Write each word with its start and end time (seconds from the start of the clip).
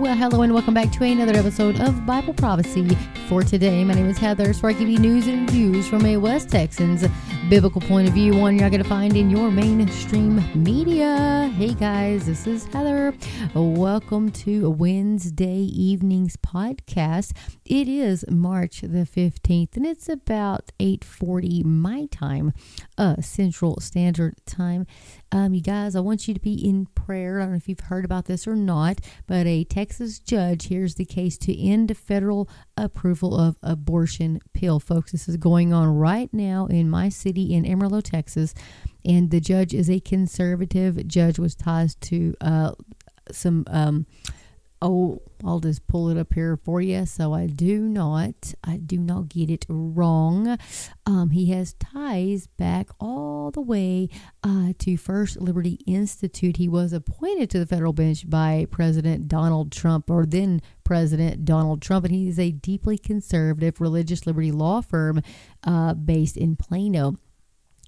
Well, 0.00 0.16
hello 0.16 0.40
and 0.40 0.54
welcome 0.54 0.72
back 0.72 0.90
to 0.92 1.04
another 1.04 1.36
episode 1.36 1.78
of 1.78 2.06
Bible 2.06 2.32
Prophecy. 2.32 2.96
For 3.28 3.42
today, 3.42 3.84
my 3.84 3.92
name 3.92 4.08
is 4.08 4.16
Heather, 4.16 4.54
so 4.54 4.66
I 4.66 4.72
give 4.72 4.88
you 4.88 4.98
news 4.98 5.26
and 5.26 5.48
views 5.50 5.86
from 5.86 6.06
a 6.06 6.16
West 6.16 6.48
Texans 6.48 7.04
biblical 7.50 7.82
point 7.82 8.08
of 8.08 8.14
view, 8.14 8.34
one 8.34 8.54
you're 8.54 8.62
not 8.62 8.70
going 8.70 8.82
to 8.82 8.88
find 8.88 9.14
in 9.16 9.28
your 9.28 9.50
mainstream 9.50 10.40
media. 10.54 11.52
Hey 11.56 11.74
guys, 11.74 12.24
this 12.24 12.46
is 12.46 12.64
Heather. 12.66 13.12
Welcome 13.54 14.30
to 14.30 14.70
Wednesday 14.70 15.58
evening's 15.58 16.36
podcast. 16.36 17.32
It 17.70 17.86
is 17.86 18.24
March 18.28 18.80
the 18.80 19.06
15th, 19.06 19.76
and 19.76 19.86
it's 19.86 20.08
about 20.08 20.72
8:40 20.80 21.62
my 21.62 22.06
time, 22.06 22.52
uh, 22.98 23.22
Central 23.22 23.78
Standard 23.78 24.34
Time. 24.44 24.88
Um, 25.30 25.54
you 25.54 25.60
guys, 25.60 25.94
I 25.94 26.00
want 26.00 26.26
you 26.26 26.34
to 26.34 26.40
be 26.40 26.54
in 26.54 26.86
prayer. 26.96 27.38
I 27.38 27.44
don't 27.44 27.52
know 27.52 27.56
if 27.58 27.68
you've 27.68 27.78
heard 27.78 28.04
about 28.04 28.24
this 28.24 28.48
or 28.48 28.56
not, 28.56 29.00
but 29.28 29.46
a 29.46 29.62
Texas 29.62 30.18
judge 30.18 30.66
hears 30.66 30.96
the 30.96 31.04
case 31.04 31.38
to 31.38 31.56
end 31.56 31.96
federal 31.96 32.48
approval 32.76 33.38
of 33.38 33.56
abortion 33.62 34.40
pill. 34.52 34.80
Folks, 34.80 35.12
this 35.12 35.28
is 35.28 35.36
going 35.36 35.72
on 35.72 35.96
right 35.96 36.34
now 36.34 36.66
in 36.66 36.90
my 36.90 37.08
city 37.08 37.54
in 37.54 37.64
Amarillo, 37.64 38.00
Texas, 38.00 38.52
and 39.04 39.30
the 39.30 39.40
judge 39.40 39.74
is 39.74 39.88
a 39.88 40.00
conservative 40.00 41.06
judge 41.06 41.38
with 41.38 41.56
ties 41.56 41.94
to 41.94 42.34
uh, 42.40 42.72
some. 43.30 43.62
Um, 43.68 44.06
oh, 44.82 45.20
I'll 45.44 45.60
just 45.60 45.86
pull 45.86 46.08
it 46.08 46.18
up 46.18 46.32
here 46.32 46.56
for 46.56 46.80
you. 46.80 47.06
So 47.06 47.32
I 47.32 47.46
do 47.46 47.80
not, 47.80 48.54
I 48.64 48.76
do 48.76 48.98
not 48.98 49.28
get 49.28 49.50
it 49.50 49.66
wrong. 49.68 50.58
Um, 51.06 51.30
he 51.30 51.50
has 51.50 51.74
ties 51.74 52.46
back 52.46 52.88
all 52.98 53.50
the 53.50 53.60
way 53.60 54.08
uh, 54.42 54.72
to 54.78 54.96
First 54.96 55.40
Liberty 55.40 55.78
Institute. 55.86 56.56
He 56.56 56.68
was 56.68 56.92
appointed 56.92 57.50
to 57.50 57.58
the 57.58 57.66
federal 57.66 57.92
bench 57.92 58.28
by 58.28 58.66
President 58.70 59.28
Donald 59.28 59.72
Trump, 59.72 60.10
or 60.10 60.26
then 60.26 60.62
President 60.84 61.44
Donald 61.44 61.82
Trump, 61.82 62.04
and 62.04 62.14
he 62.14 62.28
is 62.28 62.38
a 62.38 62.50
deeply 62.50 62.98
conservative 62.98 63.80
religious 63.80 64.26
liberty 64.26 64.50
law 64.50 64.80
firm 64.80 65.22
uh, 65.64 65.94
based 65.94 66.36
in 66.36 66.56
Plano 66.56 67.18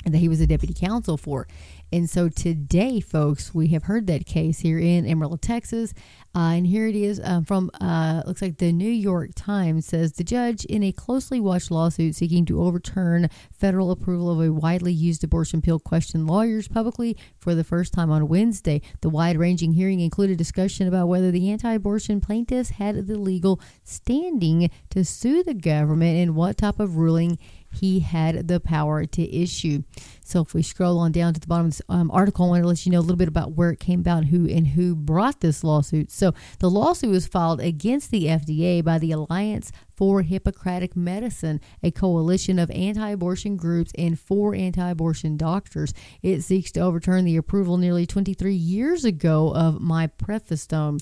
that 0.05 0.19
he 0.19 0.29
was 0.29 0.41
a 0.41 0.47
deputy 0.47 0.75
counsel 0.75 1.17
for. 1.17 1.47
And 1.93 2.09
so 2.09 2.31
today, 2.31 3.01
folks, 3.01 3.55
we 3.55 3.69
have 3.69 3.83
heard 3.83 4.07
that 4.07 4.25
case 4.25 4.61
here 4.61 4.79
in 4.79 5.07
Amarillo, 5.07 5.37
Texas. 5.37 5.93
Uh, 6.35 6.55
and 6.55 6.67
here 6.67 6.87
it 6.87 6.97
is 6.97 7.21
um, 7.23 7.45
from, 7.45 7.71
uh, 7.83 8.23
looks 8.27 8.41
like 8.41 8.57
the 8.57 8.73
New 8.73 8.91
York 8.91 9.33
Times 9.37 9.85
says 9.85 10.13
the 10.13 10.25
judge 10.25 10.65
in 10.65 10.83
a 10.83 10.91
closely 10.91 11.39
watched 11.39 11.71
lawsuit 11.71 12.15
seeking 12.15 12.47
to 12.47 12.63
overturn 12.63 13.29
federal 13.53 13.91
approval 13.91 14.31
of 14.31 14.41
a 14.41 14.51
widely 14.51 14.93
used 14.93 15.23
abortion 15.23 15.61
pill 15.61 15.79
questioned 15.79 16.27
lawyers 16.27 16.67
publicly 16.67 17.19
for 17.39 17.55
the 17.55 17.65
first 17.65 17.93
time 17.93 18.11
on 18.11 18.27
Wednesday. 18.27 18.81
The 19.03 19.11
wide 19.11 19.37
ranging 19.37 19.73
hearing 19.73 20.01
included 20.01 20.39
discussion 20.39 20.89
about 20.89 21.09
whether 21.09 21.31
the 21.31 21.51
anti 21.51 21.75
abortion 21.75 22.23
plaintiffs 22.23 22.71
had 22.71 23.07
the 23.07 23.19
legal 23.19 23.61
standing 23.85 24.71
to 24.89 25.05
sue 25.05 25.43
the 25.43 25.53
government 25.53 26.17
and 26.17 26.35
what 26.35 26.57
type 26.57 26.81
of 26.81 26.97
ruling 26.97 27.39
he 27.73 28.01
had 28.01 28.49
the 28.49 28.61
power 28.61 29.05
to 29.07 29.35
issue. 29.35 29.83
So 30.25 30.43
if 30.43 30.55
we 30.55 30.63
scroll 30.63 30.99
on 30.99 31.13
down 31.13 31.35
to 31.35 31.41
the 31.41 31.47
bottom 31.47 31.67
of 31.67 31.73
this 31.73 31.83
um, 31.89 32.11
article, 32.11 32.47
I 32.47 32.49
want 32.49 32.63
to 32.63 32.69
let 32.69 32.87
you 32.87 32.93
know 32.93 33.01
a 33.01 33.03
little 33.03 33.17
bit 33.17 33.29
about 33.29 33.53
where 33.53 33.71
it 33.71 33.81
came 33.81 34.01
about, 34.01 34.27
who 34.27 34.49
and 34.49 34.69
who 34.69 34.95
brought 34.95 35.41
this 35.41 35.65
lawsuit. 35.65 36.11
So 36.11 36.33
the 36.59 36.71
lawsuit 36.71 37.11
was 37.11 37.27
filed 37.27 37.61
against 37.61 38.11
the 38.11 38.27
FDA 38.27 38.85
by 38.85 38.99
the 38.99 39.13
Alliance 39.13 39.73
for 39.95 40.23
Hippocratic 40.23 40.97
Medicine, 40.97 41.61
a 41.83 41.91
coalition 41.91 42.59
of 42.59 42.71
anti-abortion 42.71 43.57
groups 43.57 43.93
and 43.99 44.19
four 44.19 44.55
anti-abortion 44.55 45.37
doctors. 45.37 45.93
It 46.23 46.43
seeks 46.43 46.73
to 46.73 46.81
overturn 46.81 47.25
the 47.25 47.37
approval 47.37 47.77
nearly 47.77 48.07
23 48.07 48.55
years 48.55 49.05
ago 49.05 49.55
of 49.55 49.81
my 49.81 50.03
mifepristone 50.03 51.01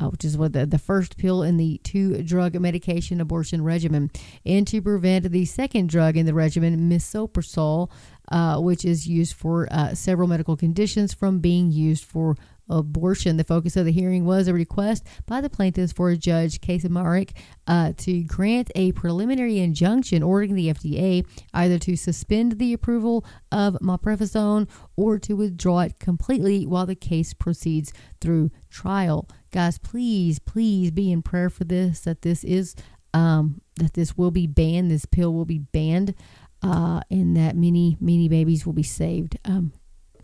uh, 0.00 0.08
which 0.08 0.24
is 0.24 0.36
what 0.36 0.52
the, 0.52 0.66
the 0.66 0.78
first 0.78 1.16
pill 1.16 1.42
in 1.42 1.56
the 1.56 1.80
two 1.84 2.22
drug 2.22 2.58
medication 2.58 3.20
abortion 3.20 3.62
regimen, 3.62 4.10
and 4.44 4.66
to 4.66 4.82
prevent 4.82 5.30
the 5.30 5.44
second 5.44 5.88
drug 5.88 6.16
in 6.16 6.26
the 6.26 6.34
regimen, 6.34 6.90
misoprostol, 6.90 7.90
uh, 8.32 8.58
which 8.60 8.84
is 8.84 9.06
used 9.06 9.34
for 9.34 9.68
uh, 9.70 9.94
several 9.94 10.28
medical 10.28 10.56
conditions, 10.56 11.12
from 11.12 11.38
being 11.40 11.70
used 11.70 12.04
for 12.04 12.36
abortion. 12.68 13.36
The 13.36 13.44
focus 13.44 13.76
of 13.76 13.84
the 13.84 13.92
hearing 13.92 14.24
was 14.24 14.48
a 14.48 14.54
request 14.54 15.06
by 15.26 15.40
the 15.40 15.50
plaintiffs 15.50 15.92
for 15.92 16.14
judge, 16.16 16.60
Kacsmaryk, 16.60 17.32
uh, 17.66 17.92
to 17.98 18.22
grant 18.24 18.70
a 18.74 18.92
preliminary 18.92 19.58
injunction 19.58 20.22
ordering 20.22 20.54
the 20.54 20.68
FDA 20.72 21.26
either 21.52 21.78
to 21.80 21.96
suspend 21.96 22.58
the 22.58 22.72
approval 22.72 23.24
of 23.52 23.74
mifepristone 23.82 24.68
or 24.96 25.18
to 25.18 25.34
withdraw 25.34 25.80
it 25.80 25.98
completely 25.98 26.66
while 26.66 26.86
the 26.86 26.94
case 26.94 27.34
proceeds 27.34 27.92
through 28.20 28.50
trial. 28.70 29.28
Guys, 29.54 29.78
please, 29.78 30.40
please 30.40 30.90
be 30.90 31.12
in 31.12 31.22
prayer 31.22 31.48
for 31.48 31.62
this, 31.62 32.00
that 32.00 32.22
this 32.22 32.42
is, 32.42 32.74
um, 33.12 33.60
that 33.76 33.94
this 33.94 34.18
will 34.18 34.32
be 34.32 34.48
banned, 34.48 34.90
this 34.90 35.06
pill 35.06 35.32
will 35.32 35.44
be 35.44 35.60
banned, 35.60 36.12
uh, 36.60 37.00
and 37.08 37.36
that 37.36 37.54
many, 37.54 37.96
many 38.00 38.28
babies 38.28 38.66
will 38.66 38.72
be 38.72 38.82
saved. 38.82 39.38
Um, 39.44 39.72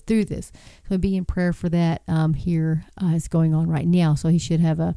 through 0.05 0.25
this. 0.25 0.51
So 0.89 0.99
be 0.99 1.17
in 1.17 1.25
prayer 1.25 1.53
for 1.53 1.69
that 1.69 2.03
um, 2.09 2.35
here. 2.35 2.85
Uh, 3.01 3.13
it's 3.15 3.29
going 3.29 3.55
on 3.55 3.69
right 3.69 3.87
now. 3.87 4.17
So 4.17 4.29
he 4.29 4.39
should 4.39 4.59
have 4.59 4.81
a, 4.81 4.97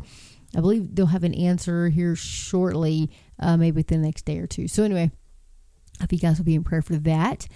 I 0.57 0.61
believe 0.61 0.95
they'll 0.95 1.05
have 1.05 1.23
an 1.23 1.35
answer 1.35 1.89
here 1.89 2.15
shortly, 2.15 3.11
uh, 3.39 3.55
maybe 3.55 3.75
within 3.75 4.01
the 4.01 4.07
next 4.07 4.25
day 4.25 4.39
or 4.39 4.47
two. 4.47 4.67
So 4.67 4.81
anyway, 4.81 5.11
I 5.99 6.03
hope 6.03 6.13
you 6.13 6.17
guys 6.17 6.39
will 6.39 6.45
be 6.45 6.55
in 6.55 6.63
prayer 6.63 6.81
for 6.81 6.95
that. 6.95 7.47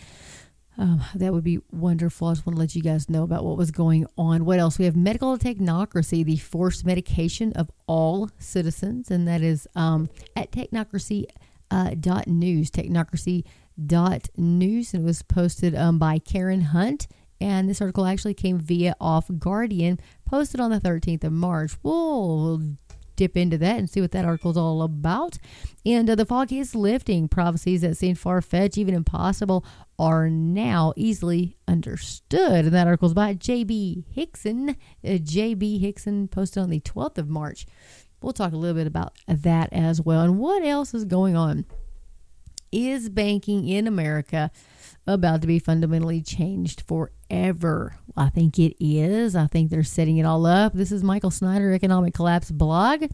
Um, 0.78 1.04
that 1.16 1.34
would 1.34 1.44
be 1.44 1.60
wonderful. 1.72 2.28
I 2.28 2.34
just 2.34 2.46
want 2.46 2.56
to 2.56 2.60
let 2.60 2.76
you 2.76 2.84
guys 2.84 3.10
know 3.10 3.24
about 3.24 3.44
what 3.44 3.58
was 3.58 3.72
going 3.72 4.06
on. 4.18 4.46
What 4.46 4.60
else? 4.60 4.78
We 4.78 4.86
have 4.86 4.96
medical 4.96 5.38
technocracy, 5.38 6.24
the 6.24 6.38
forced 6.38 6.86
medication 6.86 7.52
of 7.54 7.72
all 7.88 8.30
citizens, 8.38 9.10
and 9.10 9.28
that 9.28 9.42
is 9.42 9.68
um, 9.76 10.10
at 10.36 10.52
technocracy 10.52 11.26
uh, 11.72 11.96
dot 12.00 12.28
news, 12.28 12.70
technocracy 12.70 13.44
dot 13.84 14.30
news, 14.38 14.94
and 14.94 15.04
it 15.04 15.06
was 15.06 15.24
posted 15.24 15.76
um, 15.76 15.98
by 15.98 16.20
Karen 16.20 16.62
Hunt 16.62 17.08
and 17.40 17.70
this 17.70 17.82
article 17.82 18.06
actually 18.06 18.34
came 18.34 18.60
via 18.60 18.96
Off 19.00 19.30
Guardian, 19.38 20.00
posted 20.26 20.60
on 20.60 20.72
the 20.72 20.80
13th 20.80 21.24
of 21.24 21.32
March. 21.32 21.74
We'll 21.84 22.62
dip 23.18 23.36
into 23.36 23.58
that 23.58 23.78
and 23.78 23.90
see 23.90 24.00
what 24.00 24.12
that 24.12 24.24
article 24.24 24.52
is 24.52 24.58
all 24.58 24.82
about. 24.82 25.38
And 25.86 26.10
uh, 26.10 26.16
the 26.16 26.26
fog 26.26 26.54
is 26.54 26.74
lifting. 26.74 27.28
Prophecies 27.28 27.82
that 27.82 27.98
seemed 27.98 28.20
far 28.20 28.42
fetched, 28.42 28.78
even 28.78 28.96
impossible, 28.96 29.66
are 30.00 30.30
now 30.30 30.94
easily 30.96 31.58
understood. 31.68 32.66
And 32.66 32.74
that 32.74 32.88
article 32.88 33.08
is 33.08 33.14
by 33.14 33.34
J.B. 33.34 34.06
Hixson. 34.16 34.78
Uh, 35.06 35.18
J.B. 35.18 35.82
Hixson 35.82 36.32
posted 36.32 36.64
on 36.64 36.70
the 36.70 36.80
12th 36.80 37.18
of 37.18 37.28
March. 37.28 37.66
We'll 38.22 38.34
talk 38.34 38.54
a 38.54 38.58
little 38.58 38.78
bit 38.78 38.88
about 38.88 39.18
that 39.28 39.70
as 39.74 40.02
well. 40.02 40.22
And 40.22 40.40
what 40.40 40.64
else 40.64 40.94
is 40.94 41.06
going 41.06 41.36
on? 41.36 41.66
Is 42.72 43.10
banking 43.10 43.68
in 43.68 43.88
America 43.88 44.52
about 45.08 45.42
to 45.42 45.48
be 45.48 45.60
fundamentally 45.60 46.22
changed 46.22 46.82
forever. 46.82 47.96
I 48.16 48.30
think 48.30 48.60
it 48.60 48.76
is. 48.80 49.36
I 49.36 49.48
think 49.48 49.70
they're 49.70 49.84
setting 49.84 50.18
it 50.18 50.26
all 50.26 50.46
up. 50.46 50.74
This 50.74 50.92
is 50.92 51.04
Michael 51.04 51.32
Snyder, 51.32 51.72
Economic 51.72 52.14
Collapse 52.14 52.52
blog. 52.52 53.06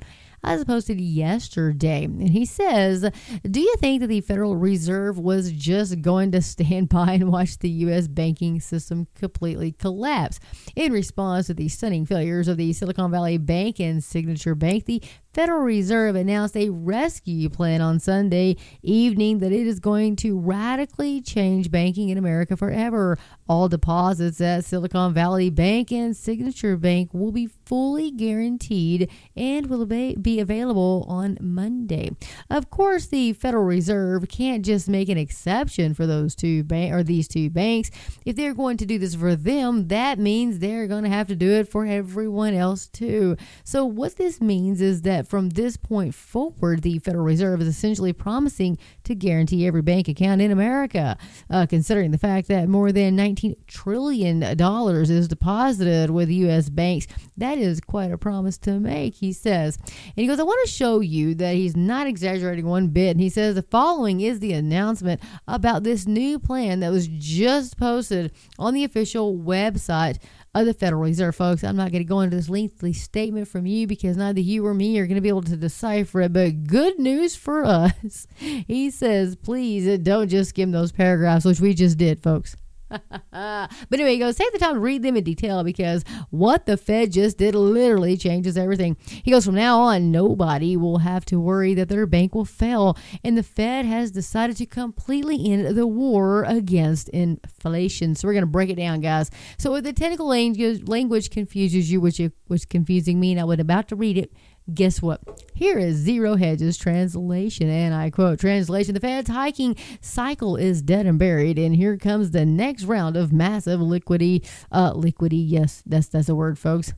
I 0.46 0.56
was 0.56 0.66
posted 0.66 1.00
yesterday. 1.00 2.03
And 2.03 2.30
he 2.30 2.46
says, 2.46 3.09
Do 3.50 3.62
you 3.62 3.75
think 3.78 4.02
that 4.02 4.08
the 4.08 4.22
Federal 4.22 4.58
Reserve 4.58 5.18
was 5.18 5.52
just 5.52 6.02
going 6.02 6.31
to 6.31 6.42
stand 6.42 6.90
by 6.90 7.13
and 7.13 7.31
watch 7.31 7.59
the 7.59 7.69
U.S. 7.69 8.08
banking 8.08 8.59
system 8.59 9.08
completely 9.16 9.72
collapse? 9.72 10.40
In 10.75 10.92
response 10.92 11.47
to 11.47 11.53
the 11.53 11.69
stunning 11.69 12.06
failures 12.06 12.47
of 12.47 12.58
the 12.58 12.74
Silicon 12.74 13.12
Valley 13.12 13.38
Bank 13.38 13.80
and 13.80 14.03
Signature 14.03 14.56
Bank, 14.56 14.86
the 14.86 15.02
Federal 15.33 15.61
Reserve 15.61 16.16
announced 16.16 16.55
a 16.55 16.69
rescue 16.69 17.49
plan 17.49 17.81
on 17.81 17.99
Sunday 17.99 18.55
evening 18.83 19.39
that 19.39 19.51
it 19.51 19.66
is 19.66 19.79
going 19.79 20.16
to 20.17 20.39
radically 20.39 21.21
change 21.21 21.71
banking 21.71 22.09
in 22.09 22.19
America 22.19 22.56
forever. 22.56 23.18
All 23.50 23.68
deposits 23.68 24.39
at 24.39 24.63
Silicon 24.63 25.12
Valley 25.12 25.50
Bank 25.50 25.91
and 25.91 26.15
Signature 26.15 26.77
Bank 26.77 27.15
will 27.15 27.31
be 27.31 27.47
fully 27.65 28.12
guaranteed 28.12 29.09
and 29.35 29.71
will 29.71 29.88
be 29.88 30.39
available 30.39 31.03
on 31.09 31.39
Monday. 31.41 32.12
Of 32.51 32.69
course, 32.69 33.07
the 33.07 33.33
Federal 33.33 33.63
Reserve 33.63 34.27
can't 34.27 34.63
just 34.63 34.88
make 34.88 35.09
an 35.09 35.18
exception 35.18 35.95
for 35.95 36.06
those 36.06 36.36
two 36.36 36.63
bank 36.63 36.94
or 36.94 37.01
these 37.01 37.27
two 37.27 37.50
banks. 37.50 37.89
If 38.24 38.36
they're 38.36 38.53
going 38.53 38.77
to 38.77 38.86
do 38.86 39.00
this 39.00 39.15
for 39.15 39.36
them, 39.36 39.88
that 39.88 40.19
means 40.19 40.59
they're 40.59 40.86
going 40.86 41.06
to 41.06 41.09
have 41.09 41.27
to 41.29 41.36
do 41.36 41.50
it 41.53 41.68
for 41.68 41.88
everyone 41.88 42.53
else 42.53 42.88
too. 42.88 43.36
So 43.63 43.83
what 43.83 44.18
this 44.18 44.39
means 44.39 44.79
is 44.79 45.01
that 45.01 45.23
that 45.24 45.30
from 45.30 45.50
this 45.50 45.78
point 45.78 46.14
forward, 46.14 46.81
the 46.81 47.00
Federal 47.00 47.24
Reserve 47.24 47.62
is 47.62 47.68
essentially 47.68 48.14
promising 48.14 48.78
to 49.04 49.16
guarantee 49.16 49.66
every 49.66 49.81
bank 49.81 50.08
account 50.08 50.42
in 50.42 50.52
America, 50.52 51.18
uh, 51.50 51.66
considering 51.66 52.12
the 52.12 52.18
fact 52.18 52.48
that 52.48 52.68
more 52.68 52.92
than 52.92 53.18
$19 53.18 53.56
trillion 53.68 54.44
is 54.44 55.28
deposited 55.28 56.10
with 56.10 56.30
U.S. 56.30 56.70
banks. 56.70 57.08
That 57.38 57.58
is 57.58 57.80
quite 57.80 58.12
a 58.12 58.18
promise 58.18 58.58
to 58.60 58.80
make, 58.80 59.16
he 59.16 59.34
says. 59.34 59.78
And 59.86 59.96
he 60.16 60.28
goes, 60.28 60.40
I 60.40 60.44
want 60.44 60.66
to 60.66 60.72
show 60.72 61.00
you 61.00 61.36
that 61.36 61.56
he's 61.56 61.75
not 61.75 62.08
exaggerating 62.08 62.66
one 62.66 62.90
bit. 62.90 63.12
And 63.12 63.22
he 63.22 63.30
says 63.30 63.56
the 63.56 63.62
following 63.64 64.22
is 64.22 64.40
the 64.40 64.54
announcement 64.54 65.22
about 65.48 65.84
this 65.84 66.06
new 66.06 66.40
plan 66.40 66.81
that 66.81 66.92
was 66.92 67.08
just 67.08 67.78
posted 67.78 68.31
on 68.60 68.74
the 68.74 68.84
official 68.84 69.38
website 69.38 70.20
of 70.55 70.65
the 70.65 70.73
Federal 70.73 71.01
Reserve, 71.01 71.35
folks. 71.35 71.63
I'm 71.63 71.75
not 71.75 71.91
going 71.91 72.03
to 72.03 72.07
go 72.07 72.21
into 72.21 72.35
this 72.35 72.50
lengthy 72.50 72.94
statement 72.94 73.47
from 73.47 73.65
you 73.65 73.88
because 73.88 74.17
neither 74.17 74.41
you 74.41 74.65
or 74.65 74.73
me 74.73 75.00
are 75.00 75.07
going 75.07 75.15
to 75.15 75.21
be 75.21 75.29
able 75.29 75.41
to 75.44 75.57
decipher 75.57 76.21
it. 76.21 76.33
But 76.33 76.65
good 76.65 77.00
news 77.00 77.35
for 77.35 77.65
us. 77.65 78.27
He 78.38 78.91
says, 78.91 79.35
please 79.35 80.00
don't 80.00 80.29
just 80.29 80.51
skim 80.51 80.71
those 80.71 80.91
paragraphs, 80.91 81.45
which 81.45 81.59
we 81.59 81.73
just 81.73 81.97
did, 81.97 82.21
folks. 82.21 82.55
but 83.31 83.69
anyway, 83.92 84.13
he 84.13 84.19
goes, 84.19 84.36
take 84.36 84.51
the 84.51 84.60
time 84.60 84.75
to 84.75 84.80
read 84.80 85.04
them 85.04 85.18
in 85.18 85.24
detail 85.24 85.63
because 85.63 86.04
what 86.30 86.66
the 86.66 86.78
Fed 86.78 87.12
just 87.12 87.38
did 87.38 87.56
literally 87.56 88.18
changes 88.18 88.57
everything. 88.57 88.98
He 89.07 89.31
goes, 89.31 89.45
from 89.45 89.56
now 89.56 89.80
on, 89.80 90.12
nobody 90.12 90.78
will 90.78 91.00
have 91.00 91.25
to 91.25 91.40
worry 91.40 91.74
that 91.74 91.90
their 91.90 92.06
bank 92.06 92.36
will 92.36 92.45
fail. 92.45 92.98
And 93.24 93.38
the 93.38 93.44
Fed 93.44 93.86
has 93.86 94.12
decided 94.12 94.57
to 94.57 94.66
completely 94.66 95.51
end 95.51 95.75
the 95.75 95.88
war 95.88 96.44
against 96.44 97.10
inflation. 97.10 98.16
So 98.16 98.28
we're 98.28 98.34
going 98.34 98.44
to 98.44 98.48
break 98.48 98.69
it 98.69 98.75
down, 98.75 99.01
guys. 99.01 99.30
So 99.57 99.75
if 99.75 99.84
the 99.84 99.94
technical 99.94 100.28
language, 100.28 101.30
confuses 101.30 101.92
you, 101.92 102.01
which 102.01 102.22
was 102.48 102.66
confusing 102.66 103.19
me, 103.19 103.31
and 103.31 103.39
I 103.39 103.44
was 103.44 103.60
about 103.60 103.88
to 103.89 103.96
read 103.96 104.18
it, 104.18 104.34
Guess 104.71 105.01
what? 105.01 105.19
Here 105.54 105.77
is 105.77 105.98
Zero 105.98 106.36
Hedge's 106.36 106.77
translation, 106.77 107.69
and 107.69 107.94
I 107.94 108.10
quote 108.10 108.39
Translation 108.39 108.94
The 108.94 109.01
Fed's 109.01 109.30
hiking 109.30 109.75
cycle 110.00 110.56
is 110.56 110.81
dead 110.81 111.06
and 111.06 111.19
buried, 111.19 111.60
and 111.60 111.75
here 111.75 111.98
comes 111.98 112.31
the 112.31 112.45
next 112.45 112.86
round 112.86 113.18
of 113.18 113.33
massive 113.33 113.81
liquidity. 113.81 114.44
Uh, 114.71 114.94
liquidity, 114.95 115.42
yes, 115.42 115.83
that's, 115.86 116.07
that's 116.07 116.30
a 116.30 116.36
word, 116.36 116.57
folks. 116.57 116.94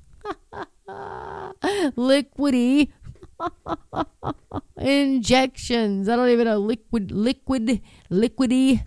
liquidity 1.95 2.93
injections. 4.77 6.07
I 6.07 6.15
don't 6.15 6.29
even 6.29 6.45
know. 6.45 6.59
Liquid, 6.59 7.11
liquid, 7.11 7.81
liquidy 8.11 8.83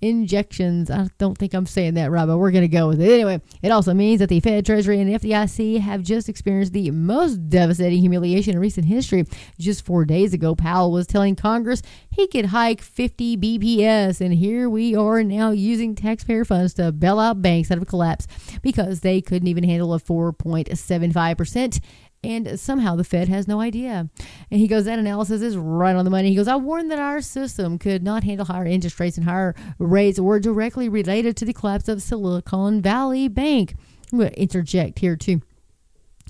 injections. 0.00 0.90
I 0.90 1.08
don't 1.18 1.36
think 1.36 1.54
I'm 1.54 1.66
saying 1.66 1.94
that 1.94 2.10
right, 2.10 2.26
but 2.26 2.38
we're 2.38 2.50
going 2.50 2.62
to 2.62 2.68
go 2.68 2.88
with 2.88 3.00
it. 3.00 3.10
Anyway, 3.10 3.40
it 3.62 3.70
also 3.70 3.94
means 3.94 4.20
that 4.20 4.28
the 4.28 4.40
Fed, 4.40 4.66
Treasury, 4.66 5.00
and 5.00 5.10
FDIC 5.10 5.80
have 5.80 6.02
just 6.02 6.28
experienced 6.28 6.72
the 6.72 6.90
most 6.90 7.48
devastating 7.48 8.00
humiliation 8.00 8.54
in 8.54 8.60
recent 8.60 8.86
history. 8.86 9.24
Just 9.58 9.84
four 9.84 10.04
days 10.04 10.34
ago, 10.34 10.54
Powell 10.54 10.92
was 10.92 11.06
telling 11.06 11.36
Congress 11.36 11.82
he 12.10 12.26
could 12.26 12.46
hike 12.46 12.82
50 12.82 13.36
BPS, 13.36 14.20
and 14.20 14.34
here 14.34 14.68
we 14.68 14.94
are 14.94 15.22
now 15.22 15.50
using 15.50 15.94
taxpayer 15.94 16.44
funds 16.44 16.74
to 16.74 16.92
bail 16.92 17.18
out 17.18 17.42
banks 17.42 17.70
out 17.70 17.78
of 17.78 17.86
collapse 17.86 18.26
because 18.62 19.00
they 19.00 19.20
couldn't 19.20 19.48
even 19.48 19.64
handle 19.64 19.94
a 19.94 20.00
4.75% 20.00 21.80
and 22.26 22.58
somehow 22.58 22.96
the 22.96 23.04
Fed 23.04 23.28
has 23.28 23.46
no 23.46 23.60
idea. 23.60 24.08
And 24.50 24.60
he 24.60 24.66
goes, 24.66 24.84
that 24.84 24.98
analysis 24.98 25.42
is 25.42 25.56
right 25.56 25.94
on 25.94 26.04
the 26.04 26.10
money. 26.10 26.30
He 26.30 26.36
goes, 26.36 26.48
I 26.48 26.56
warned 26.56 26.90
that 26.90 26.98
our 26.98 27.20
system 27.20 27.78
could 27.78 28.02
not 28.02 28.24
handle 28.24 28.46
higher 28.46 28.66
interest 28.66 28.98
rates 28.98 29.16
and 29.16 29.24
higher 29.24 29.54
rates 29.78 30.18
were 30.18 30.40
directly 30.40 30.88
related 30.88 31.36
to 31.38 31.44
the 31.44 31.52
collapse 31.52 31.88
of 31.88 32.02
Silicon 32.02 32.82
Valley 32.82 33.28
Bank. 33.28 33.74
I'm 34.12 34.18
going 34.18 34.30
to 34.30 34.40
interject 34.40 34.98
here 34.98 35.16
too. 35.16 35.40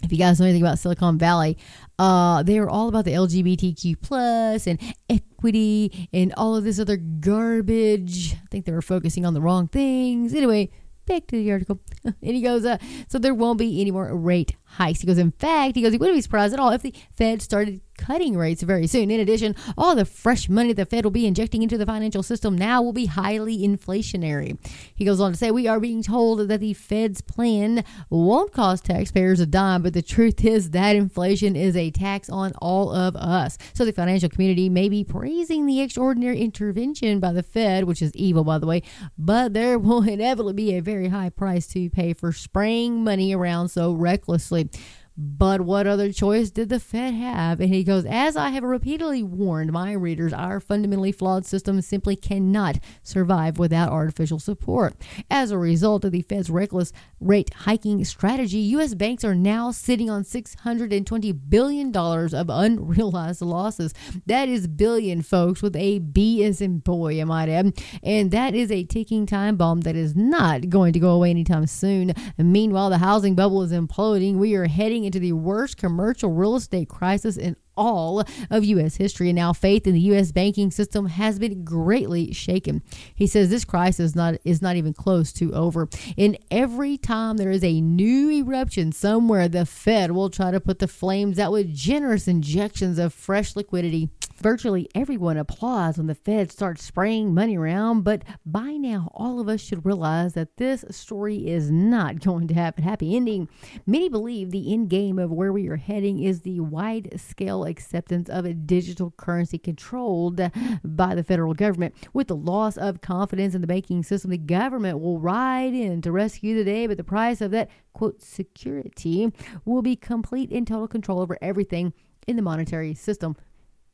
If 0.02 0.12
you 0.12 0.18
guys 0.18 0.38
know 0.38 0.44
anything 0.44 0.62
about 0.62 0.78
Silicon 0.78 1.16
Valley, 1.16 1.56
uh, 1.98 2.42
they 2.42 2.58
are 2.58 2.68
all 2.68 2.88
about 2.88 3.06
the 3.06 3.12
LGBTQ 3.12 4.02
plus 4.02 4.66
and 4.66 4.78
equity 5.08 6.08
and 6.12 6.34
all 6.36 6.54
of 6.54 6.64
this 6.64 6.78
other 6.78 6.98
garbage. 6.98 8.34
I 8.34 8.46
think 8.50 8.66
they 8.66 8.72
were 8.72 8.82
focusing 8.82 9.24
on 9.24 9.32
the 9.32 9.40
wrong 9.40 9.68
things. 9.68 10.34
Anyway, 10.34 10.70
back 11.06 11.26
to 11.28 11.36
the 11.36 11.50
article. 11.52 11.80
and 12.04 12.16
he 12.20 12.40
goes, 12.42 12.64
uh, 12.64 12.78
so 13.08 13.18
there 13.18 13.34
won't 13.34 13.58
be 13.58 13.80
any 13.80 13.90
more 13.90 14.14
rate 14.14 14.56
hikes. 14.64 15.00
He 15.00 15.06
goes, 15.06 15.18
in 15.18 15.32
fact, 15.32 15.76
he 15.76 15.82
goes, 15.82 15.92
he 15.92 15.98
wouldn't 15.98 16.16
be 16.16 16.22
surprised 16.22 16.54
at 16.54 16.60
all 16.60 16.70
if 16.70 16.82
the 16.82 16.94
Fed 17.12 17.42
started 17.42 17.80
cutting 17.96 18.36
rates 18.36 18.62
very 18.62 18.86
soon. 18.86 19.10
In 19.10 19.20
addition, 19.20 19.54
all 19.76 19.94
the 19.94 20.04
fresh 20.04 20.48
money 20.48 20.72
the 20.72 20.86
Fed 20.86 21.04
will 21.04 21.10
be 21.10 21.26
injecting 21.26 21.62
into 21.62 21.78
the 21.78 21.86
financial 21.86 22.22
system 22.22 22.56
now 22.56 22.82
will 22.82 22.92
be 22.92 23.06
highly 23.06 23.58
inflationary. 23.58 24.58
He 24.94 25.04
goes 25.04 25.20
on 25.20 25.32
to 25.32 25.38
say, 25.38 25.50
We 25.50 25.66
are 25.66 25.80
being 25.80 26.02
told 26.02 26.48
that 26.48 26.60
the 26.60 26.74
Fed's 26.74 27.20
plan 27.20 27.84
won't 28.10 28.52
cost 28.52 28.84
taxpayers 28.84 29.40
a 29.40 29.46
dime, 29.46 29.82
but 29.82 29.94
the 29.94 30.02
truth 30.02 30.44
is 30.44 30.70
that 30.70 30.96
inflation 30.96 31.56
is 31.56 31.76
a 31.76 31.90
tax 31.90 32.28
on 32.28 32.52
all 32.58 32.92
of 32.92 33.16
us. 33.16 33.58
So 33.74 33.84
the 33.84 33.92
financial 33.92 34.28
community 34.28 34.68
may 34.68 34.88
be 34.88 35.04
praising 35.04 35.66
the 35.66 35.80
extraordinary 35.80 36.40
intervention 36.40 37.20
by 37.20 37.32
the 37.32 37.42
Fed, 37.42 37.84
which 37.84 38.02
is 38.02 38.14
evil, 38.14 38.44
by 38.44 38.58
the 38.58 38.66
way, 38.66 38.82
but 39.18 39.54
there 39.54 39.78
will 39.78 40.02
inevitably 40.08 40.52
be 40.52 40.74
a 40.74 40.80
very 40.80 41.08
high 41.08 41.30
price 41.30 41.66
to 41.68 41.90
pay 41.90 42.12
for 42.12 42.32
spraying 42.32 43.04
money 43.04 43.34
around 43.34 43.68
so 43.68 43.92
recklessly. 43.92 44.68
But 45.18 45.62
what 45.62 45.86
other 45.86 46.12
choice 46.12 46.50
did 46.50 46.68
the 46.68 46.78
Fed 46.78 47.14
have? 47.14 47.58
And 47.60 47.72
he 47.72 47.84
goes, 47.84 48.04
As 48.04 48.36
I 48.36 48.50
have 48.50 48.62
repeatedly 48.62 49.22
warned 49.22 49.72
my 49.72 49.92
readers, 49.92 50.34
our 50.34 50.60
fundamentally 50.60 51.12
flawed 51.12 51.46
system 51.46 51.80
simply 51.80 52.16
cannot 52.16 52.78
survive 53.02 53.58
without 53.58 53.90
artificial 53.90 54.38
support. 54.38 54.94
As 55.30 55.50
a 55.50 55.58
result 55.58 56.04
of 56.04 56.12
the 56.12 56.20
Fed's 56.20 56.50
reckless 56.50 56.92
rate 57.18 57.50
hiking 57.54 58.04
strategy, 58.04 58.58
U.S. 58.58 58.92
banks 58.94 59.24
are 59.24 59.34
now 59.34 59.70
sitting 59.70 60.10
on 60.10 60.22
$620 60.22 61.40
billion 61.48 61.96
of 61.96 62.50
unrealized 62.50 63.40
losses. 63.40 63.94
That 64.26 64.50
is 64.50 64.66
billion, 64.66 65.22
folks, 65.22 65.62
with 65.62 65.76
a 65.76 65.98
B 65.98 66.44
as 66.44 66.60
in 66.60 66.80
boy, 66.80 67.22
I 67.22 67.24
might 67.24 67.48
add. 67.48 67.82
And 68.02 68.30
that 68.32 68.54
is 68.54 68.70
a 68.70 68.84
ticking 68.84 69.24
time 69.24 69.56
bomb 69.56 69.80
that 69.82 69.96
is 69.96 70.14
not 70.14 70.68
going 70.68 70.92
to 70.92 71.00
go 71.00 71.12
away 71.12 71.30
anytime 71.30 71.66
soon. 71.66 72.12
meanwhile, 72.36 72.90
the 72.90 72.98
housing 72.98 73.34
bubble 73.34 73.62
is 73.62 73.72
imploding. 73.72 74.36
We 74.36 74.54
are 74.56 74.66
heading 74.66 75.05
into 75.06 75.18
the 75.18 75.32
worst 75.32 75.76
commercial 75.76 76.30
real 76.30 76.56
estate 76.56 76.88
crisis 76.88 77.36
in 77.36 77.56
all 77.76 78.24
of 78.50 78.64
U.S. 78.64 78.96
history, 78.96 79.28
and 79.28 79.36
now 79.36 79.52
faith 79.52 79.86
in 79.86 79.94
the 79.94 80.00
U.S. 80.00 80.32
banking 80.32 80.70
system 80.70 81.06
has 81.06 81.38
been 81.38 81.64
greatly 81.64 82.32
shaken. 82.32 82.82
He 83.14 83.26
says 83.26 83.50
this 83.50 83.64
crisis 83.64 84.14
not, 84.14 84.36
is 84.44 84.62
not 84.62 84.76
even 84.76 84.94
close 84.94 85.32
to 85.34 85.52
over. 85.52 85.88
And 86.16 86.38
every 86.50 86.96
time 86.96 87.36
there 87.36 87.50
is 87.50 87.62
a 87.62 87.80
new 87.80 88.30
eruption 88.30 88.92
somewhere, 88.92 89.48
the 89.48 89.66
Fed 89.66 90.12
will 90.12 90.30
try 90.30 90.50
to 90.50 90.60
put 90.60 90.78
the 90.78 90.88
flames 90.88 91.38
out 91.38 91.52
with 91.52 91.74
generous 91.74 92.26
injections 92.26 92.98
of 92.98 93.12
fresh 93.12 93.56
liquidity. 93.56 94.08
Virtually 94.38 94.86
everyone 94.94 95.38
applauds 95.38 95.96
when 95.96 96.08
the 96.08 96.14
Fed 96.14 96.52
starts 96.52 96.84
spraying 96.84 97.32
money 97.32 97.56
around, 97.56 98.02
but 98.02 98.22
by 98.44 98.72
now 98.72 99.10
all 99.14 99.40
of 99.40 99.48
us 99.48 99.62
should 99.62 99.86
realize 99.86 100.34
that 100.34 100.58
this 100.58 100.84
story 100.90 101.48
is 101.48 101.70
not 101.70 102.20
going 102.20 102.46
to 102.48 102.54
have 102.54 102.78
a 102.78 102.82
happy 102.82 103.16
ending. 103.16 103.48
Many 103.86 104.10
believe 104.10 104.50
the 104.50 104.74
end 104.74 104.90
game 104.90 105.18
of 105.18 105.32
where 105.32 105.54
we 105.54 105.68
are 105.68 105.76
heading 105.76 106.22
is 106.22 106.42
the 106.42 106.60
wide 106.60 107.18
scale 107.18 107.64
acceptance 107.64 108.28
of 108.28 108.44
a 108.44 108.52
digital 108.52 109.14
currency 109.16 109.56
controlled 109.56 110.38
by 110.84 111.14
the 111.14 111.24
federal 111.24 111.54
government. 111.54 111.94
With 112.12 112.28
the 112.28 112.36
loss 112.36 112.76
of 112.76 113.00
confidence 113.00 113.54
in 113.54 113.62
the 113.62 113.66
banking 113.66 114.02
system, 114.02 114.30
the 114.30 114.36
government 114.36 115.00
will 115.00 115.18
ride 115.18 115.72
in 115.72 116.02
to 116.02 116.12
rescue 116.12 116.54
the 116.54 116.64
day, 116.64 116.86
but 116.86 116.98
the 116.98 117.04
price 117.04 117.40
of 117.40 117.52
that, 117.52 117.70
quote, 117.94 118.20
security 118.20 119.32
will 119.64 119.80
be 119.80 119.96
complete 119.96 120.50
and 120.50 120.66
total 120.66 120.88
control 120.88 121.20
over 121.20 121.38
everything 121.40 121.94
in 122.26 122.36
the 122.36 122.42
monetary 122.42 122.94
system. 122.94 123.34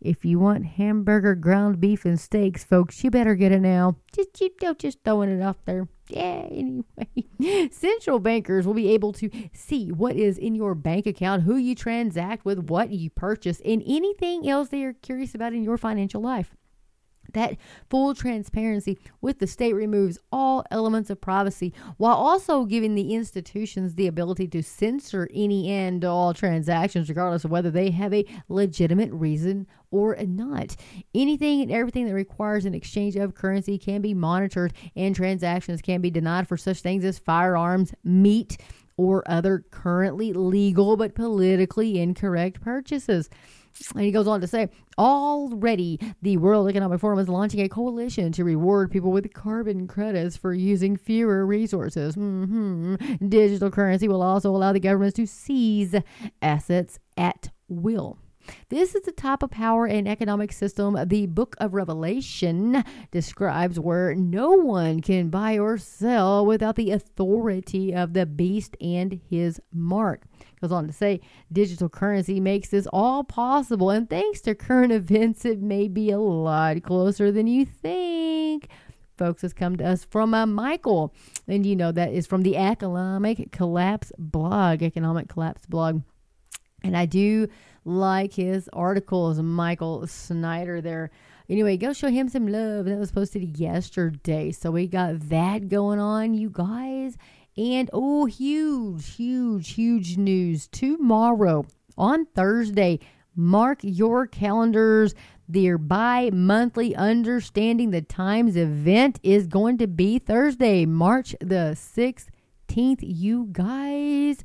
If 0.05 0.25
you 0.25 0.41
want 0.41 0.67
hamburger, 0.67 1.37
ground 1.37 1.81
beef, 1.81 2.05
and 2.05 2.19
steaks, 2.19 2.65
folks, 2.65 3.05
you 3.05 3.11
better 3.11 3.37
get 3.37 3.53
it 3.53 3.61
now. 3.61 3.97
Just 4.13 4.41
you 4.41 4.51
know, 4.61 4.75
just 4.75 4.99
throwing 5.05 5.31
it 5.31 5.41
out 5.41 5.65
there. 5.65 5.87
Yeah, 6.09 6.49
anyway. 6.51 7.69
Central 7.71 8.19
bankers 8.19 8.67
will 8.67 8.75
be 8.75 8.91
able 8.91 9.13
to 9.15 9.31
see 9.53 9.93
what 9.93 10.17
is 10.17 10.39
in 10.39 10.57
your 10.57 10.75
bank 10.75 11.07
account, 11.07 11.45
who 11.45 11.57
you 11.57 11.77
transact 11.77 12.45
with, 12.45 12.69
what 12.69 12.91
you 12.91 13.11
purchase, 13.11 13.63
and 13.65 13.83
anything 13.87 14.49
else 14.49 14.69
they 14.69 14.83
are 14.83 14.93
curious 14.93 15.35
about 15.35 15.53
in 15.53 15.63
your 15.63 15.79
financial 15.79 16.21
life. 16.21 16.57
That 17.33 17.57
full 17.89 18.15
transparency 18.15 18.99
with 19.21 19.39
the 19.39 19.47
state 19.47 19.75
removes 19.75 20.19
all 20.31 20.65
elements 20.71 21.11
of 21.11 21.21
privacy 21.21 21.73
while 21.97 22.17
also 22.17 22.65
giving 22.65 22.95
the 22.95 23.15
institutions 23.15 23.95
the 23.95 24.07
ability 24.07 24.49
to 24.49 24.63
censor 24.63 25.29
any 25.33 25.71
and 25.71 26.05
all 26.05 26.35
transactions, 26.35 27.09
regardless 27.09 27.45
of 27.45 27.51
whether 27.51 27.71
they 27.71 27.91
have 27.91 28.13
a 28.13 28.27
legitimate 28.49 29.13
reason 29.13 29.67
or 29.91 30.17
not. 30.17 30.77
Anything 31.15 31.61
and 31.61 31.71
everything 31.71 32.07
that 32.07 32.15
requires 32.15 32.65
an 32.65 32.75
exchange 32.75 33.17
of 33.17 33.35
currency 33.35 33.79
can 33.79 34.01
be 34.01 34.15
monitored, 34.15 34.73
and 34.97 35.15
transactions 35.15 35.83
can 35.83 36.01
be 36.01 36.11
denied 36.11 36.49
for 36.49 36.57
such 36.57 36.81
things 36.81 37.05
as 37.05 37.19
firearms, 37.19 37.93
meat, 38.03 38.59
or 38.97 39.23
other 39.27 39.65
currently 39.71 40.33
legal 40.33 40.97
but 40.97 41.15
politically 41.15 42.01
incorrect 42.01 42.61
purchases. 42.61 43.29
And 43.95 44.05
he 44.05 44.11
goes 44.11 44.27
on 44.27 44.41
to 44.41 44.47
say, 44.47 44.69
already 44.99 45.99
the 46.21 46.37
World 46.37 46.69
Economic 46.69 47.01
Forum 47.01 47.19
is 47.19 47.29
launching 47.29 47.61
a 47.61 47.69
coalition 47.69 48.33
to 48.33 48.45
reward 48.45 48.91
people 48.91 49.11
with 49.11 49.33
carbon 49.33 49.87
credits 49.87 50.37
for 50.37 50.53
using 50.53 50.97
fewer 50.97 51.45
resources. 51.47 52.15
Mm-hmm. 52.17 53.29
Digital 53.29 53.71
currency 53.71 54.09
will 54.09 54.23
also 54.23 54.51
allow 54.51 54.73
the 54.73 54.81
governments 54.81 55.17
to 55.17 55.27
seize 55.27 55.95
assets 56.41 56.99
at 57.17 57.51
will. 57.69 58.19
This 58.69 58.95
is 58.95 59.03
the 59.03 59.13
type 59.13 59.43
of 59.43 59.51
power 59.51 59.87
and 59.87 60.09
economic 60.09 60.53
system 60.53 60.97
the 61.07 61.27
book 61.27 61.57
of 61.59 61.75
Revelation 61.75 62.85
describes 63.11 63.79
where 63.79 64.15
no 64.15 64.53
one 64.53 65.01
can 65.01 65.29
buy 65.29 65.59
or 65.59 65.79
sell 65.79 66.45
without 66.45 66.77
the 66.77 66.91
authority 66.91 67.95
of 67.95 68.15
the 68.15 68.27
beast 68.27 68.77
and 68.81 69.21
his 69.29 69.61
mark. 69.73 70.23
Goes 70.61 70.73
on 70.73 70.87
to 70.87 70.93
say 70.93 71.21
digital 71.53 71.89
currency 71.89 72.41
makes 72.41 72.69
this 72.69 72.87
all 72.93 73.25
possible, 73.25 73.91
and 73.91 74.09
thanks 74.09 74.41
to 74.43 74.55
current 74.55 74.93
events, 74.93 75.45
it 75.45 75.61
may 75.61 75.89
be 75.89 76.11
a 76.11 76.19
lot 76.19 76.83
closer 76.83 77.33
than 77.33 77.47
you 77.47 77.65
think 77.65 78.69
folks, 79.19 79.43
has 79.43 79.53
come 79.53 79.77
to 79.77 79.87
us 79.87 80.05
from 80.05 80.35
uh, 80.35 80.47
Michael. 80.47 81.15
And 81.47 81.65
you 81.65 81.77
know, 81.77 81.93
that 81.93 82.13
is 82.13 82.27
from 82.27 82.43
the 82.43 82.57
Economic 82.57 83.53
Collapse 83.53 84.11
blog, 84.19 84.83
Economic 84.83 85.29
Collapse 85.29 85.67
blog. 85.67 86.03
And 86.83 86.97
I 86.97 87.07
do 87.07 87.47
like 87.85 88.35
his 88.35 88.69
articles, 88.73 89.41
Michael 89.41 90.07
Snyder 90.07 90.81
there. 90.81 91.11
Anyway, 91.49 91.77
go 91.77 91.93
show 91.93 92.09
him 92.09 92.29
some 92.29 92.47
love. 92.47 92.87
That 92.87 92.99
was 92.99 93.13
posted 93.13 93.59
yesterday. 93.59 94.53
So 94.53 94.71
we 94.71 94.87
got 94.87 95.29
that 95.29 95.69
going 95.69 95.99
on, 95.99 96.35
you 96.35 96.51
guys. 96.51 97.17
And 97.57 97.91
oh, 97.93 98.27
huge, 98.27 99.17
huge, 99.17 99.73
huge 99.73 100.17
news 100.17 100.69
tomorrow 100.69 101.67
on 101.99 102.27
Thursday. 102.27 103.01
Mark 103.35 103.81
your 103.83 104.27
calendars. 104.27 105.15
Their 105.49 105.77
bi 105.77 106.31
monthly 106.33 106.97
Understanding 106.97 107.91
the 107.91 108.01
Times 108.01 108.57
event 108.57 109.19
is 109.23 109.47
going 109.47 109.77
to 109.79 109.87
be 109.87 110.19
Thursday, 110.19 110.87
March 110.87 111.35
the 111.41 111.77
16th. 111.77 113.01
You 113.03 113.49
guys 113.53 114.43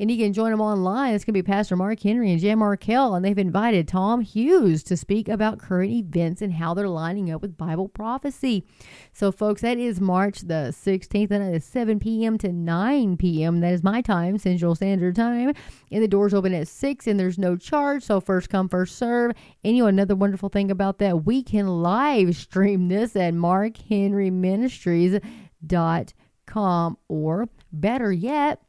and 0.00 0.10
you 0.10 0.16
can 0.16 0.32
join 0.32 0.50
them 0.50 0.62
online. 0.62 1.14
It's 1.14 1.26
going 1.26 1.34
to 1.34 1.42
be 1.42 1.46
Pastor 1.46 1.76
Mark 1.76 2.00
Henry 2.00 2.32
and 2.32 2.40
Jan 2.40 2.58
Markell, 2.58 3.14
and 3.14 3.22
they've 3.22 3.36
invited 3.36 3.86
Tom 3.86 4.22
Hughes 4.22 4.82
to 4.84 4.96
speak 4.96 5.28
about 5.28 5.58
current 5.58 5.92
events 5.92 6.40
and 6.40 6.54
how 6.54 6.72
they're 6.72 6.88
lining 6.88 7.30
up 7.30 7.42
with 7.42 7.58
Bible 7.58 7.86
prophecy. 7.86 8.64
So, 9.12 9.30
folks, 9.30 9.60
that 9.60 9.76
is 9.76 10.00
March 10.00 10.40
the 10.40 10.74
16th, 10.74 11.30
and 11.30 11.44
it 11.44 11.54
is 11.54 11.66
7 11.66 12.00
p.m. 12.00 12.38
to 12.38 12.50
9 12.50 13.18
p.m. 13.18 13.60
That 13.60 13.74
is 13.74 13.84
my 13.84 14.00
time, 14.00 14.38
Central 14.38 14.74
Standard 14.74 15.16
Time. 15.16 15.52
And 15.92 16.02
the 16.02 16.08
doors 16.08 16.32
open 16.32 16.54
at 16.54 16.66
6, 16.66 17.06
and 17.06 17.20
there's 17.20 17.36
no 17.36 17.58
charge. 17.58 18.02
So, 18.02 18.22
first 18.22 18.48
come, 18.48 18.70
first 18.70 18.96
serve. 18.96 19.32
And 19.62 19.76
you 19.76 19.82
know, 19.82 19.88
another 19.88 20.16
wonderful 20.16 20.48
thing 20.48 20.70
about 20.70 20.96
that, 21.00 21.26
we 21.26 21.42
can 21.42 21.68
live 21.68 22.36
stream 22.36 22.88
this 22.88 23.14
at 23.16 23.34
Mark 23.34 23.76
Henry 23.76 24.30
Ministries.com, 24.30 26.96
or 27.08 27.50
better 27.70 28.10
yet, 28.10 28.62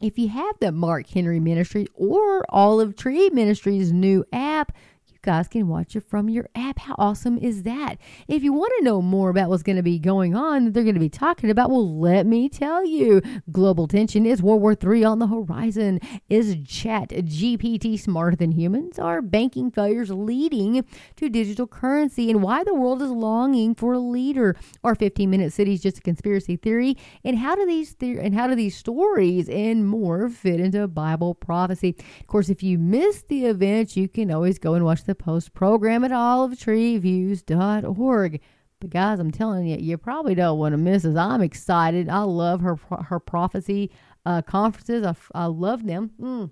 if 0.00 0.18
you 0.18 0.28
have 0.28 0.56
the 0.60 0.72
Mark 0.72 1.06
Henry 1.08 1.40
Ministry 1.40 1.86
or 1.94 2.44
Olive 2.48 2.96
Tree 2.96 3.30
Ministries 3.30 3.92
new 3.92 4.24
app, 4.32 4.76
guys 5.24 5.48
can 5.48 5.66
watch 5.66 5.96
it 5.96 6.02
from 6.02 6.28
your 6.28 6.48
app. 6.54 6.78
How 6.78 6.94
awesome 6.98 7.38
is 7.38 7.62
that? 7.62 7.96
If 8.28 8.44
you 8.44 8.52
want 8.52 8.72
to 8.78 8.84
know 8.84 9.00
more 9.00 9.30
about 9.30 9.48
what's 9.48 9.62
going 9.62 9.76
to 9.76 9.82
be 9.82 9.98
going 9.98 10.36
on, 10.36 10.66
that 10.66 10.74
they're 10.74 10.82
going 10.84 10.94
to 10.94 11.00
be 11.00 11.08
talking 11.08 11.50
about, 11.50 11.70
well, 11.70 11.98
let 11.98 12.26
me 12.26 12.48
tell 12.48 12.84
you. 12.84 13.22
Global 13.50 13.88
tension 13.88 14.26
is 14.26 14.42
World 14.42 14.60
War 14.60 14.76
III 14.80 15.04
on 15.04 15.18
the 15.18 15.26
horizon. 15.26 15.98
Is 16.28 16.56
Chat 16.66 17.08
GPT 17.08 17.98
smarter 17.98 18.36
than 18.36 18.52
humans? 18.52 18.98
Are 18.98 19.22
banking 19.22 19.70
failures 19.70 20.10
leading 20.10 20.84
to 21.16 21.28
digital 21.30 21.66
currency? 21.66 22.30
And 22.30 22.42
why 22.42 22.62
the 22.62 22.74
world 22.74 23.00
is 23.00 23.10
longing 23.10 23.74
for 23.74 23.94
a 23.94 23.98
leader? 23.98 24.56
Are 24.84 24.94
15 24.94 25.30
minute 25.30 25.52
cities 25.54 25.82
just 25.82 25.98
a 25.98 26.02
conspiracy 26.02 26.56
theory? 26.56 26.98
And 27.24 27.38
how 27.38 27.54
do 27.54 27.64
these 27.64 27.94
the- 27.94 28.18
and 28.18 28.34
how 28.34 28.46
do 28.46 28.54
these 28.54 28.76
stories 28.76 29.48
and 29.48 29.88
more 29.88 30.28
fit 30.28 30.60
into 30.60 30.86
Bible 30.86 31.34
prophecy? 31.34 31.96
Of 32.20 32.26
course, 32.26 32.50
if 32.50 32.62
you 32.62 32.78
missed 32.78 33.28
the 33.28 33.46
event, 33.46 33.96
you 33.96 34.06
can 34.06 34.30
always 34.30 34.58
go 34.58 34.74
and 34.74 34.84
watch 34.84 35.04
the 35.04 35.13
the 35.16 35.24
post 35.24 35.54
program 35.54 36.04
at 36.04 36.10
olivetreeviews.org. 36.10 38.40
But 38.80 38.90
guys, 38.90 39.20
I'm 39.20 39.30
telling 39.30 39.66
you, 39.66 39.76
you 39.76 39.96
probably 39.96 40.34
don't 40.34 40.58
want 40.58 40.72
to 40.72 40.76
miss 40.76 41.04
this. 41.04 41.16
I'm 41.16 41.40
excited. 41.40 42.08
I 42.08 42.22
love 42.22 42.60
her 42.60 42.74
her 43.04 43.20
prophecy 43.20 43.92
uh, 44.26 44.42
conferences. 44.42 45.06
I, 45.06 45.14
I 45.34 45.44
love 45.46 45.86
them. 45.86 46.10
Mm. 46.20 46.50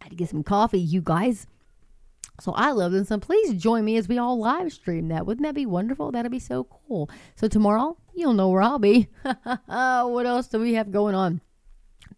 I 0.00 0.04
had 0.04 0.10
to 0.10 0.16
get 0.16 0.30
some 0.30 0.44
coffee, 0.44 0.78
you 0.78 1.00
guys. 1.02 1.48
So 2.40 2.52
I 2.52 2.70
love 2.70 2.92
them. 2.92 3.04
So 3.04 3.18
please 3.18 3.60
join 3.60 3.84
me 3.84 3.96
as 3.96 4.06
we 4.06 4.16
all 4.16 4.38
live 4.38 4.72
stream 4.72 5.08
that. 5.08 5.26
Wouldn't 5.26 5.44
that 5.44 5.56
be 5.56 5.66
wonderful? 5.66 6.12
That'd 6.12 6.30
be 6.30 6.38
so 6.38 6.62
cool. 6.64 7.10
So 7.34 7.48
tomorrow, 7.48 7.96
you'll 8.14 8.34
know 8.34 8.50
where 8.50 8.62
I'll 8.62 8.78
be. 8.78 9.08
what 9.66 10.24
else 10.24 10.46
do 10.46 10.60
we 10.60 10.74
have 10.74 10.92
going 10.92 11.16
on? 11.16 11.40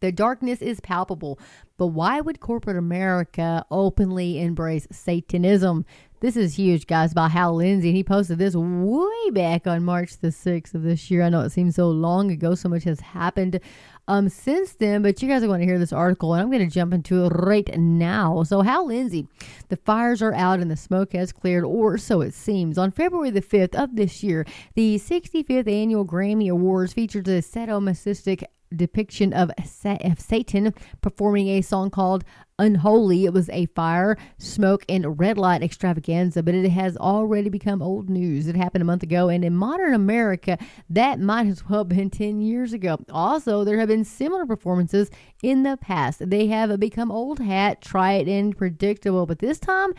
The 0.01 0.13
darkness 0.13 0.63
is 0.63 0.81
palpable, 0.81 1.39
but 1.81 1.87
why 1.87 2.21
would 2.21 2.41
corporate 2.41 2.77
America 2.77 3.65
openly 3.71 4.39
embrace 4.39 4.87
Satanism? 4.93 5.87
This 6.21 6.37
is 6.37 6.59
huge, 6.59 6.87
guys, 6.87 7.15
by 7.15 7.29
Hal 7.29 7.55
Lindsey. 7.55 7.91
He 7.93 8.05
posted 8.05 8.37
this 8.37 8.55
way 8.55 9.31
back 9.31 9.67
on 9.67 9.83
March 9.83 10.19
the 10.19 10.29
6th 10.29 10.75
of 10.75 10.83
this 10.83 11.11
year. 11.11 11.23
I 11.23 11.31
know 11.31 11.41
it 11.41 11.53
seems 11.53 11.77
so 11.77 11.89
long 11.89 12.31
ago, 12.31 12.55
so 12.55 12.69
much 12.69 12.85
has 12.85 13.01
happened 13.01 13.61
um, 14.09 14.29
since 14.29 14.75
then, 14.75 15.01
but 15.01 15.23
you 15.23 15.29
guys 15.29 15.43
are 15.43 15.47
going 15.47 15.61
to 15.61 15.67
hear 15.67 15.79
this 15.79 15.91
article, 15.91 16.35
and 16.35 16.43
I'm 16.43 16.51
going 16.51 16.69
to 16.69 16.75
jump 16.75 16.93
into 16.93 17.25
it 17.25 17.29
right 17.31 17.75
now. 17.79 18.43
So, 18.43 18.61
Hal 18.61 18.89
Lindsey, 18.89 19.27
the 19.71 19.77
fires 19.77 20.21
are 20.21 20.35
out 20.35 20.61
and 20.61 20.71
the 20.71 20.77
smoke 20.77 21.15
has 21.15 21.33
cleared, 21.33 21.65
or 21.65 21.97
so 21.97 22.21
it 22.21 22.35
seems. 22.35 22.77
On 22.77 22.91
February 22.91 23.31
the 23.31 23.41
5th 23.41 23.75
of 23.75 23.97
this 23.97 24.23
year, 24.23 24.45
the 24.75 24.97
65th 24.97 25.67
annual 25.67 26.05
Grammy 26.05 26.51
Awards 26.51 26.93
featured 26.93 27.27
a 27.29 27.41
sadomasochistic 27.41 28.45
depiction 28.75 29.33
of, 29.33 29.51
Satan 29.65 30.75
performing 31.01 31.49
a 31.49 31.61
song 31.61 31.91
called 31.91 32.25
Unholy. 32.59 33.25
It 33.25 33.33
was 33.33 33.49
a 33.51 33.67
fire, 33.67 34.17
smoke, 34.39 34.85
and 34.89 35.19
red 35.19 35.39
light 35.39 35.63
extravaganza, 35.63 36.43
but 36.43 36.55
it 36.55 36.69
has 36.69 36.97
already 36.97 37.49
become 37.49 37.81
old 37.83 38.11
news. 38.11 38.47
It 38.47 38.57
happened 38.57 38.83
a 38.83 38.85
month 38.85 39.03
ago, 39.03 39.29
and 39.29 39.45
in 39.45 39.57
modern 39.57 39.95
America, 39.95 40.59
that 40.89 41.19
might 41.19 41.47
as 41.47 41.69
well 41.69 41.81
have 41.81 41.89
been 41.89 42.11
10 42.11 42.41
years 42.41 42.73
ago. 42.73 42.99
Also, 43.11 43.65
there 43.65 43.79
have 43.79 43.89
been 43.89 44.05
similar 44.05 44.45
performances 44.47 45.11
in 45.43 45.63
the 45.63 45.79
past. 45.79 46.29
They 46.29 46.47
have 46.49 46.79
become 46.79 47.11
old 47.11 47.39
hat, 47.39 47.81
try 47.81 48.13
it, 48.13 48.29
and 48.29 48.57
predictable, 48.57 49.27
but 49.27 49.39
this 49.39 49.59
time 49.59 49.95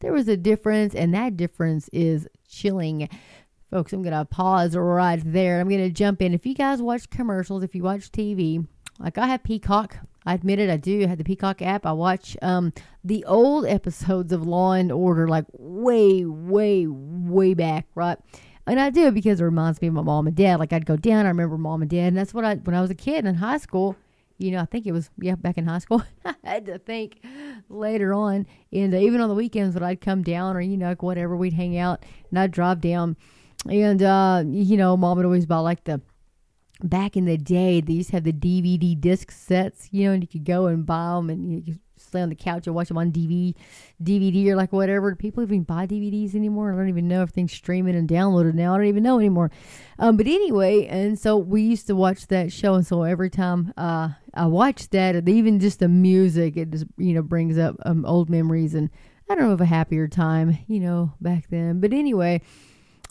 there 0.00 0.12
was 0.12 0.28
a 0.28 0.36
difference, 0.36 0.94
and 0.94 1.14
that 1.14 1.36
difference 1.36 1.88
is 1.92 2.26
chilling. 2.48 3.08
Folks, 3.76 3.92
I'm 3.92 4.00
going 4.00 4.16
to 4.16 4.24
pause 4.24 4.74
right 4.74 5.20
there. 5.22 5.60
I'm 5.60 5.68
going 5.68 5.82
to 5.82 5.90
jump 5.90 6.22
in. 6.22 6.32
If 6.32 6.46
you 6.46 6.54
guys 6.54 6.80
watch 6.80 7.10
commercials, 7.10 7.62
if 7.62 7.74
you 7.74 7.82
watch 7.82 8.10
TV, 8.10 8.66
like 8.98 9.18
I 9.18 9.26
have 9.26 9.42
Peacock, 9.42 9.98
I 10.24 10.32
admit 10.32 10.60
it, 10.60 10.70
I 10.70 10.78
do. 10.78 11.04
I 11.04 11.08
have 11.08 11.18
the 11.18 11.24
Peacock 11.24 11.60
app. 11.60 11.84
I 11.84 11.92
watch 11.92 12.38
um, 12.40 12.72
the 13.04 13.22
old 13.26 13.66
episodes 13.66 14.32
of 14.32 14.46
Law 14.46 14.72
and 14.72 14.90
Order, 14.90 15.28
like 15.28 15.44
way, 15.52 16.24
way, 16.24 16.86
way 16.86 17.52
back, 17.52 17.86
right? 17.94 18.16
And 18.66 18.80
I 18.80 18.88
do 18.88 19.10
because 19.10 19.42
it 19.42 19.44
reminds 19.44 19.82
me 19.82 19.88
of 19.88 19.94
my 19.94 20.00
mom 20.00 20.26
and 20.26 20.34
dad. 20.34 20.58
Like 20.58 20.72
I'd 20.72 20.86
go 20.86 20.96
down, 20.96 21.26
I 21.26 21.28
remember 21.28 21.58
mom 21.58 21.82
and 21.82 21.90
dad, 21.90 22.06
and 22.06 22.16
that's 22.16 22.32
what 22.32 22.46
I 22.46 22.54
when 22.54 22.74
I 22.74 22.80
was 22.80 22.88
a 22.90 22.94
kid 22.94 23.26
in 23.26 23.34
high 23.34 23.58
school. 23.58 23.94
You 24.38 24.52
know, 24.52 24.60
I 24.60 24.64
think 24.64 24.86
it 24.86 24.92
was 24.92 25.10
yeah 25.18 25.34
back 25.34 25.58
in 25.58 25.66
high 25.66 25.80
school. 25.80 26.02
I 26.24 26.34
had 26.42 26.64
to 26.64 26.78
think 26.78 27.20
later 27.68 28.14
on, 28.14 28.46
and 28.72 28.94
even 28.94 29.20
on 29.20 29.28
the 29.28 29.34
weekends 29.34 29.74
when 29.74 29.84
I'd 29.84 30.00
come 30.00 30.22
down 30.22 30.56
or 30.56 30.62
you 30.62 30.78
know 30.78 30.94
whatever, 30.98 31.36
we'd 31.36 31.52
hang 31.52 31.76
out 31.76 32.06
and 32.30 32.38
I'd 32.38 32.52
drive 32.52 32.80
down 32.80 33.18
and, 33.68 34.02
uh, 34.02 34.44
you 34.46 34.76
know, 34.76 34.96
mom 34.96 35.16
would 35.16 35.26
always 35.26 35.46
buy 35.46 35.58
like 35.58 35.84
the, 35.84 36.00
back 36.82 37.16
in 37.16 37.24
the 37.24 37.38
day, 37.38 37.80
they 37.80 37.94
used 37.94 38.10
to 38.10 38.16
have 38.16 38.24
the 38.24 38.32
DVD 38.32 39.00
disc 39.00 39.30
sets, 39.30 39.88
you 39.92 40.06
know, 40.06 40.12
and 40.12 40.22
you 40.22 40.28
could 40.28 40.44
go 40.44 40.66
and 40.66 40.84
buy 40.84 41.14
them 41.14 41.30
and 41.30 41.52
you 41.52 41.62
could 41.62 41.80
lay 42.12 42.22
on 42.22 42.28
the 42.28 42.34
couch 42.34 42.66
and 42.66 42.74
watch 42.74 42.88
them 42.88 42.98
on 42.98 43.10
DVD, 43.10 43.54
DVD 44.02 44.46
or 44.48 44.56
like 44.56 44.72
whatever. 44.72 45.10
Do 45.10 45.16
people 45.16 45.42
even 45.42 45.62
buy 45.62 45.86
DVDs 45.86 46.34
anymore? 46.34 46.72
I 46.72 46.76
don't 46.76 46.88
even 46.88 47.08
know. 47.08 47.22
Everything's 47.22 47.52
streaming 47.52 47.94
and 47.94 48.08
downloaded 48.08 48.54
now. 48.54 48.74
I 48.74 48.78
don't 48.78 48.86
even 48.86 49.02
know 49.02 49.18
anymore. 49.18 49.50
Um, 49.98 50.16
but 50.16 50.26
anyway, 50.26 50.86
and 50.86 51.18
so 51.18 51.36
we 51.36 51.62
used 51.62 51.86
to 51.86 51.96
watch 51.96 52.26
that 52.28 52.52
show. 52.52 52.74
And 52.74 52.86
so 52.86 53.02
every 53.02 53.30
time 53.30 53.72
uh, 53.76 54.10
I 54.34 54.46
watched 54.46 54.90
that, 54.92 55.28
even 55.28 55.60
just 55.60 55.80
the 55.80 55.88
music, 55.88 56.56
it 56.56 56.70
just, 56.70 56.86
you 56.98 57.14
know, 57.14 57.22
brings 57.22 57.58
up 57.58 57.76
um, 57.84 58.04
old 58.04 58.28
memories 58.28 58.74
and 58.74 58.90
I 59.28 59.34
don't 59.34 59.44
know 59.44 59.52
of 59.52 59.60
a 59.60 59.66
happier 59.66 60.06
time, 60.06 60.58
you 60.68 60.80
know, 60.80 61.12
back 61.20 61.48
then. 61.50 61.80
But 61.80 61.92
anyway, 61.92 62.42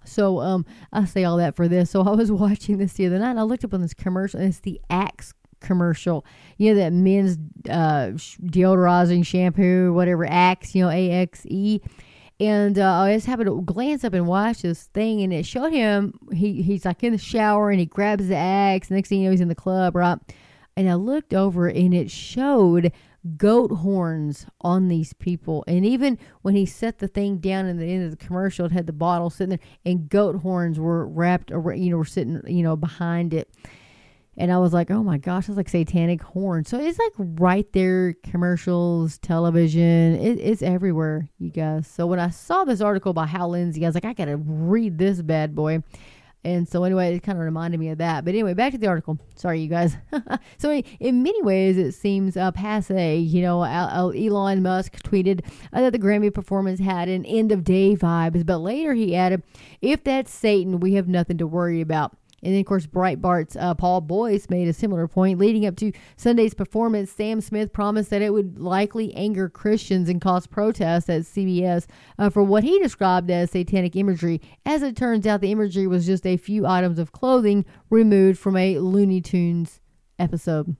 so 0.05 0.39
um, 0.39 0.65
I 0.93 1.05
say 1.05 1.23
all 1.23 1.37
that 1.37 1.55
for 1.55 1.67
this. 1.67 1.91
So 1.91 2.01
I 2.01 2.11
was 2.11 2.31
watching 2.31 2.77
this 2.77 2.93
the 2.93 3.07
other 3.07 3.19
night. 3.19 3.37
I 3.37 3.43
looked 3.43 3.63
up 3.63 3.73
on 3.73 3.81
this 3.81 3.93
commercial, 3.93 4.39
and 4.39 4.49
it's 4.49 4.59
the 4.59 4.79
Axe 4.89 5.33
commercial. 5.59 6.25
You 6.57 6.73
know 6.73 6.79
that 6.81 6.93
men's 6.93 7.37
uh, 7.69 8.11
deodorizing 8.45 9.25
shampoo, 9.25 9.93
whatever 9.93 10.25
Axe, 10.25 10.75
you 10.75 10.83
know 10.83 10.89
A 10.89 11.11
X 11.11 11.45
E. 11.47 11.81
And 12.37 12.77
uh, 12.77 13.01
I 13.01 13.13
just 13.13 13.27
happened 13.27 13.47
to 13.47 13.61
glance 13.61 14.03
up 14.03 14.13
and 14.13 14.27
watch 14.27 14.61
this 14.61 14.83
thing, 14.87 15.21
and 15.21 15.31
it 15.31 15.45
showed 15.45 15.71
him 15.71 16.19
he 16.33 16.61
he's 16.61 16.85
like 16.85 17.03
in 17.03 17.13
the 17.13 17.17
shower, 17.17 17.69
and 17.69 17.79
he 17.79 17.85
grabs 17.85 18.27
the 18.27 18.35
axe. 18.35 18.91
Next 18.91 19.09
thing 19.09 19.21
you 19.21 19.25
know, 19.25 19.31
he's 19.31 19.41
in 19.41 19.47
the 19.47 19.55
club, 19.55 19.95
right? 19.95 20.19
And 20.75 20.89
I 20.89 20.95
looked 20.95 21.33
over, 21.33 21.67
and 21.67 21.93
it 21.93 22.11
showed 22.11 22.91
goat 23.37 23.71
horns 23.71 24.45
on 24.61 24.87
these 24.87 25.13
people. 25.13 25.63
And 25.67 25.85
even 25.85 26.17
when 26.41 26.55
he 26.55 26.65
set 26.65 26.99
the 26.99 27.07
thing 27.07 27.37
down 27.37 27.65
in 27.65 27.77
the 27.77 27.85
end 27.85 28.05
of 28.05 28.11
the 28.11 28.25
commercial, 28.25 28.65
it 28.65 28.71
had 28.71 28.87
the 28.87 28.93
bottle 28.93 29.29
sitting 29.29 29.49
there, 29.49 29.67
and 29.85 30.09
goat 30.09 30.37
horns 30.37 30.79
were 30.79 31.07
wrapped, 31.07 31.51
around, 31.51 31.81
you 31.81 31.89
know, 31.89 31.97
were 31.97 32.05
sitting, 32.05 32.41
you 32.47 32.63
know, 32.63 32.75
behind 32.75 33.33
it. 33.33 33.49
And 34.37 34.51
I 34.51 34.57
was 34.57 34.73
like, 34.73 34.91
oh 34.91 35.01
my 35.01 35.17
gosh, 35.17 35.47
it's 35.47 35.57
like 35.57 35.69
satanic 35.69 36.21
horn. 36.21 36.65
So 36.65 36.77
it's 36.77 36.99
like 36.99 37.13
right 37.17 37.71
there, 37.71 38.15
commercials, 38.23 39.17
television, 39.19 40.15
it, 40.15 40.39
it's 40.39 40.61
everywhere, 40.61 41.29
you 41.39 41.49
guys. 41.49 41.87
So 41.87 42.05
when 42.05 42.19
I 42.19 42.29
saw 42.31 42.65
this 42.65 42.81
article 42.81 43.13
by 43.13 43.27
Hal 43.27 43.49
Lindsey, 43.49 43.85
I 43.85 43.87
was 43.87 43.95
like, 43.95 44.05
I 44.05 44.13
gotta 44.13 44.35
read 44.35 44.97
this 44.97 45.21
bad 45.21 45.55
boy. 45.55 45.83
And 46.45 46.69
so, 46.69 46.83
anyway, 46.83 47.15
it 47.15 47.23
kind 47.23 47.39
of 47.39 47.43
reminded 47.43 47.79
me 47.79 47.89
of 47.89 47.97
that. 47.97 48.23
But 48.23 48.35
anyway, 48.35 48.53
back 48.53 48.71
to 48.73 48.77
the 48.77 48.85
article. 48.85 49.17
Sorry, 49.35 49.61
you 49.61 49.67
guys. 49.67 49.97
so, 50.59 50.71
in 50.99 51.23
many 51.23 51.41
ways, 51.41 51.75
it 51.75 51.93
seems 51.93 52.37
uh, 52.37 52.51
passe. 52.51 53.17
You 53.17 53.41
know, 53.41 53.63
Elon 53.63 54.61
Musk 54.61 55.01
tweeted 55.01 55.43
uh, 55.73 55.81
that 55.81 55.91
the 55.91 55.97
Grammy 55.97 56.31
performance 56.31 56.79
had 56.79 57.09
an 57.09 57.25
end 57.25 57.51
of 57.51 57.63
day 57.63 57.95
vibes, 57.95 58.45
but 58.45 58.59
later 58.59 58.93
he 58.93 59.15
added, 59.15 59.41
"If 59.81 60.03
that's 60.03 60.31
Satan, 60.31 60.79
we 60.79 60.93
have 60.93 61.07
nothing 61.07 61.39
to 61.39 61.47
worry 61.47 61.81
about." 61.81 62.15
And 62.43 62.53
then, 62.53 62.59
of 62.59 62.65
course, 62.65 62.85
Breitbart's 62.85 63.55
uh, 63.55 63.73
Paul 63.73 64.01
Boyce 64.01 64.49
made 64.49 64.67
a 64.67 64.73
similar 64.73 65.07
point. 65.07 65.39
Leading 65.39 65.65
up 65.65 65.75
to 65.77 65.91
Sunday's 66.15 66.53
performance, 66.53 67.11
Sam 67.11 67.41
Smith 67.41 67.73
promised 67.73 68.09
that 68.11 68.21
it 68.21 68.33
would 68.33 68.59
likely 68.59 69.13
anger 69.15 69.49
Christians 69.49 70.09
and 70.09 70.21
cause 70.21 70.45
protests 70.45 71.09
at 71.09 71.21
CBS 71.23 71.87
uh, 72.19 72.29
for 72.29 72.43
what 72.43 72.63
he 72.63 72.79
described 72.79 73.31
as 73.31 73.51
satanic 73.51 73.95
imagery. 73.95 74.41
As 74.65 74.83
it 74.83 74.95
turns 74.95 75.25
out, 75.25 75.41
the 75.41 75.51
imagery 75.51 75.87
was 75.87 76.05
just 76.05 76.25
a 76.25 76.37
few 76.37 76.67
items 76.67 76.99
of 76.99 77.11
clothing 77.11 77.65
removed 77.89 78.37
from 78.37 78.57
a 78.57 78.77
Looney 78.79 79.21
Tunes 79.21 79.79
episode. 80.19 80.75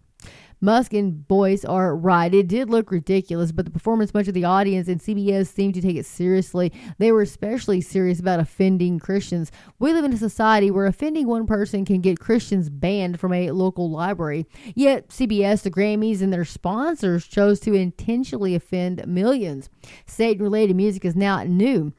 Musk 0.65 0.93
and 0.93 1.27
Boyce 1.27 1.63
are 1.63 1.95
right. 1.95 2.34
It 2.34 2.48
did 2.48 2.72
look 2.72 2.89
ridiculous, 2.89 3.51
but 3.51 3.65
the 3.65 3.72
performance, 3.72 4.15
much 4.15 4.27
of 4.27 4.34
the 4.34 4.45
audience 4.45 4.88
and 4.88 5.00
CBS 5.00 5.45
seemed 5.45 5.75
to 5.75 5.81
take 5.81 5.95
it 5.95 6.07
seriously. 6.07 6.74
They 6.98 7.12
were 7.12 7.22
especially 7.22 7.81
serious 7.81 8.19
about 8.19 8.39
offending 8.39 8.98
Christians. 8.98 9.51
We 9.77 9.93
live 9.93 10.05
in 10.05 10.13
a 10.13 10.17
society 10.17 10.72
where 10.72 10.88
offending 10.88 11.27
one 11.27 11.45
person 11.45 11.86
can 11.86 12.01
get 12.01 12.19
Christians 12.19 12.72
banned 12.72 13.19
from 13.19 13.31
a 13.31 13.51
local 13.51 13.91
library. 13.91 14.48
Yet 14.74 15.10
CBS, 15.10 15.62
the 15.62 15.69
Grammys, 15.69 16.24
and 16.24 16.34
their 16.34 16.45
sponsors 16.45 17.27
chose 17.27 17.60
to 17.60 17.75
intentionally 17.75 18.55
offend 18.55 19.05
millions. 19.07 19.69
Satan 20.07 20.43
related 20.43 20.75
music 20.75 21.05
is 21.05 21.15
now 21.15 21.43
new. 21.43 21.93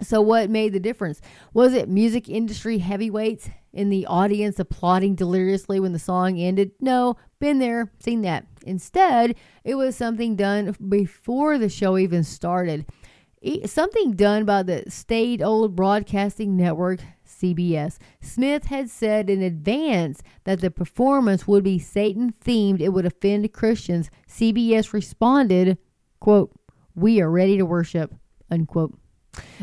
So, 0.00 0.20
what 0.20 0.48
made 0.48 0.72
the 0.72 0.78
difference? 0.78 1.20
Was 1.52 1.74
it 1.74 1.88
music 1.88 2.28
industry 2.28 2.78
heavyweights 2.78 3.50
in 3.72 3.90
the 3.90 4.06
audience 4.06 4.58
applauding 4.58 5.14
deliriously 5.14 5.80
when 5.80 5.92
the 5.92 5.98
song 5.98 6.38
ended? 6.38 6.72
No, 6.80 7.16
been 7.40 7.58
there, 7.58 7.92
seen 7.98 8.22
that. 8.22 8.46
Instead, 8.64 9.36
it 9.64 9.74
was 9.76 9.96
something 9.96 10.36
done 10.36 10.74
before 10.88 11.58
the 11.58 11.68
show 11.68 11.96
even 11.98 12.24
started. 12.24 12.86
Something 13.66 14.12
done 14.12 14.44
by 14.44 14.64
the 14.64 14.84
state 14.88 15.40
old 15.40 15.76
broadcasting 15.76 16.56
network, 16.56 17.00
CBS. 17.24 17.98
Smith 18.20 18.64
had 18.64 18.90
said 18.90 19.30
in 19.30 19.42
advance 19.42 20.22
that 20.44 20.60
the 20.60 20.70
performance 20.70 21.46
would 21.46 21.62
be 21.62 21.78
Satan 21.78 22.34
themed, 22.44 22.80
it 22.80 22.88
would 22.88 23.06
offend 23.06 23.52
Christians. 23.52 24.10
CBS 24.28 24.92
responded, 24.92 25.78
quote, 26.20 26.52
We 26.96 27.20
are 27.20 27.30
ready 27.30 27.56
to 27.58 27.64
worship, 27.64 28.12
unquote. 28.50 28.98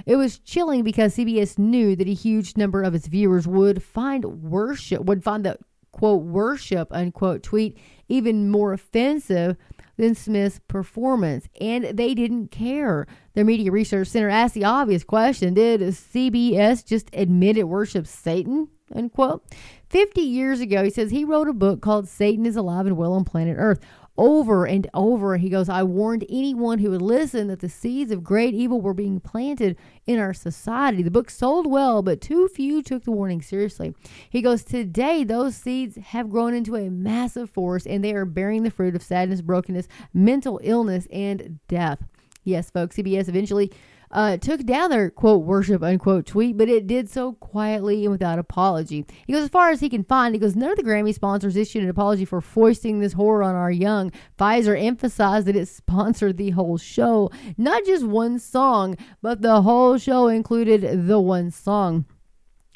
It 0.06 0.16
was 0.16 0.40
chilling 0.40 0.84
because 0.84 1.16
CBS 1.16 1.58
knew 1.58 1.96
that 1.96 2.08
a 2.08 2.14
huge 2.14 2.58
number 2.58 2.84
of 2.84 2.96
its 2.96 3.08
viewers 3.08 3.48
would 3.48 3.82
find 3.84 4.44
worship, 4.44 5.04
would 5.06 5.24
find 5.24 5.46
the 5.46 5.58
quote 5.92 6.24
worship 6.24 6.90
unquote 6.92 7.42
tweet 7.42 7.78
even 8.10 8.50
more 8.50 8.74
offensive 8.74 9.56
than 9.98 10.14
Smith's 10.14 10.60
performance, 10.68 11.48
and 11.62 11.86
they 11.86 12.14
didn't 12.14 12.52
care. 12.52 13.08
Their 13.34 13.46
media 13.46 13.72
research 13.72 14.10
center 14.10 14.30
asked 14.30 14.54
the 14.54 14.66
obvious 14.66 15.04
question: 15.04 15.54
Did 15.54 15.82
CBS 15.82 16.86
just 16.86 17.10
admit 17.14 17.58
it 17.58 17.68
worships 17.68 18.10
Satan? 18.10 18.68
Unquote. 18.94 19.44
Fifty 19.90 20.22
years 20.22 20.60
ago, 20.60 20.84
he 20.84 20.90
says 20.90 21.12
he 21.12 21.24
wrote 21.24 21.48
a 21.48 21.54
book 21.54 21.82
called 21.82 22.08
"Satan 22.08 22.46
is 22.46 22.56
Alive 22.56 22.86
and 22.86 22.98
Well 22.98 23.14
on 23.14 23.24
Planet 23.24 23.56
Earth." 23.58 23.80
Over 24.18 24.66
and 24.66 24.88
over. 24.94 25.38
He 25.38 25.50
goes, 25.50 25.70
I 25.70 25.84
warned 25.84 26.26
anyone 26.30 26.80
who 26.80 26.92
would 26.92 27.02
listen 27.02 27.48
that 27.48 27.60
the 27.60 27.70
seeds 27.70 28.12
of 28.12 28.24
great 28.24 28.54
evil 28.54 28.82
were 28.82 28.94
being 28.94 29.20
planted 29.20 29.78
in 30.06 30.20
our 30.20 30.34
society. 30.34 31.04
The 31.04 31.12
book 31.12 31.30
sold 31.30 31.68
well, 31.68 32.02
but 32.02 32.22
too 32.22 32.48
few 32.48 32.82
took 32.82 33.04
the 33.04 33.12
warning 33.12 33.42
seriously. 33.42 33.94
He 34.30 34.42
goes, 34.42 34.64
Today, 34.64 35.24
those 35.24 35.56
seeds 35.56 35.98
have 35.98 36.30
grown 36.30 36.54
into 36.54 36.76
a 36.76 36.90
massive 36.90 37.50
force 37.50 37.86
and 37.86 38.04
they 38.04 38.14
are 38.14 38.26
bearing 38.26 38.64
the 38.64 38.72
fruit 38.72 38.96
of 38.96 39.04
sadness, 39.04 39.42
brokenness, 39.42 39.88
mental 40.14 40.60
illness, 40.64 41.08
and 41.12 41.60
death. 41.68 42.00
Yes, 42.44 42.70
folks, 42.70 42.96
CBS 42.96 43.28
eventually 43.28 43.72
uh, 44.16 44.38
took 44.38 44.64
down 44.64 44.90
their 44.90 45.10
quote 45.10 45.44
worship 45.44 45.84
unquote 45.84 46.26
tweet, 46.26 46.58
but 46.58 46.70
it 46.70 46.88
did 46.88 47.10
so 47.10 47.34
quietly 47.34 48.06
and 48.06 48.12
without 48.14 48.40
apology. 48.40 49.06
He 49.28 49.34
goes 49.34 49.44
as 49.44 49.50
far 49.50 49.72
as 49.72 49.82
he 49.82 49.90
can 49.90 50.06
find. 50.06 50.34
He 50.34 50.40
goes 50.40 50.56
none 50.56 50.72
of 50.72 50.78
the 50.78 50.84
Grammy 50.84 51.14
sponsors 51.14 51.58
issued 51.58 51.84
an 51.84 51.90
apology 51.90 52.24
for 52.24 52.40
foisting 52.40 53.02
this 53.02 53.12
horror 53.14 53.44
on 53.44 53.56
our 53.56 53.70
young. 53.70 54.14
Pfizer 54.40 54.82
emphasized 54.82 55.48
that 55.48 55.58
it 55.58 55.68
sponsored 55.68 56.38
the 56.38 56.52
whole 56.52 56.78
show, 56.78 57.30
not 57.58 57.86
just 57.86 58.06
one 58.06 58.40
song, 58.40 58.96
but 59.22 59.42
the 59.42 59.64
whole 59.64 59.98
show 59.98 60.28
included 60.28 61.08
the 61.08 61.20
one 61.20 61.52
song. 61.52 62.06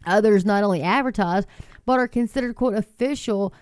Others 0.06 0.46
not 0.46 0.64
only 0.66 0.82
advertise 0.82 1.46
but 1.86 2.00
are 2.00 2.08
considered 2.08 2.56
quote 2.56 2.76
official 2.76 3.54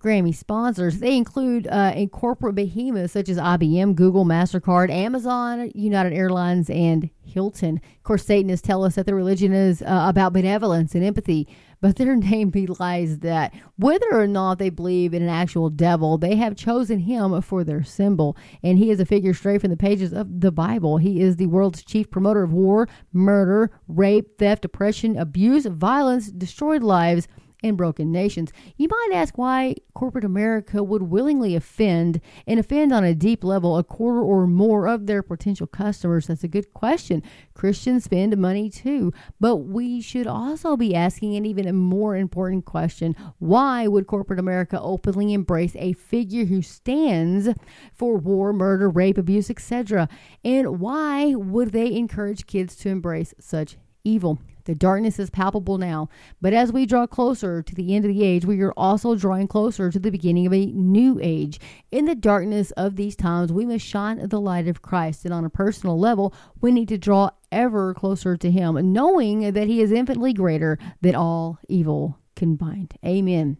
Grammy 0.00 0.34
sponsors. 0.34 0.98
They 0.98 1.16
include 1.16 1.66
uh, 1.66 1.92
a 1.94 2.06
corporate 2.06 2.54
behemoths 2.54 3.12
such 3.12 3.28
as 3.28 3.36
IBM, 3.36 3.94
Google, 3.94 4.24
MasterCard, 4.24 4.90
Amazon, 4.90 5.70
United 5.74 6.14
Airlines, 6.14 6.70
and 6.70 7.10
Hilton. 7.22 7.76
Of 7.98 8.02
course, 8.02 8.24
Satanists 8.24 8.66
tell 8.66 8.82
us 8.82 8.94
that 8.94 9.04
their 9.04 9.14
religion 9.14 9.52
is 9.52 9.82
uh, 9.82 10.06
about 10.08 10.32
benevolence 10.32 10.94
and 10.94 11.04
empathy, 11.04 11.46
but 11.82 11.96
their 11.96 12.16
name 12.16 12.50
belies 12.50 13.18
that. 13.18 13.52
Whether 13.76 14.08
or 14.12 14.26
not 14.26 14.58
they 14.58 14.70
believe 14.70 15.12
in 15.12 15.22
an 15.22 15.28
actual 15.28 15.68
devil, 15.68 16.16
they 16.16 16.36
have 16.36 16.56
chosen 16.56 17.00
him 17.00 17.40
for 17.42 17.62
their 17.62 17.84
symbol, 17.84 18.36
and 18.62 18.78
he 18.78 18.90
is 18.90 19.00
a 19.00 19.06
figure 19.06 19.34
straight 19.34 19.60
from 19.60 19.70
the 19.70 19.76
pages 19.76 20.12
of 20.12 20.40
the 20.40 20.52
Bible. 20.52 20.96
He 20.96 21.20
is 21.20 21.36
the 21.36 21.46
world's 21.46 21.84
chief 21.84 22.10
promoter 22.10 22.42
of 22.42 22.52
war, 22.52 22.88
murder, 23.12 23.70
rape, 23.86 24.38
theft, 24.38 24.64
oppression, 24.64 25.18
abuse, 25.18 25.66
violence, 25.66 26.30
destroyed 26.30 26.82
lives 26.82 27.28
and 27.62 27.76
broken 27.76 28.10
nations. 28.12 28.52
You 28.76 28.88
might 28.88 29.10
ask 29.14 29.36
why 29.36 29.76
corporate 29.94 30.24
America 30.24 30.82
would 30.82 31.02
willingly 31.02 31.54
offend 31.54 32.20
and 32.46 32.58
offend 32.58 32.92
on 32.92 33.04
a 33.04 33.14
deep 33.14 33.44
level 33.44 33.76
a 33.76 33.84
quarter 33.84 34.20
or 34.20 34.46
more 34.46 34.86
of 34.86 35.06
their 35.06 35.22
potential 35.22 35.66
customers. 35.66 36.26
That's 36.26 36.44
a 36.44 36.48
good 36.48 36.72
question. 36.72 37.22
Christians 37.54 38.04
spend 38.04 38.36
money 38.36 38.70
too, 38.70 39.12
but 39.38 39.56
we 39.56 40.00
should 40.00 40.26
also 40.26 40.76
be 40.76 40.94
asking 40.94 41.36
an 41.36 41.46
even 41.46 41.74
more 41.76 42.16
important 42.16 42.64
question 42.64 43.14
why 43.38 43.86
would 43.86 44.06
corporate 44.06 44.38
America 44.38 44.80
openly 44.80 45.32
embrace 45.32 45.76
a 45.76 45.92
figure 45.92 46.46
who 46.46 46.62
stands 46.62 47.48
for 47.92 48.16
war, 48.16 48.52
murder, 48.52 48.88
rape, 48.88 49.18
abuse, 49.18 49.50
etc.? 49.50 50.08
And 50.44 50.80
why 50.80 51.34
would 51.34 51.72
they 51.72 51.92
encourage 51.94 52.46
kids 52.46 52.76
to 52.76 52.88
embrace 52.88 53.34
such 53.38 53.76
evil? 54.04 54.38
The 54.64 54.74
darkness 54.74 55.18
is 55.18 55.30
palpable 55.30 55.78
now, 55.78 56.08
but 56.40 56.52
as 56.52 56.72
we 56.72 56.86
draw 56.86 57.06
closer 57.06 57.62
to 57.62 57.74
the 57.74 57.94
end 57.94 58.04
of 58.04 58.12
the 58.12 58.22
age, 58.22 58.44
we 58.44 58.60
are 58.60 58.72
also 58.76 59.14
drawing 59.14 59.48
closer 59.48 59.90
to 59.90 59.98
the 59.98 60.10
beginning 60.10 60.46
of 60.46 60.52
a 60.52 60.66
new 60.66 61.18
age. 61.22 61.58
In 61.90 62.04
the 62.04 62.14
darkness 62.14 62.70
of 62.72 62.96
these 62.96 63.16
times, 63.16 63.52
we 63.52 63.64
must 63.64 63.84
shine 63.84 64.28
the 64.28 64.40
light 64.40 64.68
of 64.68 64.82
Christ, 64.82 65.24
and 65.24 65.34
on 65.34 65.44
a 65.44 65.50
personal 65.50 65.98
level, 65.98 66.34
we 66.60 66.72
need 66.72 66.88
to 66.88 66.98
draw 66.98 67.30
ever 67.50 67.94
closer 67.94 68.36
to 68.36 68.50
Him, 68.50 68.92
knowing 68.92 69.52
that 69.52 69.66
He 69.66 69.80
is 69.80 69.92
infinitely 69.92 70.32
greater 70.32 70.78
than 71.00 71.14
all 71.14 71.58
evil 71.68 72.18
combined. 72.36 72.94
Amen. 73.04 73.56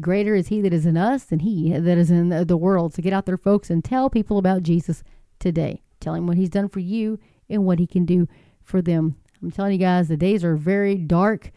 Greater 0.00 0.34
is 0.34 0.48
He 0.48 0.60
that 0.62 0.72
is 0.72 0.84
in 0.84 0.96
us 0.96 1.24
than 1.24 1.40
He 1.40 1.72
that 1.72 1.98
is 1.98 2.10
in 2.10 2.28
the 2.28 2.56
world. 2.56 2.94
So 2.94 3.02
get 3.02 3.12
out 3.12 3.26
there, 3.26 3.36
folks, 3.36 3.70
and 3.70 3.84
tell 3.84 4.10
people 4.10 4.38
about 4.38 4.62
Jesus 4.62 5.02
today. 5.38 5.82
Tell 6.00 6.14
Him 6.14 6.26
what 6.26 6.36
He's 6.36 6.50
done 6.50 6.68
for 6.68 6.80
you 6.80 7.18
and 7.48 7.64
what 7.64 7.78
He 7.78 7.86
can 7.86 8.04
do 8.04 8.26
for 8.62 8.82
them. 8.82 9.16
I'm 9.42 9.50
telling 9.50 9.72
you 9.72 9.78
guys, 9.78 10.08
the 10.08 10.16
days 10.16 10.44
are 10.44 10.56
very 10.56 10.96
dark, 10.96 11.50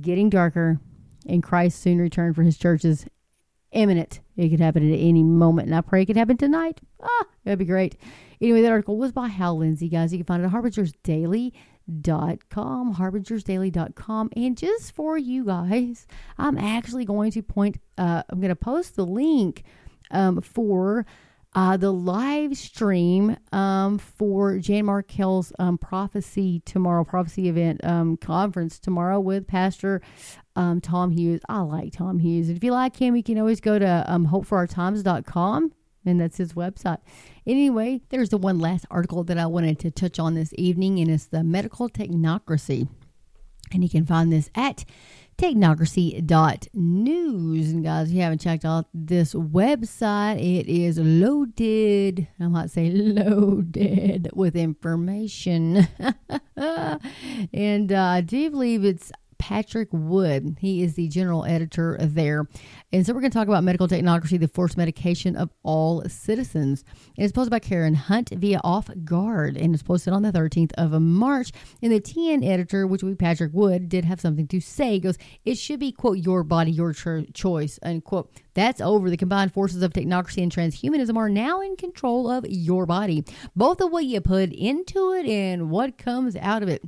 getting 0.00 0.30
darker, 0.30 0.80
and 1.26 1.42
Christ's 1.42 1.80
soon 1.80 1.98
return 1.98 2.34
for 2.34 2.42
his 2.42 2.56
church 2.56 2.84
is 2.84 3.06
imminent. 3.72 4.20
It 4.36 4.50
could 4.50 4.60
happen 4.60 4.92
at 4.92 4.98
any 4.98 5.22
moment, 5.22 5.68
and 5.68 5.76
I 5.76 5.80
pray 5.80 6.02
it 6.02 6.06
could 6.06 6.16
happen 6.16 6.36
tonight. 6.36 6.80
Ah, 7.02 7.24
that'd 7.44 7.58
be 7.58 7.64
great. 7.64 7.96
Anyway, 8.40 8.62
that 8.62 8.70
article 8.70 8.96
was 8.96 9.12
by 9.12 9.28
Hal 9.28 9.58
Lindsey, 9.58 9.88
guys. 9.88 10.12
You 10.12 10.18
can 10.18 10.26
find 10.26 10.42
it 10.42 10.46
at 10.46 10.52
harbingersdaily.com, 10.52 12.94
harbingersdaily.com. 12.94 14.30
And 14.36 14.56
just 14.56 14.92
for 14.92 15.18
you 15.18 15.44
guys, 15.44 16.06
I'm 16.38 16.56
actually 16.58 17.04
going 17.04 17.32
to 17.32 17.42
point, 17.42 17.78
uh, 17.98 18.22
I'm 18.28 18.40
going 18.40 18.50
to 18.50 18.56
post 18.56 18.94
the 18.96 19.06
link 19.06 19.64
um, 20.10 20.40
for 20.40 21.06
uh, 21.56 21.74
the 21.78 21.90
live 21.90 22.54
stream 22.54 23.34
um, 23.50 23.98
for 23.98 24.58
Jan 24.58 24.84
Markell's 24.84 25.54
um, 25.58 25.78
prophecy 25.78 26.60
tomorrow, 26.66 27.02
prophecy 27.02 27.48
event 27.48 27.82
um, 27.82 28.18
conference 28.18 28.78
tomorrow 28.78 29.18
with 29.18 29.46
Pastor 29.46 30.02
um, 30.54 30.82
Tom 30.82 31.10
Hughes. 31.10 31.40
I 31.48 31.60
like 31.60 31.94
Tom 31.94 32.18
Hughes. 32.18 32.50
If 32.50 32.62
you 32.62 32.72
like 32.72 32.96
him, 32.96 33.16
you 33.16 33.22
can 33.22 33.38
always 33.38 33.62
go 33.62 33.78
to 33.78 34.04
um, 34.06 34.26
hopeforourtimes.com 34.28 35.72
and 36.04 36.20
that's 36.20 36.36
his 36.36 36.52
website. 36.52 36.98
Anyway, 37.46 38.02
there's 38.10 38.28
the 38.28 38.38
one 38.38 38.58
last 38.58 38.84
article 38.90 39.24
that 39.24 39.38
I 39.38 39.46
wanted 39.46 39.78
to 39.80 39.90
touch 39.90 40.18
on 40.18 40.34
this 40.34 40.52
evening, 40.56 41.00
and 41.00 41.10
it's 41.10 41.26
the 41.26 41.42
medical 41.42 41.88
technocracy. 41.88 42.86
And 43.72 43.82
you 43.82 43.88
can 43.88 44.06
find 44.06 44.32
this 44.32 44.48
at 44.54 44.84
technocracy.news. 45.38 47.72
And 47.72 47.84
guys, 47.84 48.08
if 48.08 48.14
you 48.14 48.22
haven't 48.22 48.40
checked 48.40 48.64
out 48.64 48.86
this 48.94 49.34
website, 49.34 50.38
it 50.38 50.66
is 50.68 50.98
loaded. 50.98 52.26
I 52.40 52.48
might 52.48 52.70
say 52.70 52.90
loaded 52.90 54.30
with 54.34 54.56
information. 54.56 55.86
and 56.56 57.92
uh, 57.92 58.02
I 58.02 58.22
do 58.22 58.50
believe 58.50 58.84
it's 58.84 59.12
Patrick 59.46 59.90
Wood. 59.92 60.58
He 60.60 60.82
is 60.82 60.94
the 60.94 61.06
general 61.06 61.44
editor 61.44 61.96
there. 62.00 62.48
And 62.92 63.06
so 63.06 63.14
we're 63.14 63.20
going 63.20 63.30
to 63.30 63.38
talk 63.38 63.46
about 63.46 63.62
medical 63.62 63.86
technocracy, 63.86 64.40
the 64.40 64.48
forced 64.48 64.76
medication 64.76 65.36
of 65.36 65.50
all 65.62 66.02
citizens. 66.08 66.82
It's 67.16 67.30
posted 67.30 67.52
by 67.52 67.60
Karen 67.60 67.94
Hunt 67.94 68.30
via 68.30 68.60
Off 68.64 68.90
Guardian 69.04 69.72
it's 69.72 69.84
posted 69.84 70.12
on 70.12 70.22
the 70.22 70.32
13th 70.32 70.72
of 70.76 71.00
March. 71.00 71.52
And 71.80 71.92
the 71.92 72.00
TN 72.00 72.44
editor, 72.44 72.88
which 72.88 73.04
would 73.04 73.16
be 73.16 73.24
Patrick 73.24 73.52
Wood, 73.54 73.88
did 73.88 74.04
have 74.04 74.20
something 74.20 74.48
to 74.48 74.60
say. 74.60 74.94
He 74.94 75.00
goes, 75.00 75.16
It 75.44 75.58
should 75.58 75.78
be, 75.78 75.92
quote, 75.92 76.18
your 76.18 76.42
body, 76.42 76.72
your 76.72 76.92
cho- 76.92 77.26
choice, 77.32 77.78
unquote. 77.84 78.32
That's 78.54 78.80
over. 78.80 79.08
The 79.10 79.16
combined 79.16 79.52
forces 79.52 79.80
of 79.80 79.92
technocracy 79.92 80.42
and 80.42 80.50
transhumanism 80.50 81.16
are 81.16 81.28
now 81.28 81.60
in 81.60 81.76
control 81.76 82.28
of 82.28 82.44
your 82.48 82.84
body, 82.84 83.22
both 83.54 83.80
of 83.80 83.92
what 83.92 84.06
you 84.06 84.20
put 84.20 84.52
into 84.52 85.12
it 85.12 85.24
and 85.24 85.70
what 85.70 85.98
comes 85.98 86.34
out 86.34 86.64
of 86.64 86.68
it. 86.68 86.82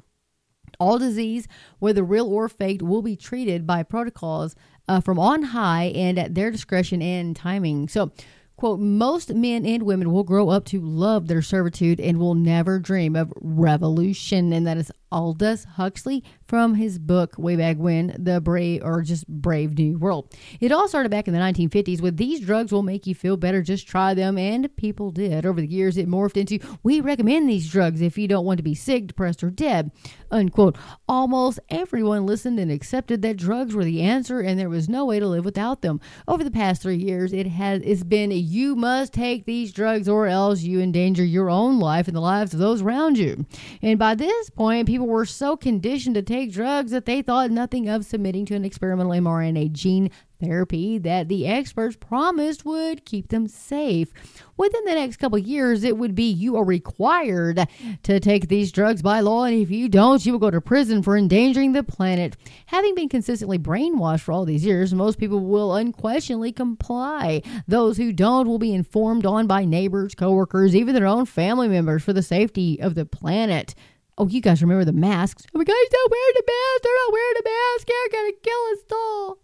All 0.80 0.98
disease, 0.98 1.48
whether 1.78 2.02
real 2.02 2.26
or 2.26 2.48
faked, 2.48 2.82
will 2.82 3.02
be 3.02 3.16
treated 3.16 3.66
by 3.66 3.82
protocols 3.82 4.54
uh, 4.88 5.00
from 5.00 5.18
on 5.18 5.42
high 5.42 5.86
and 5.94 6.18
at 6.18 6.34
their 6.34 6.50
discretion 6.50 7.02
and 7.02 7.34
timing. 7.34 7.88
So, 7.88 8.12
quote, 8.56 8.80
most 8.80 9.34
men 9.34 9.66
and 9.66 9.82
women 9.82 10.12
will 10.12 10.24
grow 10.24 10.48
up 10.50 10.64
to 10.66 10.80
love 10.80 11.28
their 11.28 11.42
servitude 11.42 12.00
and 12.00 12.18
will 12.18 12.34
never 12.34 12.78
dream 12.78 13.16
of 13.16 13.32
revolution. 13.40 14.52
And 14.52 14.66
that 14.66 14.76
is 14.76 14.92
Aldous 15.10 15.64
Huxley 15.64 16.24
from 16.48 16.74
his 16.74 16.98
book 16.98 17.36
way 17.38 17.56
back 17.56 17.76
when, 17.76 18.16
The 18.18 18.40
Brave 18.40 18.82
or 18.82 19.02
just 19.02 19.28
Brave 19.28 19.76
New 19.76 19.98
World. 19.98 20.34
It 20.60 20.72
all 20.72 20.88
started 20.88 21.10
back 21.10 21.28
in 21.28 21.34
the 21.34 21.40
1950s 21.40 22.00
with 22.00 22.16
these 22.16 22.40
drugs 22.40 22.72
will 22.72 22.82
make 22.82 23.06
you 23.06 23.14
feel 23.14 23.36
better, 23.36 23.62
just 23.62 23.86
try 23.86 24.14
them, 24.14 24.38
and 24.38 24.74
people 24.76 25.10
did. 25.10 25.44
Over 25.44 25.60
the 25.60 25.66
years, 25.66 25.98
it 25.98 26.08
morphed 26.08 26.38
into 26.38 26.58
we 26.82 27.02
recommend 27.02 27.48
these 27.48 27.70
drugs 27.70 28.00
if 28.00 28.16
you 28.16 28.26
don't 28.26 28.46
want 28.46 28.56
to 28.56 28.62
be 28.62 28.74
sick, 28.74 29.08
depressed, 29.08 29.44
or 29.44 29.50
dead. 29.50 29.92
Unquote. 30.30 30.76
Almost 31.06 31.60
everyone 31.68 32.26
listened 32.26 32.58
and 32.58 32.70
accepted 32.70 33.20
that 33.22 33.36
drugs 33.36 33.74
were 33.74 33.84
the 33.84 34.00
answer 34.00 34.40
and 34.40 34.58
there 34.58 34.68
was 34.70 34.88
no 34.88 35.04
way 35.04 35.20
to 35.20 35.26
live 35.26 35.44
without 35.44 35.82
them. 35.82 36.00
Over 36.26 36.44
the 36.44 36.50
past 36.50 36.80
three 36.82 36.96
years, 36.96 37.32
it 37.32 37.46
has 37.46 37.82
it's 37.84 38.04
been 38.04 38.30
you 38.30 38.74
must 38.74 39.12
take 39.12 39.44
these 39.44 39.72
drugs 39.72 40.08
or 40.08 40.26
else 40.26 40.62
you 40.62 40.80
endanger 40.80 41.24
your 41.24 41.50
own 41.50 41.78
life 41.78 42.08
and 42.08 42.16
the 42.16 42.20
lives 42.20 42.54
of 42.54 42.60
those 42.60 42.80
around 42.80 43.18
you. 43.18 43.44
And 43.82 43.98
by 43.98 44.14
this 44.14 44.50
point, 44.50 44.86
people 44.86 45.06
were 45.06 45.26
so 45.26 45.56
conditioned 45.56 46.14
to 46.14 46.22
take 46.22 46.37
drugs 46.46 46.90
that 46.90 47.06
they 47.06 47.22
thought 47.22 47.50
nothing 47.50 47.88
of 47.88 48.04
submitting 48.04 48.46
to 48.46 48.54
an 48.54 48.64
experimental 48.64 49.12
mRNA 49.12 49.72
gene 49.72 50.10
therapy 50.40 50.98
that 50.98 51.28
the 51.28 51.46
experts 51.46 51.96
promised 51.96 52.64
would 52.64 53.04
keep 53.04 53.28
them 53.28 53.46
safe. 53.46 54.12
Within 54.56 54.84
the 54.84 54.94
next 54.94 55.16
couple 55.16 55.38
years, 55.38 55.84
it 55.84 55.96
would 55.96 56.14
be 56.14 56.30
you 56.30 56.56
are 56.56 56.64
required 56.64 57.66
to 58.02 58.20
take 58.20 58.48
these 58.48 58.72
drugs 58.72 59.02
by 59.02 59.20
law, 59.20 59.44
and 59.44 59.60
if 59.60 59.70
you 59.70 59.88
don't, 59.88 60.24
you 60.24 60.32
will 60.32 60.38
go 60.38 60.50
to 60.50 60.60
prison 60.60 61.02
for 61.02 61.16
endangering 61.16 61.72
the 61.72 61.82
planet. 61.82 62.36
Having 62.66 62.94
been 62.94 63.08
consistently 63.08 63.58
brainwashed 63.58 64.20
for 64.20 64.32
all 64.32 64.44
these 64.44 64.64
years, 64.64 64.94
most 64.94 65.18
people 65.18 65.40
will 65.40 65.74
unquestionably 65.74 66.52
comply. 66.52 67.42
Those 67.66 67.96
who 67.96 68.12
don't 68.12 68.46
will 68.46 68.58
be 68.58 68.74
informed 68.74 69.26
on 69.26 69.46
by 69.46 69.64
neighbors, 69.64 70.14
coworkers, 70.14 70.74
even 70.74 70.94
their 70.94 71.06
own 71.06 71.26
family 71.26 71.68
members 71.68 72.02
for 72.02 72.12
the 72.12 72.22
safety 72.22 72.80
of 72.80 72.94
the 72.94 73.04
planet. 73.04 73.74
Oh, 74.18 74.26
you 74.26 74.40
guys 74.40 74.60
remember 74.60 74.84
the 74.84 74.92
masks? 74.92 75.46
Oh, 75.54 75.58
my 75.58 75.64
guys 75.64 75.76
don't 75.90 76.10
wear 76.10 76.32
the 76.34 76.42
mask. 76.46 76.82
They're 76.82 76.92
not 77.06 77.12
wearing 77.12 77.34
the 77.36 77.44
mask. 77.44 77.86
They're 77.86 78.20
going 78.20 78.32
to 78.32 78.38
kill 78.42 78.62
us 78.72 78.78
all. 78.92 79.38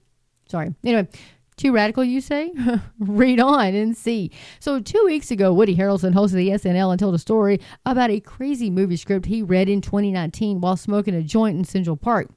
Sorry. 0.49 0.75
Anyway, 0.83 1.09
too 1.57 1.73
radical, 1.73 2.03
you 2.03 2.21
say? 2.21 2.53
Read 2.99 3.39
on 3.39 3.75
and 3.75 3.97
see. 3.97 4.33
So, 4.59 4.81
two 4.81 5.03
weeks 5.07 5.31
ago, 5.31 5.53
Woody 5.53 5.77
Harrelson 5.77 6.13
hosted 6.13 6.33
the 6.33 6.49
SNL 6.49 6.91
and 6.91 6.99
told 6.99 7.15
a 7.15 7.21
story 7.21 7.61
about 7.87 8.11
a 8.11 8.19
crazy 8.19 8.69
movie 8.69 8.97
script 8.97 9.27
he 9.27 9.43
read 9.43 9.69
in 9.69 9.81
2019 9.81 10.61
while 10.61 10.77
smoking 10.77 11.15
a 11.15 11.23
joint 11.23 11.57
in 11.57 11.65
Central 11.65 11.97
Park. 11.97 12.29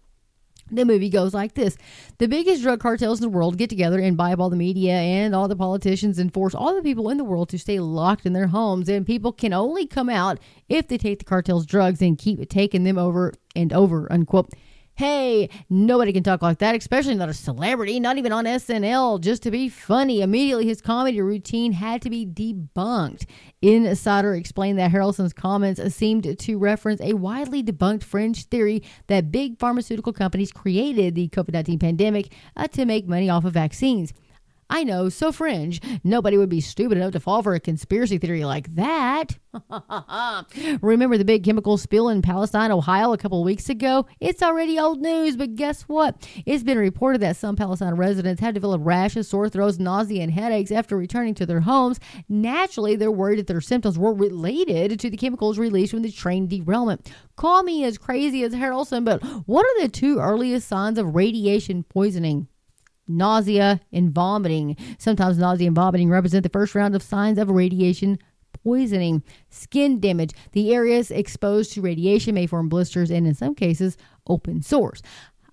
The 0.69 0.85
movie 0.85 1.09
goes 1.09 1.33
like 1.33 1.53
this 1.53 1.77
The 2.17 2.27
biggest 2.27 2.61
drug 2.61 2.79
cartels 2.79 3.19
in 3.19 3.21
the 3.21 3.35
world 3.35 3.57
get 3.57 3.69
together 3.69 3.99
and 3.99 4.17
buy 4.17 4.33
up 4.33 4.39
all 4.39 4.49
the 4.49 4.55
media 4.55 4.93
and 4.93 5.33
all 5.33 5.47
the 5.47 5.55
politicians 5.55 6.19
and 6.19 6.33
force 6.33 6.53
all 6.53 6.75
the 6.75 6.81
people 6.81 7.09
in 7.09 7.17
the 7.17 7.23
world 7.23 7.49
to 7.49 7.59
stay 7.59 7.79
locked 7.79 8.25
in 8.25 8.33
their 8.33 8.47
homes. 8.47 8.89
And 8.89 9.05
people 9.05 9.31
can 9.31 9.53
only 9.53 9.87
come 9.87 10.09
out 10.09 10.39
if 10.67 10.87
they 10.87 10.97
take 10.97 11.19
the 11.19 11.25
cartel's 11.25 11.65
drugs 11.65 12.01
and 12.01 12.17
keep 12.17 12.49
taking 12.49 12.83
them 12.83 12.97
over 12.97 13.33
and 13.55 13.71
over, 13.71 14.11
unquote. 14.11 14.49
Hey, 14.97 15.51
nobody 15.69 16.11
can 16.11 16.23
talk 16.23 16.41
like 16.41 16.57
that, 16.57 16.75
especially 16.75 17.13
not 17.13 17.29
a 17.29 17.33
celebrity, 17.35 17.99
not 17.99 18.17
even 18.17 18.31
on 18.31 18.45
SNL, 18.45 19.21
just 19.21 19.43
to 19.43 19.51
be 19.51 19.69
funny. 19.69 20.23
Immediately, 20.23 20.65
his 20.65 20.81
comedy 20.81 21.21
routine 21.21 21.73
had 21.73 22.01
to 22.01 22.09
be 22.09 22.25
debunked. 22.25 23.27
Insider 23.61 24.33
explained 24.33 24.79
that 24.79 24.89
Harrelson's 24.89 25.33
comments 25.33 25.79
seemed 25.93 26.39
to 26.39 26.57
reference 26.57 26.99
a 26.99 27.13
widely 27.13 27.61
debunked 27.61 28.01
fringe 28.01 28.45
theory 28.45 28.81
that 29.05 29.31
big 29.31 29.59
pharmaceutical 29.59 30.13
companies 30.13 30.51
created 30.51 31.13
the 31.13 31.29
COVID 31.29 31.53
19 31.53 31.77
pandemic 31.77 32.33
uh, 32.55 32.67
to 32.69 32.83
make 32.83 33.07
money 33.07 33.29
off 33.29 33.45
of 33.45 33.53
vaccines. 33.53 34.13
I 34.69 34.83
know, 34.83 35.07
so 35.09 35.31
fringe. 35.31 35.81
Nobody 36.03 36.37
would 36.37 36.49
be 36.49 36.59
stupid 36.59 36.97
enough 36.97 37.13
to 37.13 37.19
fall 37.19 37.41
for 37.41 37.53
a 37.53 37.59
conspiracy 37.59 38.17
theory 38.17 38.43
like 38.43 38.75
that. 38.75 39.37
Remember 40.81 41.17
the 41.17 41.25
big 41.25 41.43
chemical 41.43 41.77
spill 41.77 42.09
in 42.09 42.21
Palestine, 42.21 42.71
Ohio, 42.71 43.13
a 43.13 43.17
couple 43.17 43.43
weeks 43.43 43.69
ago? 43.69 44.05
It's 44.19 44.43
already 44.43 44.77
old 44.77 45.01
news, 45.01 45.37
but 45.37 45.55
guess 45.55 45.83
what? 45.83 46.27
It's 46.45 46.63
been 46.63 46.77
reported 46.77 47.21
that 47.21 47.37
some 47.37 47.55
Palestine 47.55 47.95
residents 47.95 48.41
have 48.41 48.53
developed 48.53 48.85
rashes, 48.85 49.29
sore 49.29 49.47
throats, 49.47 49.79
nausea, 49.79 50.21
and 50.21 50.31
headaches 50.31 50.71
after 50.71 50.97
returning 50.97 51.33
to 51.35 51.45
their 51.45 51.61
homes. 51.61 51.99
Naturally, 52.27 52.97
they're 52.97 53.09
worried 53.09 53.39
that 53.39 53.47
their 53.47 53.61
symptoms 53.61 53.97
were 53.97 54.13
related 54.13 54.99
to 54.99 55.09
the 55.09 55.17
chemicals 55.17 55.57
released 55.57 55.91
from 55.91 56.01
the 56.01 56.11
train 56.11 56.47
derailment. 56.47 57.09
Call 57.37 57.63
me 57.63 57.85
as 57.85 57.97
crazy 57.97 58.43
as 58.43 58.53
Harrelson, 58.53 59.05
but 59.05 59.23
what 59.47 59.65
are 59.65 59.81
the 59.81 59.89
two 59.89 60.19
earliest 60.19 60.67
signs 60.67 60.97
of 60.97 61.15
radiation 61.15 61.83
poisoning? 61.83 62.47
Nausea, 63.07 63.79
and 63.91 64.11
vomiting. 64.11 64.75
Sometimes 64.97 65.37
nausea 65.37 65.67
and 65.67 65.75
vomiting 65.75 66.09
represent 66.09 66.43
the 66.43 66.49
first 66.49 66.75
round 66.75 66.95
of 66.95 67.03
signs 67.03 67.37
of 67.37 67.49
radiation 67.49 68.17
poisoning. 68.63 69.23
Skin 69.49 69.99
damage. 69.99 70.31
The 70.51 70.73
areas 70.73 71.11
exposed 71.11 71.73
to 71.73 71.81
radiation 71.81 72.35
may 72.35 72.47
form 72.47 72.69
blisters 72.69 73.11
and, 73.11 73.27
in 73.27 73.35
some 73.35 73.55
cases, 73.55 73.97
open 74.27 74.61
sores. 74.61 75.01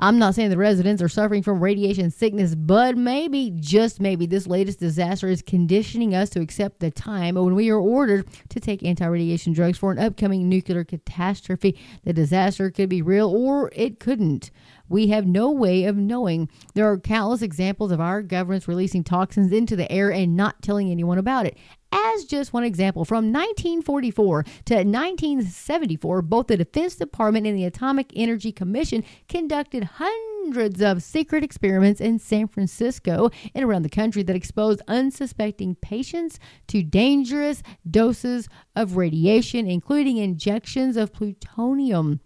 I'm 0.00 0.18
not 0.18 0.34
saying 0.34 0.50
the 0.50 0.56
residents 0.56 1.00
are 1.00 1.08
suffering 1.08 1.42
from 1.42 1.62
radiation 1.62 2.10
sickness, 2.10 2.56
but 2.56 2.96
maybe, 2.96 3.52
just 3.54 4.00
maybe, 4.00 4.26
this 4.26 4.46
latest 4.46 4.80
disaster 4.80 5.28
is 5.28 5.40
conditioning 5.40 6.14
us 6.14 6.30
to 6.30 6.40
accept 6.40 6.80
the 6.80 6.90
time 6.90 7.36
when 7.36 7.54
we 7.54 7.70
are 7.70 7.78
ordered 7.78 8.26
to 8.48 8.58
take 8.58 8.82
anti 8.82 9.06
radiation 9.06 9.52
drugs 9.52 9.78
for 9.78 9.92
an 9.92 10.00
upcoming 10.00 10.48
nuclear 10.48 10.82
catastrophe. 10.82 11.78
The 12.02 12.12
disaster 12.12 12.70
could 12.70 12.88
be 12.88 13.02
real 13.02 13.30
or 13.30 13.70
it 13.74 14.00
couldn't. 14.00 14.50
We 14.88 15.08
have 15.08 15.26
no 15.26 15.50
way 15.50 15.84
of 15.84 15.96
knowing. 15.96 16.48
There 16.74 16.90
are 16.90 16.98
countless 16.98 17.42
examples 17.42 17.90
of 17.90 18.00
our 18.00 18.22
governments 18.22 18.68
releasing 18.68 19.04
toxins 19.04 19.52
into 19.52 19.76
the 19.76 19.90
air 19.90 20.12
and 20.12 20.36
not 20.36 20.62
telling 20.62 20.90
anyone 20.90 21.18
about 21.18 21.46
it. 21.46 21.56
As 21.96 22.24
just 22.24 22.52
one 22.52 22.64
example, 22.64 23.04
from 23.04 23.32
1944 23.32 24.42
to 24.42 24.74
1974, 24.74 26.22
both 26.22 26.48
the 26.48 26.56
Defense 26.56 26.96
Department 26.96 27.46
and 27.46 27.56
the 27.56 27.64
Atomic 27.64 28.10
Energy 28.16 28.50
Commission 28.50 29.04
conducted 29.28 29.90
hundreds 29.94 30.82
of 30.82 31.04
secret 31.04 31.44
experiments 31.44 32.00
in 32.00 32.18
San 32.18 32.48
Francisco 32.48 33.30
and 33.54 33.64
around 33.64 33.82
the 33.82 33.88
country 33.88 34.24
that 34.24 34.34
exposed 34.34 34.82
unsuspecting 34.88 35.76
patients 35.76 36.40
to 36.66 36.82
dangerous 36.82 37.62
doses 37.88 38.48
of 38.74 38.96
radiation, 38.96 39.68
including 39.68 40.16
injections 40.16 40.96
of 40.96 41.12
plutonium 41.12 42.18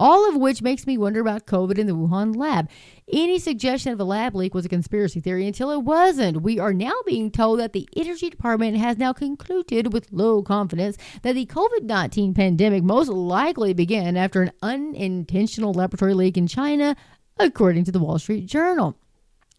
all 0.00 0.26
of 0.26 0.34
which 0.34 0.62
makes 0.62 0.86
me 0.86 0.96
wonder 0.96 1.20
about 1.20 1.46
COVID 1.46 1.76
in 1.76 1.86
the 1.86 1.92
Wuhan 1.92 2.34
lab. 2.34 2.70
Any 3.12 3.38
suggestion 3.38 3.92
of 3.92 4.00
a 4.00 4.04
lab 4.04 4.34
leak 4.34 4.54
was 4.54 4.64
a 4.64 4.68
conspiracy 4.68 5.20
theory 5.20 5.46
until 5.46 5.70
it 5.70 5.82
wasn't. 5.82 6.40
We 6.40 6.58
are 6.58 6.72
now 6.72 6.94
being 7.04 7.30
told 7.30 7.60
that 7.60 7.74
the 7.74 7.86
Energy 7.94 8.30
Department 8.30 8.78
has 8.78 8.96
now 8.96 9.12
concluded 9.12 9.92
with 9.92 10.10
low 10.10 10.42
confidence 10.42 10.96
that 11.20 11.34
the 11.34 11.44
COVID 11.44 11.82
19 11.82 12.32
pandemic 12.32 12.82
most 12.82 13.08
likely 13.08 13.74
began 13.74 14.16
after 14.16 14.40
an 14.40 14.52
unintentional 14.62 15.74
laboratory 15.74 16.14
leak 16.14 16.38
in 16.38 16.46
China, 16.46 16.96
according 17.38 17.84
to 17.84 17.92
the 17.92 18.00
Wall 18.00 18.18
Street 18.18 18.46
Journal. 18.46 18.96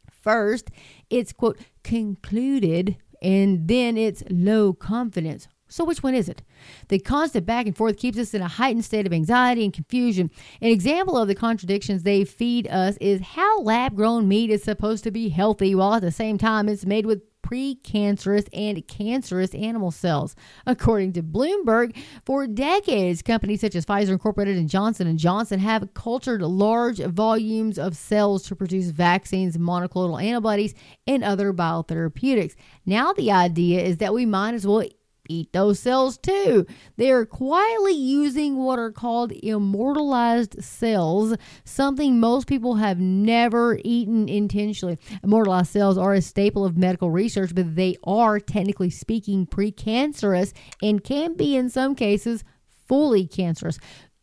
First, 0.10 0.72
it's, 1.12 1.34
quote, 1.34 1.60
concluded, 1.84 2.98
and 3.22 3.68
then 3.68 3.96
it's 3.96 4.24
low 4.32 4.74
confidence. 4.74 5.48
So, 5.72 5.86
which 5.86 6.04
one 6.04 6.14
is 6.14 6.28
it? 6.28 6.44
The 6.90 7.00
constant 7.00 7.46
back 7.46 7.66
and 7.66 7.76
forth 7.76 7.96
keeps 7.96 8.18
us 8.18 8.34
in 8.34 8.42
a 8.42 8.48
heightened 8.50 8.84
state 8.84 9.08
of 9.08 9.14
anxiety 9.14 9.64
and 9.64 9.74
confusion. 9.74 10.30
An 10.60 10.68
example 10.68 11.18
of 11.18 11.30
the 11.30 11.36
contradictions 11.36 12.04
they 12.04 12.26
feed 12.26 12.68
us 12.68 12.98
is 13.00 13.22
how 13.22 13.62
lab 13.62 13.96
grown 13.96 14.28
meat 14.28 14.50
is 14.50 14.64
supposed 14.64 15.06
to 15.06 15.12
be 15.12 15.30
healthy 15.30 15.74
while 15.74 15.94
at 15.94 16.02
the 16.02 16.12
same 16.12 16.38
time 16.38 16.68
it's 16.68 16.86
made 16.86 17.06
with 17.06 17.22
precancerous 17.42 18.50
and 18.54 18.86
cancerous 18.88 19.56
animal 19.56 19.92
cells. 19.92 20.36
According 20.68 21.14
to 21.14 21.24
Bloomberg, 21.24 21.96
for 22.26 22.48
decades, 22.48 23.22
companies 23.22 23.62
such 23.62 23.76
as 23.76 23.86
Pfizer 23.86 24.10
Incorporated 24.10 24.58
and 24.58 24.70
Johnson 24.70 25.18
& 25.18 25.18
Johnson 25.18 25.60
have 25.60 25.94
cultured 25.94 26.42
large 26.42 27.00
volumes 27.00 27.80
of 27.80 27.96
cells 27.96 28.44
to 28.44 28.58
produce 28.58 28.90
vaccines, 28.90 29.58
monoclonal 29.58 30.22
antibodies, 30.22 30.76
and 31.08 31.24
other 31.24 31.54
biotherapeutics. 31.54 32.56
Now 32.86 33.14
the 33.14 33.32
idea 33.32 33.82
is 33.82 33.98
that 33.98 34.14
we 34.14 34.26
might 34.26 34.54
as 34.54 34.68
well 34.68 34.84
eat 35.32 35.54
those 35.54 35.80
cells 35.80 36.18
too. 36.18 36.66
They 36.98 37.12
are 37.12 37.26
quietly 37.26 37.94
using 37.94 38.58
what 38.58 38.80
are 38.80 38.92
called 38.92 39.32
immortalized 39.32 40.64
cells, 40.64 41.36
something 41.64 42.20
most 42.20 42.48
people 42.48 42.76
have 42.76 43.00
never 43.00 43.80
eaten 43.84 44.28
intentionally. 44.28 45.00
Immortalized 45.24 45.72
cells 45.72 45.98
are 45.98 46.14
a 46.14 46.22
staple 46.22 46.66
of 46.66 46.78
medical 46.78 47.10
research, 47.10 47.56
but 47.56 47.76
they 47.76 47.96
are, 48.04 48.40
technically 48.40 48.90
speaking, 48.90 49.46
precancerous 49.48 50.54
and 50.82 51.04
can 51.04 51.36
be, 51.36 51.56
in 51.56 51.70
some 51.70 51.96
cases, 51.96 52.44
fully 52.88 53.26
cancerous. 53.26 53.80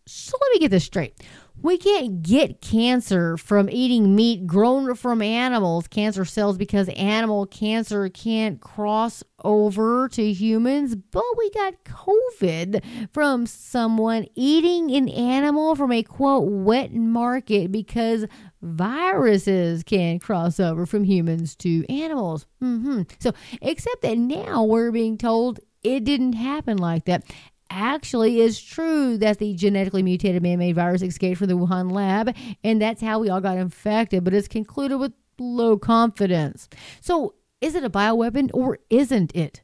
So 0.07 0.37
let 0.40 0.53
me 0.53 0.59
get 0.61 0.71
this 0.71 0.85
straight. 0.85 1.14
We 1.61 1.77
can't 1.77 2.23
get 2.23 2.61
cancer 2.61 3.37
from 3.37 3.68
eating 3.68 4.14
meat 4.14 4.47
grown 4.47 4.94
from 4.94 5.21
animals, 5.21 5.88
cancer 5.88 6.25
cells, 6.25 6.57
because 6.57 6.88
animal 6.90 7.47
cancer 7.47 8.09
can't 8.09 8.61
cross 8.61 9.25
over 9.42 10.09
to 10.11 10.33
humans. 10.33 10.94
But 10.94 11.25
we 11.37 11.51
got 11.51 11.85
COVID 11.85 12.83
from 13.12 13.47
someone 13.47 14.27
eating 14.37 14.92
an 14.92 15.09
animal 15.09 15.75
from 15.75 15.90
a 15.90 16.03
quote 16.05 16.49
wet 16.49 16.94
market 16.94 17.73
because 17.73 18.27
viruses 18.62 19.83
can 19.83 20.21
cross 20.21 20.61
over 20.61 20.87
from 20.87 21.03
humans 21.03 21.57
to 21.57 21.85
animals. 21.92 22.47
Mm-hmm. 22.62 23.03
So, 23.18 23.33
except 23.61 24.03
that 24.03 24.16
now 24.16 24.62
we're 24.62 24.92
being 24.92 25.18
told 25.18 25.59
it 25.83 26.05
didn't 26.05 26.35
happen 26.35 26.77
like 26.77 27.05
that 27.07 27.25
actually 27.70 28.40
is 28.40 28.61
true 28.61 29.18
that 29.18 29.38
the 29.38 29.54
genetically 29.54 30.02
mutated 30.02 30.42
man 30.42 30.59
made 30.59 30.74
virus 30.74 31.02
escaped 31.02 31.38
from 31.38 31.48
the 31.48 31.54
Wuhan 31.54 31.90
lab, 31.90 32.35
and 32.64 32.81
that's 32.81 33.02
how 33.02 33.18
we 33.18 33.28
all 33.28 33.40
got 33.40 33.59
infected, 33.59 34.24
but 34.24 34.35
it's 34.35 34.48
concluded 34.48 34.98
with 34.98 35.12
low 35.38 35.78
confidence. 35.78 36.68
So, 37.00 37.35
is 37.61 37.74
it 37.74 37.85
a 37.85 37.90
bioweapon 37.90 38.50
or 38.54 38.78
isn't 38.88 39.35
it? 39.35 39.62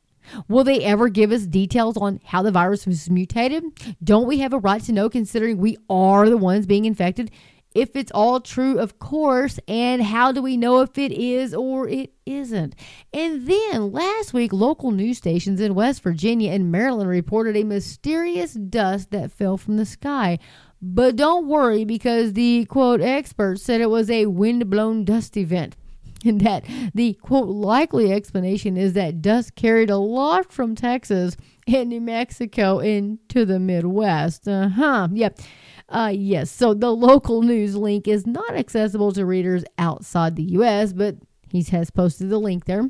Will 0.49 0.65
they 0.65 0.83
ever 0.83 1.09
give 1.09 1.33
us 1.33 1.43
details 1.47 1.97
on 1.97 2.21
how 2.25 2.43
the 2.43 2.51
virus 2.51 2.87
was 2.87 3.11
mutated? 3.11 3.65
Don't 4.03 4.27
we 4.27 4.39
have 4.39 4.53
a 4.53 4.59
right 4.59 4.83
to 4.85 4.93
know 4.93 5.09
considering 5.11 5.59
we 5.59 5.77
are 5.89 6.29
the 6.29 6.39
ones 6.39 6.67
being 6.67 6.87
infected? 6.87 7.31
If 7.75 7.97
it's 7.97 8.13
all 8.13 8.41
true, 8.41 8.79
of 8.79 9.01
course, 9.01 9.59
and 9.67 10.03
how 10.03 10.31
do 10.31 10.41
we 10.41 10.57
know 10.57 10.81
if 10.81 10.97
it 10.97 11.11
is 11.11 11.53
or 11.53 11.89
it 11.89 12.13
isn't? 12.25 12.77
And 13.13 13.47
then 13.49 13.91
last 13.93 14.33
week, 14.33 14.53
local 14.53 14.93
news 14.93 15.19
stations 15.19 15.61
in 15.61 15.75
West 15.75 16.03
Virginia 16.03 16.53
and 16.53 16.71
Maryland 16.71 17.11
reported 17.11 17.57
a 17.57 17.65
mysterious 17.65 18.55
dust 18.55 19.11
that 19.11 19.33
fell 19.33 19.57
from 19.57 19.77
the 19.77 19.87
sky. 19.87 20.39
But 20.81 21.17
don't 21.17 21.49
worry 21.49 21.85
because 21.85 22.35
the 22.35 22.65
quote 22.67 23.01
experts 23.01 23.63
said 23.63 23.81
it 23.81 23.91
was 23.91 24.09
a 24.09 24.27
wind 24.27 24.71
blown 24.71 25.05
dust 25.05 25.37
event. 25.37 25.77
And 26.27 26.41
that 26.41 26.65
the 26.95 27.13
quote 27.15 27.49
likely 27.49 28.11
explanation 28.11 28.79
is 28.79 28.95
that 28.95 29.21
dust 29.21 29.57
carried 29.57 29.91
aloft 29.91 30.55
from 30.55 30.75
Texas 30.75 31.37
and 31.67 31.91
New 31.91 32.01
Mexico 32.01 32.79
into 32.79 33.45
the 33.45 33.59
Midwest. 33.59 34.49
Uh 34.49 34.69
huh. 34.71 35.09
Yep. 35.13 35.39
Yeah. 35.39 35.45
Uh, 35.89 36.13
yes, 36.15 36.51
so 36.51 36.75
the 36.75 36.91
local 36.91 37.43
news 37.43 37.77
link 37.77 38.09
is 38.09 38.27
not 38.27 38.57
accessible 38.57 39.13
to 39.13 39.27
readers 39.27 39.65
outside 39.79 40.35
the 40.35 40.43
U.S., 40.43 40.93
but 40.93 41.17
he 41.51 41.63
has 41.65 41.91
posted 41.91 42.31
the 42.31 42.39
link 42.39 42.65
there. 42.65 42.89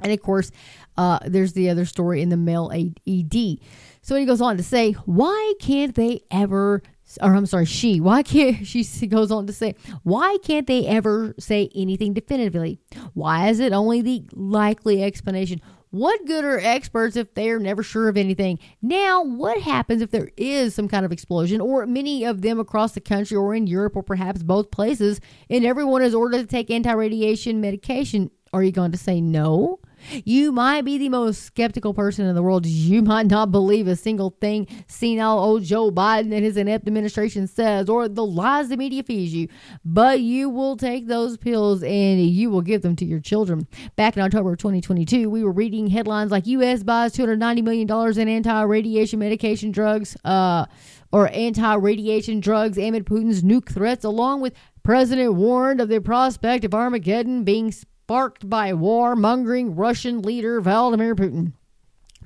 And 0.00 0.12
of 0.12 0.20
course, 0.22 0.50
uh, 0.96 1.18
there's 1.24 1.52
the 1.52 1.70
other 1.70 1.84
story 1.84 2.22
in 2.22 2.28
the 2.28 2.36
Mail 2.36 2.70
ED. 2.72 3.58
So 4.02 4.16
he 4.16 4.26
goes 4.26 4.40
on 4.40 4.56
to 4.56 4.62
say, 4.62 4.92
why 4.92 5.54
can't 5.60 5.94
they 5.94 6.20
ever, 6.30 6.82
or 7.20 7.34
I'm 7.34 7.46
sorry, 7.46 7.64
she, 7.64 8.00
why 8.00 8.22
can't, 8.22 8.66
she 8.66 8.84
goes 9.06 9.30
on 9.30 9.46
to 9.46 9.52
say, 9.52 9.74
why 10.02 10.38
can't 10.42 10.66
they 10.66 10.86
ever 10.86 11.34
say 11.38 11.70
anything 11.74 12.12
definitively? 12.12 12.80
Why 13.14 13.48
is 13.48 13.60
it 13.60 13.72
only 13.72 14.02
the 14.02 14.24
likely 14.32 15.02
explanation? 15.02 15.60
What 15.94 16.26
good 16.26 16.44
are 16.44 16.58
experts 16.58 17.14
if 17.14 17.34
they're 17.34 17.60
never 17.60 17.84
sure 17.84 18.08
of 18.08 18.16
anything? 18.16 18.58
Now, 18.82 19.22
what 19.22 19.60
happens 19.60 20.02
if 20.02 20.10
there 20.10 20.32
is 20.36 20.74
some 20.74 20.88
kind 20.88 21.06
of 21.06 21.12
explosion, 21.12 21.60
or 21.60 21.86
many 21.86 22.24
of 22.24 22.42
them 22.42 22.58
across 22.58 22.94
the 22.94 23.00
country, 23.00 23.36
or 23.36 23.54
in 23.54 23.68
Europe, 23.68 23.94
or 23.94 24.02
perhaps 24.02 24.42
both 24.42 24.72
places, 24.72 25.20
and 25.48 25.64
everyone 25.64 26.02
is 26.02 26.12
ordered 26.12 26.38
to 26.38 26.46
take 26.46 26.68
anti 26.68 26.90
radiation 26.90 27.60
medication? 27.60 28.32
Are 28.52 28.64
you 28.64 28.72
going 28.72 28.90
to 28.90 28.98
say 28.98 29.20
no? 29.20 29.78
You 30.24 30.52
might 30.52 30.82
be 30.82 30.98
the 30.98 31.08
most 31.08 31.42
skeptical 31.42 31.94
person 31.94 32.26
in 32.26 32.34
the 32.34 32.42
world. 32.42 32.66
You 32.66 33.02
might 33.02 33.26
not 33.26 33.50
believe 33.50 33.86
a 33.86 33.96
single 33.96 34.36
thing 34.40 34.66
senile 34.86 35.38
old 35.38 35.64
Joe 35.64 35.90
Biden 35.90 36.32
and 36.32 36.44
his 36.44 36.56
inept 36.56 36.86
administration 36.86 37.46
says 37.46 37.88
or 37.88 38.08
the 38.08 38.24
lies 38.24 38.68
the 38.68 38.76
media 38.76 39.02
feeds 39.02 39.34
you, 39.34 39.48
but 39.84 40.20
you 40.20 40.48
will 40.48 40.76
take 40.76 41.06
those 41.06 41.36
pills 41.36 41.82
and 41.82 42.20
you 42.20 42.50
will 42.50 42.62
give 42.62 42.82
them 42.82 42.96
to 42.96 43.04
your 43.04 43.20
children. 43.20 43.66
Back 43.96 44.16
in 44.16 44.22
October 44.22 44.52
of 44.52 44.58
2022, 44.58 45.28
we 45.30 45.44
were 45.44 45.52
reading 45.52 45.88
headlines 45.88 46.30
like 46.30 46.46
U.S. 46.46 46.82
buys 46.82 47.14
$290 47.14 47.62
million 47.62 48.18
in 48.18 48.28
anti 48.28 48.62
radiation 48.62 49.18
medication 49.18 49.70
drugs, 49.70 50.16
uh, 50.24 50.66
or 51.12 51.30
anti 51.32 51.74
radiation 51.74 52.40
drugs 52.40 52.76
amid 52.76 53.06
Putin's 53.06 53.42
nuke 53.42 53.72
threats, 53.72 54.04
along 54.04 54.40
with 54.40 54.52
President 54.82 55.34
warned 55.34 55.80
of 55.80 55.88
the 55.88 56.00
prospect 56.00 56.64
of 56.64 56.74
Armageddon 56.74 57.44
being 57.44 57.72
sparked 58.04 58.50
by 58.50 58.70
war 58.70 59.16
mongering 59.16 59.74
Russian 59.74 60.20
leader 60.20 60.60
Vladimir 60.60 61.14
Putin 61.14 61.54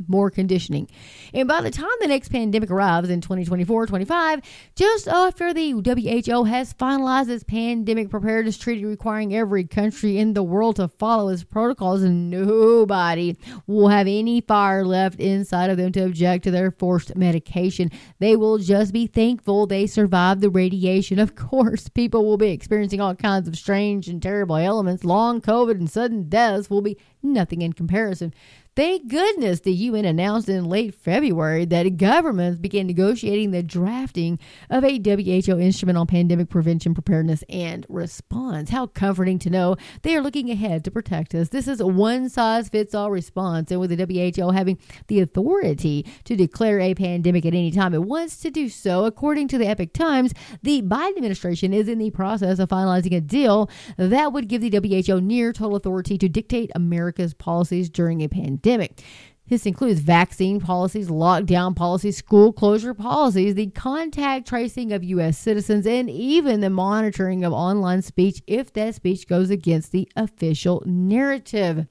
more 0.06 0.30
conditioning. 0.30 0.88
And 1.34 1.48
by 1.48 1.60
the 1.60 1.70
time 1.70 1.88
the 2.00 2.08
next 2.08 2.28
pandemic 2.28 2.70
arrives 2.70 3.10
in 3.10 3.20
2024 3.20 3.86
25, 3.86 4.40
just 4.76 5.08
after 5.08 5.52
the 5.52 5.72
WHO 5.72 6.44
has 6.44 6.74
finalized 6.74 7.28
its 7.28 7.44
pandemic 7.44 8.10
preparedness 8.10 8.58
treaty 8.58 8.84
requiring 8.84 9.34
every 9.34 9.64
country 9.64 10.18
in 10.18 10.34
the 10.34 10.42
world 10.42 10.76
to 10.76 10.88
follow 10.88 11.28
its 11.28 11.44
protocols, 11.44 12.02
nobody 12.02 13.36
will 13.66 13.88
have 13.88 14.06
any 14.06 14.40
fire 14.40 14.84
left 14.84 15.18
inside 15.20 15.70
of 15.70 15.76
them 15.76 15.92
to 15.92 16.04
object 16.04 16.44
to 16.44 16.50
their 16.50 16.70
forced 16.70 17.16
medication. 17.16 17.90
They 18.18 18.36
will 18.36 18.58
just 18.58 18.92
be 18.92 19.06
thankful 19.06 19.66
they 19.66 19.86
survived 19.86 20.40
the 20.40 20.50
radiation. 20.50 21.18
Of 21.18 21.34
course, 21.34 21.88
people 21.88 22.24
will 22.24 22.36
be 22.36 22.50
experiencing 22.50 23.00
all 23.00 23.14
kinds 23.14 23.48
of 23.48 23.56
strange 23.56 24.08
and 24.08 24.22
terrible 24.22 24.56
elements. 24.56 25.04
Long 25.04 25.40
COVID 25.40 25.72
and 25.72 25.90
sudden 25.90 26.28
deaths 26.28 26.70
will 26.70 26.82
be 26.82 26.96
nothing 27.22 27.62
in 27.62 27.72
comparison. 27.72 28.32
Thank 28.78 29.08
goodness 29.08 29.58
the 29.58 29.72
UN 29.72 30.04
announced 30.04 30.48
in 30.48 30.66
late 30.66 30.94
February 30.94 31.64
that 31.64 31.96
governments 31.96 32.60
began 32.60 32.86
negotiating 32.86 33.50
the 33.50 33.60
drafting 33.60 34.38
of 34.70 34.84
a 34.84 35.00
WHO 35.00 35.58
instrument 35.58 35.98
on 35.98 36.06
pandemic 36.06 36.48
prevention, 36.48 36.94
preparedness, 36.94 37.42
and 37.48 37.84
response. 37.88 38.70
How 38.70 38.86
comforting 38.86 39.40
to 39.40 39.50
know 39.50 39.74
they 40.02 40.14
are 40.14 40.20
looking 40.20 40.48
ahead 40.48 40.84
to 40.84 40.92
protect 40.92 41.34
us. 41.34 41.48
This 41.48 41.66
is 41.66 41.80
a 41.80 41.88
one 41.88 42.28
size 42.28 42.68
fits 42.68 42.94
all 42.94 43.10
response, 43.10 43.72
and 43.72 43.80
with 43.80 43.90
the 43.90 44.36
WHO 44.36 44.52
having 44.52 44.78
the 45.08 45.22
authority 45.22 46.06
to 46.22 46.36
declare 46.36 46.78
a 46.78 46.94
pandemic 46.94 47.46
at 47.46 47.54
any 47.54 47.72
time 47.72 47.94
it 47.94 48.04
wants 48.04 48.36
to 48.36 48.48
do 48.48 48.68
so, 48.68 49.06
according 49.06 49.48
to 49.48 49.58
the 49.58 49.66
Epoch 49.66 49.92
Times, 49.92 50.32
the 50.62 50.82
Biden 50.82 51.16
administration 51.16 51.74
is 51.74 51.88
in 51.88 51.98
the 51.98 52.12
process 52.12 52.60
of 52.60 52.68
finalizing 52.68 53.16
a 53.16 53.20
deal 53.20 53.68
that 53.96 54.32
would 54.32 54.46
give 54.46 54.60
the 54.60 54.70
WHO 54.70 55.20
near 55.20 55.52
total 55.52 55.74
authority 55.74 56.16
to 56.16 56.28
dictate 56.28 56.70
America's 56.76 57.34
policies 57.34 57.90
during 57.90 58.22
a 58.22 58.28
pandemic 58.28 58.67
pandemic. 58.68 59.02
This 59.48 59.64
includes 59.64 60.00
vaccine 60.00 60.60
policies, 60.60 61.08
lockdown 61.08 61.74
policies, 61.74 62.18
school 62.18 62.52
closure 62.52 62.92
policies, 62.92 63.54
the 63.54 63.68
contact 63.68 64.46
tracing 64.46 64.92
of 64.92 65.02
U.S. 65.02 65.38
citizens, 65.38 65.86
and 65.86 66.10
even 66.10 66.60
the 66.60 66.68
monitoring 66.68 67.44
of 67.44 67.54
online 67.54 68.02
speech 68.02 68.42
if 68.46 68.74
that 68.74 68.94
speech 68.94 69.26
goes 69.26 69.48
against 69.48 69.90
the 69.90 70.06
official 70.16 70.82
narrative 70.84 71.86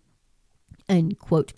unquote. 0.90 1.54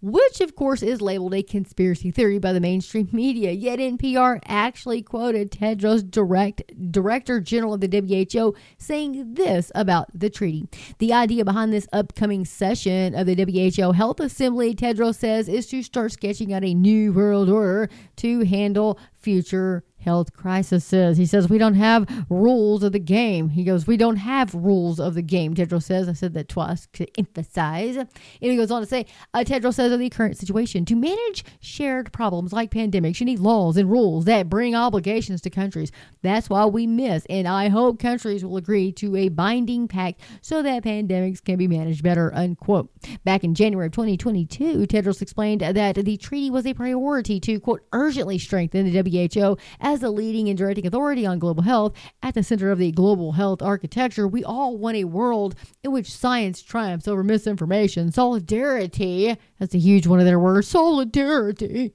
Which, 0.00 0.40
of 0.40 0.54
course, 0.54 0.82
is 0.82 1.00
labeled 1.00 1.34
a 1.34 1.42
conspiracy 1.42 2.10
theory 2.10 2.38
by 2.38 2.52
the 2.52 2.60
mainstream 2.60 3.08
media. 3.12 3.52
Yet 3.52 3.78
NPR 3.78 4.40
actually 4.46 5.00
quoted 5.00 5.50
Tedros, 5.50 6.08
direct, 6.08 6.62
Director 6.90 7.40
General 7.40 7.74
of 7.74 7.80
the 7.80 7.88
WHO, 7.88 8.54
saying 8.76 9.34
this 9.34 9.72
about 9.74 10.08
the 10.12 10.28
treaty. 10.28 10.68
The 10.98 11.12
idea 11.12 11.44
behind 11.44 11.72
this 11.72 11.88
upcoming 11.92 12.44
session 12.44 13.14
of 13.14 13.26
the 13.26 13.34
WHO 13.34 13.92
Health 13.92 14.20
Assembly, 14.20 14.74
Tedros 14.74 15.16
says, 15.16 15.48
is 15.48 15.66
to 15.68 15.82
start 15.82 16.12
sketching 16.12 16.52
out 16.52 16.64
a 16.64 16.74
new 16.74 17.12
world 17.12 17.48
order 17.48 17.88
to 18.16 18.44
handle 18.44 18.98
future 19.14 19.84
health 20.04 20.32
crisis. 20.32 20.84
Says. 20.84 21.16
He 21.16 21.26
says, 21.26 21.48
We 21.48 21.58
don't 21.58 21.74
have 21.74 22.26
rules 22.28 22.82
of 22.82 22.92
the 22.92 22.98
game. 22.98 23.50
He 23.50 23.64
goes, 23.64 23.86
We 23.86 23.96
don't 23.96 24.16
have 24.16 24.54
rules 24.54 25.00
of 25.00 25.14
the 25.14 25.22
game, 25.22 25.54
Tedros 25.54 25.84
says. 25.84 26.08
I 26.08 26.12
said 26.12 26.34
that 26.34 26.48
twice 26.48 26.86
to 26.94 27.06
emphasize. 27.18 27.96
And 27.96 28.08
he 28.40 28.56
goes 28.56 28.70
on 28.70 28.82
to 28.82 28.86
say, 28.86 29.06
uh, 29.32 29.40
Tedros 29.40 29.74
says 29.74 29.92
of 29.92 29.98
the 29.98 30.10
current 30.10 30.36
situation, 30.36 30.84
to 30.86 30.94
manage 30.94 31.44
shared 31.60 32.12
problems 32.12 32.52
like 32.52 32.70
pandemics, 32.70 33.20
you 33.20 33.26
need 33.26 33.38
laws 33.38 33.76
and 33.76 33.90
rules 33.90 34.24
that 34.26 34.48
bring 34.48 34.74
obligations 34.74 35.40
to 35.42 35.50
countries. 35.50 35.90
That's 36.22 36.50
why 36.50 36.66
we 36.66 36.86
miss. 36.86 37.26
And 37.28 37.48
I 37.48 37.68
hope 37.68 37.98
countries 37.98 38.44
will 38.44 38.56
agree 38.56 38.92
to 38.92 39.16
a 39.16 39.28
binding 39.28 39.88
pact 39.88 40.20
so 40.40 40.62
that 40.62 40.84
pandemics 40.84 41.42
can 41.42 41.56
be 41.56 41.68
managed 41.68 42.02
better, 42.02 42.34
unquote. 42.34 42.90
Back 43.24 43.44
in 43.44 43.54
January 43.54 43.86
of 43.86 43.92
2022, 43.92 44.86
Tedros 44.86 45.22
explained 45.22 45.60
that 45.60 45.94
the 45.94 46.16
treaty 46.16 46.50
was 46.50 46.66
a 46.66 46.74
priority 46.74 47.40
to, 47.40 47.60
quote, 47.60 47.82
urgently 47.92 48.38
strengthen 48.38 48.90
the 48.90 49.02
WHO 49.02 49.56
as 49.80 49.93
the 50.00 50.10
leading 50.10 50.48
and 50.48 50.58
directing 50.58 50.86
authority 50.86 51.26
on 51.26 51.38
global 51.38 51.62
health. 51.62 51.94
At 52.22 52.34
the 52.34 52.42
center 52.42 52.70
of 52.70 52.78
the 52.78 52.92
global 52.92 53.32
health 53.32 53.62
architecture, 53.62 54.26
we 54.28 54.44
all 54.44 54.76
want 54.76 54.96
a 54.96 55.04
world 55.04 55.54
in 55.82 55.92
which 55.92 56.10
science 56.10 56.62
triumphs 56.62 57.08
over 57.08 57.22
misinformation. 57.22 58.12
Solidarity, 58.12 59.36
that's 59.58 59.74
a 59.74 59.78
huge 59.78 60.06
one 60.06 60.20
of 60.20 60.26
their 60.26 60.38
words, 60.38 60.68
solidarity. 60.68 61.92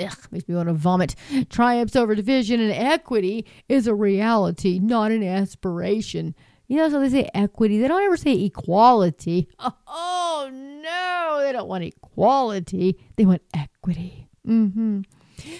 Ugh, 0.00 0.18
makes 0.30 0.48
me 0.48 0.54
want 0.54 0.68
to 0.68 0.74
vomit. 0.74 1.14
Triumphs 1.50 1.96
over 1.96 2.14
division 2.14 2.60
and 2.60 2.72
equity 2.72 3.46
is 3.68 3.86
a 3.86 3.94
reality, 3.94 4.78
not 4.78 5.12
an 5.12 5.22
aspiration. 5.22 6.34
You 6.68 6.76
know, 6.76 6.88
so 6.88 7.00
they 7.00 7.08
say 7.10 7.28
equity. 7.34 7.80
They 7.80 7.88
don't 7.88 8.02
ever 8.02 8.16
say 8.16 8.44
equality. 8.44 9.48
Oh, 9.58 10.48
no, 10.52 11.40
they 11.44 11.52
don't 11.52 11.68
want 11.68 11.84
equality. 11.84 12.96
They 13.16 13.26
want 13.26 13.42
equity. 13.52 14.28
Mm-hmm. 14.46 15.00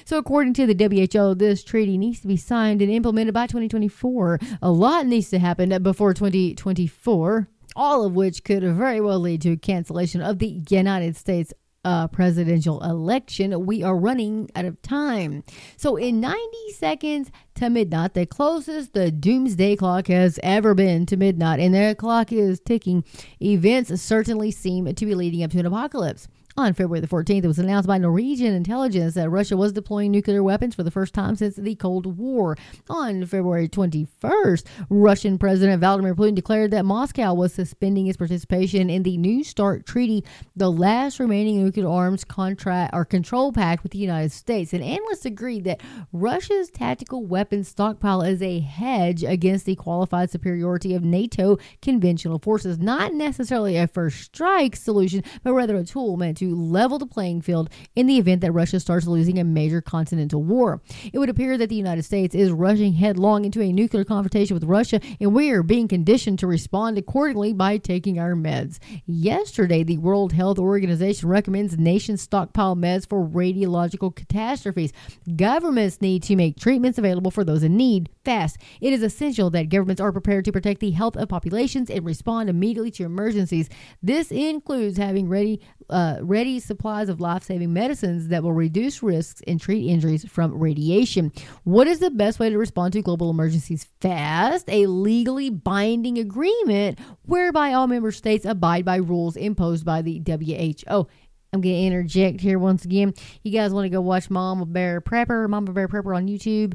So, 0.05 0.19
according 0.19 0.55
to 0.55 0.67
the 0.67 0.75
WHO, 0.75 1.35
this 1.35 1.63
treaty 1.65 1.99
needs 1.99 2.21
to 2.21 2.27
be 2.27 2.37
signed 2.37 2.83
and 2.83 2.91
implemented 2.91 3.35
by 3.35 3.47
2024. 3.47 4.39
A 4.63 4.71
lot 4.71 5.07
needs 5.07 5.31
to 5.31 5.39
happen 5.39 5.83
before 5.83 6.15
2024, 6.15 7.49
all 7.77 8.05
of 8.05 8.15
which 8.15 8.45
could 8.45 8.63
very 8.63 9.01
well 9.01 9.21
lead 9.21 9.43
to 9.43 9.57
cancellation 9.57 10.21
of 10.21 10.39
the 10.39 10.63
United 10.69 11.17
States 11.17 11.53
uh, 11.85 12.09
presidential 12.09 12.83
election. 12.83 13.67
We 13.67 13.83
are 13.83 13.97
running 13.97 14.51
out 14.55 14.65
of 14.65 14.81
time. 14.83 15.45
So, 15.77 15.97
in 15.97 16.21
90 16.21 16.39
seconds 16.75 17.31
to 17.57 17.71
midnight, 17.71 18.15
the 18.15 18.27
closest 18.27 18.93
the 18.93 19.11
doomsday 19.11 19.77
clock 19.77 20.09
has 20.09 20.39
ever 20.43 20.75
been 20.75 21.07
to 21.07 21.17
midnight, 21.17 21.61
and 21.61 21.75
their 21.75 21.95
clock 21.95 22.33
is 22.33 22.61
ticking. 22.61 23.05
Events 23.41 24.01
certainly 24.01 24.51
seem 24.51 24.93
to 24.93 25.07
be 25.07 25.15
leading 25.15 25.43
up 25.43 25.51
to 25.53 25.59
an 25.59 25.67
apocalypse. 25.67 26.29
On 26.57 26.75
February 26.75 27.01
the 27.01 27.07
14th, 27.07 27.45
it 27.45 27.47
was 27.47 27.61
announced 27.61 27.87
by 27.87 27.97
Norwegian 27.97 28.55
intelligence 28.55 29.15
that 29.15 29.31
Russia 29.31 29.57
was 29.57 29.73
deploying 29.73 30.11
nuclear 30.11 30.43
weapons 30.43 30.75
for 30.75 30.83
the 30.83 30.91
first 30.91 31.15
time 31.15 31.37
since 31.37 31.55
the 31.55 31.77
Cold 31.77 32.19
War. 32.19 32.57
On 32.89 33.25
February 33.25 33.69
21st, 33.69 34.67
Russian 34.91 35.39
President 35.39 35.79
Vladimir 35.79 36.15
Putin 36.17 36.35
declared 36.35 36.73
that 36.73 36.85
Moscow 36.85 37.35
was 37.35 37.55
suspending 37.55 38.09
its 38.09 38.17
participation 38.17 38.91
in 38.91 39.05
the 39.05 39.17
New 39.17 39.45
START 39.45 39.87
Treaty, 39.87 40.25
the 40.57 40.71
last 40.71 41.21
remaining 41.21 41.65
nuclear 41.65 41.89
arms 41.89 42.25
contract 42.25 42.95
or 42.95 43.05
control 43.05 43.53
pact 43.53 43.85
with 43.85 43.93
the 43.93 43.99
United 43.99 44.33
States. 44.33 44.73
And 44.73 44.83
analysts 44.83 45.25
agreed 45.25 45.63
that 45.65 45.81
Russia's 46.13 46.69
tactical 46.69 47.25
weapons 47.25 47.69
stockpile 47.69 48.23
is 48.23 48.43
a 48.43 48.59
hedge 48.59 49.23
against 49.23 49.67
the 49.67 49.77
qualified 49.77 50.31
superiority 50.31 50.97
of 50.97 51.05
NATO 51.05 51.59
conventional 51.81 52.41
forces, 52.41 52.81
not 52.81 53.15
necessarily 53.15 53.77
a 53.77 53.87
first 53.87 54.25
strike 54.25 54.75
solution, 54.75 55.23
but 55.45 55.53
rather 55.53 55.77
a 55.77 55.85
tool 55.85 56.17
meant 56.17 56.40
to 56.41 56.55
level 56.55 56.99
the 56.99 57.07
playing 57.07 57.43
field 57.43 57.71
in 57.95 58.07
the 58.07 58.17
event 58.17 58.41
that 58.41 58.53
Russia 58.53 58.81
starts 58.81 59.07
losing 59.07 59.39
a 59.39 59.45
major 59.45 59.81
continental 59.81 60.43
war. 60.43 60.81
It 61.13 61.19
would 61.19 61.29
appear 61.29 61.59
that 61.59 61.69
the 61.69 61.75
United 61.75 62.03
States 62.03 62.35
is 62.35 62.51
rushing 62.51 62.95
headlong 62.95 63.45
into 63.45 63.61
a 63.61 63.73
nuclear 63.73 64.05
confrontation 64.05 64.55
with 64.55 64.65
Russia, 64.65 65.01
and 65.21 65.35
we 65.35 65.51
are 65.51 65.63
being 65.63 65.87
conditioned 65.87 66.39
to 66.39 66.47
respond 66.47 66.97
accordingly 66.97 67.53
by 67.53 67.77
taking 67.77 68.19
our 68.19 68.35
meds. 68.35 68.79
Yesterday, 69.07 69.83
the 69.83 69.99
World 69.99 70.33
Health 70.33 70.59
Organization 70.59 71.29
recommends 71.29 71.79
nations 71.79 72.23
stockpile 72.23 72.75
meds 72.75 73.07
for 73.07 73.27
radiological 73.27 74.15
catastrophes. 74.15 74.93
Governments 75.37 76.01
need 76.01 76.23
to 76.25 76.37
make 76.37 76.59
treatments 76.59 76.99
available 76.99 77.31
for 77.31 77.45
those 77.45 77.63
in 77.63 77.77
need 77.77 78.09
fast. 78.25 78.59
It 78.81 78.93
is 78.93 79.03
essential 79.03 79.51
that 79.51 79.69
governments 79.69 80.01
are 80.01 80.13
prepared 80.13 80.45
to 80.47 80.53
protect 80.53 80.81
the 80.81 80.91
health 80.91 81.17
of 81.17 81.29
populations 81.29 81.91
and 81.91 82.05
respond 82.05 82.49
immediately 82.49 82.91
to 82.93 83.05
emergencies. 83.05 83.69
This 84.03 84.31
includes 84.31 84.99
having 84.99 85.29
ready 85.29 85.61
uh, 85.89 86.19
ready 86.23 86.61
supplies 86.61 87.09
of 87.09 87.21
life 87.21 87.43
saving 87.43 87.73
medicines 87.73 88.29
that 88.29 88.43
will 88.43 88.53
reduce 88.53 89.03
risks 89.03 89.43
and 89.47 89.61
treat 89.61 89.89
injuries 89.89 90.25
from 90.25 90.57
radiation. 90.57 91.33
What 91.65 91.89
is 91.89 91.99
the 91.99 92.11
best 92.11 92.39
way 92.39 92.49
to 92.49 92.59
respond 92.59 92.93
to 92.93 93.03
global 93.03 93.31
emergencies 93.31 93.87
fast? 94.01 94.69
A 94.69 94.87
legally 94.87 95.51
binding 95.51 96.19
agreement 96.19 96.99
whereby 97.23 97.73
all 97.73 97.89
member 97.89 98.13
states 98.13 98.45
abide 98.45 98.85
by 98.85 98.97
rules 98.97 99.37
imposed 99.37 99.85
by 99.85 100.03
the 100.03 100.23
WHO. 100.25 101.09
I'm 101.53 101.61
going 101.61 101.75
to 101.75 101.83
interject 101.83 102.41
here 102.41 102.59
once 102.59 102.85
again. 102.85 103.13
You 103.43 103.51
guys 103.51 103.73
want 103.73 103.85
to 103.87 103.91
go 103.91 104.01
watch 104.01 104.31
Mama 104.31 104.67
Bear 104.67 105.01
Prepper, 105.01 105.49
Mama 105.49 105.73
Bear 105.73 105.89
Prepper 105.89 106.17
on 106.17 106.29
YouTube? 106.29 106.75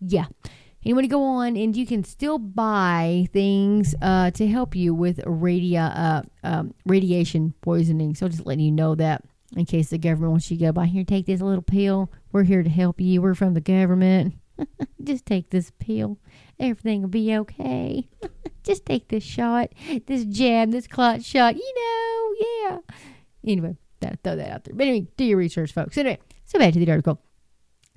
Yeah. 0.00 0.26
You 0.86 0.94
want 0.94 1.02
to 1.02 1.08
go 1.08 1.24
on, 1.24 1.56
and 1.56 1.76
you 1.76 1.84
can 1.84 2.04
still 2.04 2.38
buy 2.38 3.26
things 3.32 3.96
uh, 4.00 4.30
to 4.30 4.46
help 4.46 4.76
you 4.76 4.94
with 4.94 5.18
radia, 5.24 5.92
uh, 5.92 6.22
um, 6.44 6.74
radiation 6.84 7.54
poisoning. 7.60 8.14
So 8.14 8.28
just 8.28 8.46
letting 8.46 8.64
you 8.64 8.70
know 8.70 8.94
that 8.94 9.24
in 9.56 9.64
case 9.64 9.90
the 9.90 9.98
government 9.98 10.30
wants 10.30 10.48
you 10.48 10.56
to 10.58 10.64
go 10.66 10.70
by 10.70 10.86
here, 10.86 11.02
take 11.02 11.26
this 11.26 11.40
little 11.40 11.60
pill. 11.60 12.12
We're 12.30 12.44
here 12.44 12.62
to 12.62 12.70
help 12.70 13.00
you. 13.00 13.20
We're 13.20 13.34
from 13.34 13.54
the 13.54 13.60
government. 13.60 14.34
just 15.02 15.26
take 15.26 15.50
this 15.50 15.72
pill. 15.80 16.18
Everything 16.60 17.02
will 17.02 17.08
be 17.08 17.36
okay. 17.36 18.08
just 18.62 18.86
take 18.86 19.08
this 19.08 19.24
shot, 19.24 19.70
this 20.06 20.24
jab, 20.24 20.70
this 20.70 20.86
clot 20.86 21.24
shot. 21.24 21.56
You 21.56 21.74
know, 21.74 22.46
yeah. 22.46 22.78
Anyway, 23.44 23.76
that, 24.02 24.20
throw 24.22 24.36
that 24.36 24.50
out 24.52 24.62
there. 24.62 24.74
But 24.76 24.86
anyway, 24.86 25.08
do 25.16 25.24
your 25.24 25.38
research, 25.38 25.72
folks. 25.72 25.98
Anyway, 25.98 26.20
so 26.44 26.60
back 26.60 26.74
to 26.74 26.78
the 26.78 26.88
article. 26.88 27.20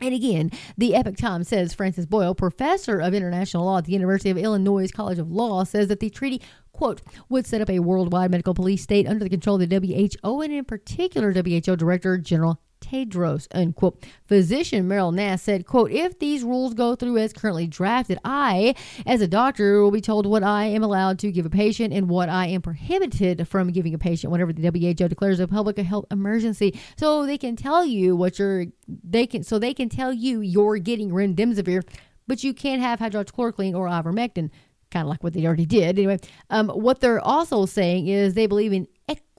And 0.02 0.14
again, 0.14 0.52
the 0.78 0.96
Epoch 0.96 1.18
Times 1.18 1.48
says 1.48 1.74
Francis 1.74 2.06
Boyle, 2.06 2.34
professor 2.34 3.00
of 3.00 3.14
international 3.14 3.66
law 3.66 3.80
at 3.80 3.86
the 3.86 3.92
University 3.92 4.30
of 4.30 4.38
Illinois 4.38 4.90
College 4.92 5.20
of 5.20 5.32
Law, 5.32 5.64
says 5.64 5.88
that 5.90 6.00
the 6.00 6.10
treaty, 6.10 6.42
quote, 6.72 7.02
would 7.28 7.46
set 7.46 7.62
up 7.62 7.70
a 7.70 7.80
worldwide 7.80 8.32
medical 8.32 8.54
police 8.54 8.82
state 8.82 9.08
under 9.08 9.24
the 9.24 9.30
control 9.30 9.62
of 9.62 9.70
the 9.70 10.12
WHO 10.22 10.42
and 10.42 10.54
in 10.54 10.66
particular 10.66 11.34
WHO 11.34 11.76
Director 11.76 12.18
General 12.18 12.62
Tedros, 12.82 13.48
unquote. 13.54 14.04
Physician 14.26 14.88
Meryl 14.88 15.13
Nass 15.13 15.42
said, 15.42 15.65
quote, 15.65 15.92
if 15.92 16.20
these 16.20 16.44
rules 16.44 16.74
go 16.74 16.96
through 16.96 17.18
as 17.18 17.34
currently 17.34 17.68
drafted, 17.68 18.20
I, 18.24 18.76
as 19.06 19.22
a 19.22 19.28
doctor, 19.28 19.82
will 19.82 19.92
be 19.92 20.02
told 20.02 20.26
what 20.26 20.44
I 20.44 20.65
am 20.65 20.84
allowed 20.84 21.20
to 21.20 21.32
give 21.32 21.46
a 21.46 21.50
patient 21.50 21.94
and 21.94 22.10
what 22.10 22.30
I 22.30 22.48
am 22.48 22.62
prohibited 22.62 23.48
from 23.48 23.72
giving 23.72 23.94
a 23.94 24.00
patient 24.00 24.32
whenever 24.32 24.54
the 24.54 24.68
WHO 24.68 25.08
declares 25.08 25.39
a 25.39 25.48
public 25.48 25.78
health 25.78 26.06
emergency. 26.12 26.80
So 26.98 27.26
they 27.26 27.38
can 27.38 27.56
tell 27.56 27.86
you 27.86 28.15
what 28.15 28.39
you're, 28.39 28.65
they 28.88 29.28
can, 29.28 29.44
so 29.44 29.60
they 29.60 29.74
can 29.74 29.89
tell 29.89 30.13
you 30.13 30.42
you're 30.42 30.78
getting 30.78 31.12
remdesivir, 31.12 31.84
but 32.28 32.44
you 32.44 32.54
can't 32.54 32.82
have 32.82 33.00
hydroxychloroquine 33.00 33.76
or 33.76 33.88
ivermectin 33.88 34.50
kind 34.92 35.04
of 35.04 35.10
like 35.10 35.24
what 35.24 35.34
they 35.34 35.46
already 35.46 35.65
did. 35.65 35.98
Anyway, 35.98 36.20
um, 36.50 36.70
what 36.70 37.00
they're 37.00 37.20
also 37.20 37.65
saying 37.65 38.08
is 38.08 38.34
they 38.34 38.48
believe 38.48 38.74
in 38.74 38.88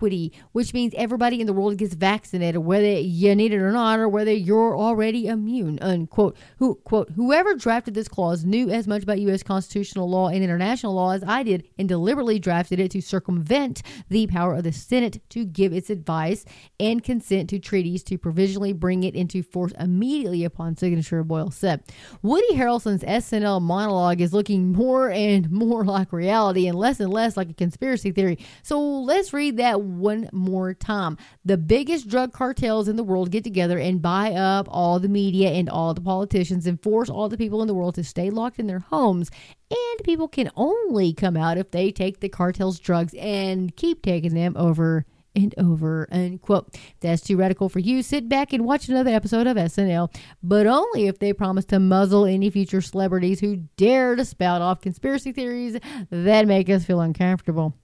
equity, 0.00 0.32
which 0.52 0.72
means 0.72 0.94
everybody 0.96 1.42
in 1.42 1.46
the 1.46 1.52
world 1.52 1.76
gets 1.76 1.92
vaccinated, 1.92 2.62
whether 2.62 2.86
you 2.86 3.34
need 3.34 3.52
it 3.52 3.58
or 3.58 3.70
not, 3.70 3.98
or 3.98 4.08
whether 4.08 4.32
you're 4.32 4.74
already 4.74 5.26
immune, 5.26 5.78
unquote. 5.82 6.38
Who, 6.56 6.76
quote, 6.76 7.10
whoever 7.10 7.54
drafted 7.54 7.92
this 7.92 8.08
clause 8.08 8.42
knew 8.42 8.70
as 8.70 8.86
much 8.86 9.02
about 9.02 9.20
U.S. 9.20 9.42
constitutional 9.42 10.08
law 10.08 10.28
and 10.28 10.42
international 10.42 10.94
law 10.94 11.10
as 11.10 11.22
I 11.26 11.42
did 11.42 11.68
and 11.78 11.86
deliberately 11.86 12.38
drafted 12.38 12.80
it 12.80 12.90
to 12.92 13.02
circumvent 13.02 13.82
the 14.08 14.26
power 14.26 14.54
of 14.54 14.64
the 14.64 14.72
Senate 14.72 15.20
to 15.30 15.44
give 15.44 15.74
its 15.74 15.90
advice 15.90 16.46
and 16.78 17.04
consent 17.04 17.50
to 17.50 17.58
treaties 17.58 18.02
to 18.04 18.16
provisionally 18.16 18.72
bring 18.72 19.04
it 19.04 19.14
into 19.14 19.42
force 19.42 19.72
immediately 19.78 20.44
upon 20.44 20.76
signature, 20.76 21.22
Boyle 21.22 21.50
said. 21.50 21.82
Woody 22.22 22.54
Harrelson's 22.54 23.02
SNL 23.02 23.60
monologue 23.60 24.22
is 24.22 24.32
looking 24.32 24.72
more 24.72 25.10
and 25.10 25.50
more 25.50 25.84
like 25.90 26.10
reality 26.10 26.66
and 26.68 26.78
less 26.78 27.00
and 27.00 27.12
less 27.12 27.36
like 27.36 27.50
a 27.50 27.54
conspiracy 27.54 28.12
theory. 28.12 28.38
So 28.62 28.80
let's 28.80 29.34
read 29.34 29.58
that 29.58 29.89
one 29.98 30.28
more 30.32 30.74
time. 30.74 31.16
The 31.44 31.56
biggest 31.56 32.08
drug 32.08 32.32
cartels 32.32 32.88
in 32.88 32.96
the 32.96 33.04
world 33.04 33.30
get 33.30 33.44
together 33.44 33.78
and 33.78 34.02
buy 34.02 34.32
up 34.32 34.68
all 34.70 34.98
the 34.98 35.08
media 35.08 35.50
and 35.50 35.68
all 35.68 35.94
the 35.94 36.00
politicians 36.00 36.66
and 36.66 36.82
force 36.82 37.10
all 37.10 37.28
the 37.28 37.36
people 37.36 37.62
in 37.62 37.68
the 37.68 37.74
world 37.74 37.94
to 37.96 38.04
stay 38.04 38.30
locked 38.30 38.58
in 38.58 38.66
their 38.66 38.80
homes. 38.80 39.30
And 39.70 40.04
people 40.04 40.28
can 40.28 40.50
only 40.56 41.12
come 41.12 41.36
out 41.36 41.58
if 41.58 41.70
they 41.70 41.92
take 41.92 42.20
the 42.20 42.28
cartel's 42.28 42.78
drugs 42.78 43.14
and 43.14 43.74
keep 43.76 44.02
taking 44.02 44.34
them 44.34 44.56
over 44.56 45.06
and 45.34 45.54
over 45.58 46.08
unquote. 46.10 46.68
If 46.74 47.00
that's 47.00 47.22
too 47.22 47.36
radical 47.36 47.68
for 47.68 47.78
you, 47.78 48.02
sit 48.02 48.28
back 48.28 48.52
and 48.52 48.64
watch 48.64 48.88
another 48.88 49.10
episode 49.10 49.46
of 49.46 49.56
SNL, 49.56 50.14
but 50.42 50.66
only 50.66 51.06
if 51.06 51.18
they 51.18 51.32
promise 51.32 51.64
to 51.66 51.78
muzzle 51.78 52.26
any 52.26 52.50
future 52.50 52.80
celebrities 52.80 53.40
who 53.40 53.56
dare 53.76 54.16
to 54.16 54.24
spout 54.24 54.62
off 54.62 54.80
conspiracy 54.80 55.32
theories 55.32 55.78
that 56.10 56.46
make 56.46 56.68
us 56.68 56.84
feel 56.84 57.00
uncomfortable. 57.00 57.74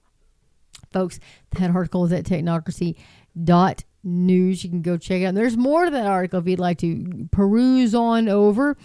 Folks, 0.91 1.19
that 1.51 1.71
article 1.71 2.05
is 2.05 2.13
at 2.13 2.25
technocracy.news. 2.25 4.63
You 4.63 4.69
can 4.69 4.81
go 4.81 4.97
check 4.97 5.21
it 5.21 5.25
out. 5.25 5.29
And 5.29 5.37
there's 5.37 5.57
more 5.57 5.85
to 5.85 5.91
that 5.91 6.07
article 6.07 6.39
if 6.39 6.47
you'd 6.47 6.59
like 6.59 6.77
to 6.79 7.27
peruse 7.31 7.93
on 7.95 8.27
over. 8.29 8.77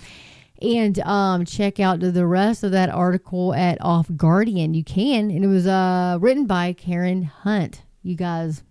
and 0.62 0.98
um, 1.00 1.44
check 1.44 1.80
out 1.80 2.00
the 2.00 2.26
rest 2.26 2.62
of 2.62 2.70
that 2.70 2.88
article 2.88 3.52
at 3.54 3.78
Off 3.80 4.08
Guardian. 4.16 4.74
You 4.74 4.84
can, 4.84 5.30
and 5.30 5.44
it 5.44 5.48
was 5.48 5.66
uh, 5.66 6.18
written 6.20 6.46
by 6.46 6.72
Karen 6.72 7.24
Hunt. 7.24 7.82
You 8.02 8.16
guys, 8.16 8.62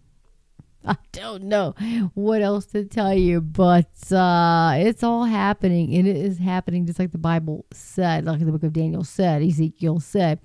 I 0.85 0.95
don't 1.11 1.43
know 1.43 1.75
what 2.13 2.41
else 2.41 2.65
to 2.67 2.85
tell 2.85 3.13
you, 3.13 3.41
but 3.41 3.89
uh, 4.11 4.73
it's 4.77 5.03
all 5.03 5.25
happening, 5.25 5.93
and 5.95 6.07
it 6.07 6.15
is 6.15 6.37
happening 6.37 6.85
just 6.85 6.99
like 6.99 7.11
the 7.11 7.17
Bible 7.17 7.65
said, 7.73 8.25
like 8.25 8.39
the 8.39 8.51
book 8.51 8.63
of 8.63 8.73
Daniel 8.73 9.03
said, 9.03 9.41
Ezekiel 9.41 9.99
said. 9.99 10.39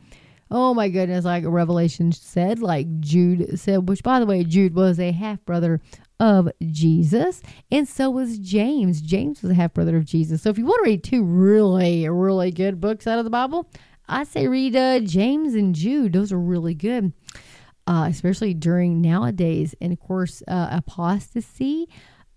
Oh 0.50 0.74
my 0.74 0.88
goodness, 0.88 1.24
like 1.24 1.44
Revelation 1.46 2.12
said, 2.12 2.60
like 2.60 3.00
Jude 3.00 3.58
said, 3.58 3.88
which 3.88 4.02
by 4.02 4.20
the 4.20 4.26
way, 4.26 4.44
Jude 4.44 4.74
was 4.74 5.00
a 5.00 5.10
half 5.10 5.44
brother 5.44 5.80
of 6.20 6.48
Jesus, 6.62 7.42
and 7.70 7.88
so 7.88 8.10
was 8.10 8.38
James. 8.38 9.02
James 9.02 9.42
was 9.42 9.50
a 9.50 9.54
half 9.54 9.74
brother 9.74 9.96
of 9.96 10.04
Jesus. 10.04 10.42
So 10.42 10.50
if 10.50 10.56
you 10.56 10.64
want 10.64 10.84
to 10.84 10.90
read 10.90 11.02
two 11.04 11.24
really, 11.24 12.08
really 12.08 12.52
good 12.52 12.80
books 12.80 13.06
out 13.06 13.18
of 13.18 13.24
the 13.24 13.30
Bible, 13.30 13.68
I 14.08 14.22
say 14.24 14.46
read 14.46 14.76
uh, 14.76 15.00
James 15.00 15.54
and 15.54 15.74
Jude. 15.74 16.12
Those 16.12 16.32
are 16.32 16.38
really 16.38 16.74
good, 16.74 17.12
uh, 17.88 18.06
especially 18.08 18.54
during 18.54 19.00
nowadays. 19.00 19.74
And 19.80 19.92
of 19.92 19.98
course, 19.98 20.44
uh, 20.46 20.68
apostasy, 20.70 21.88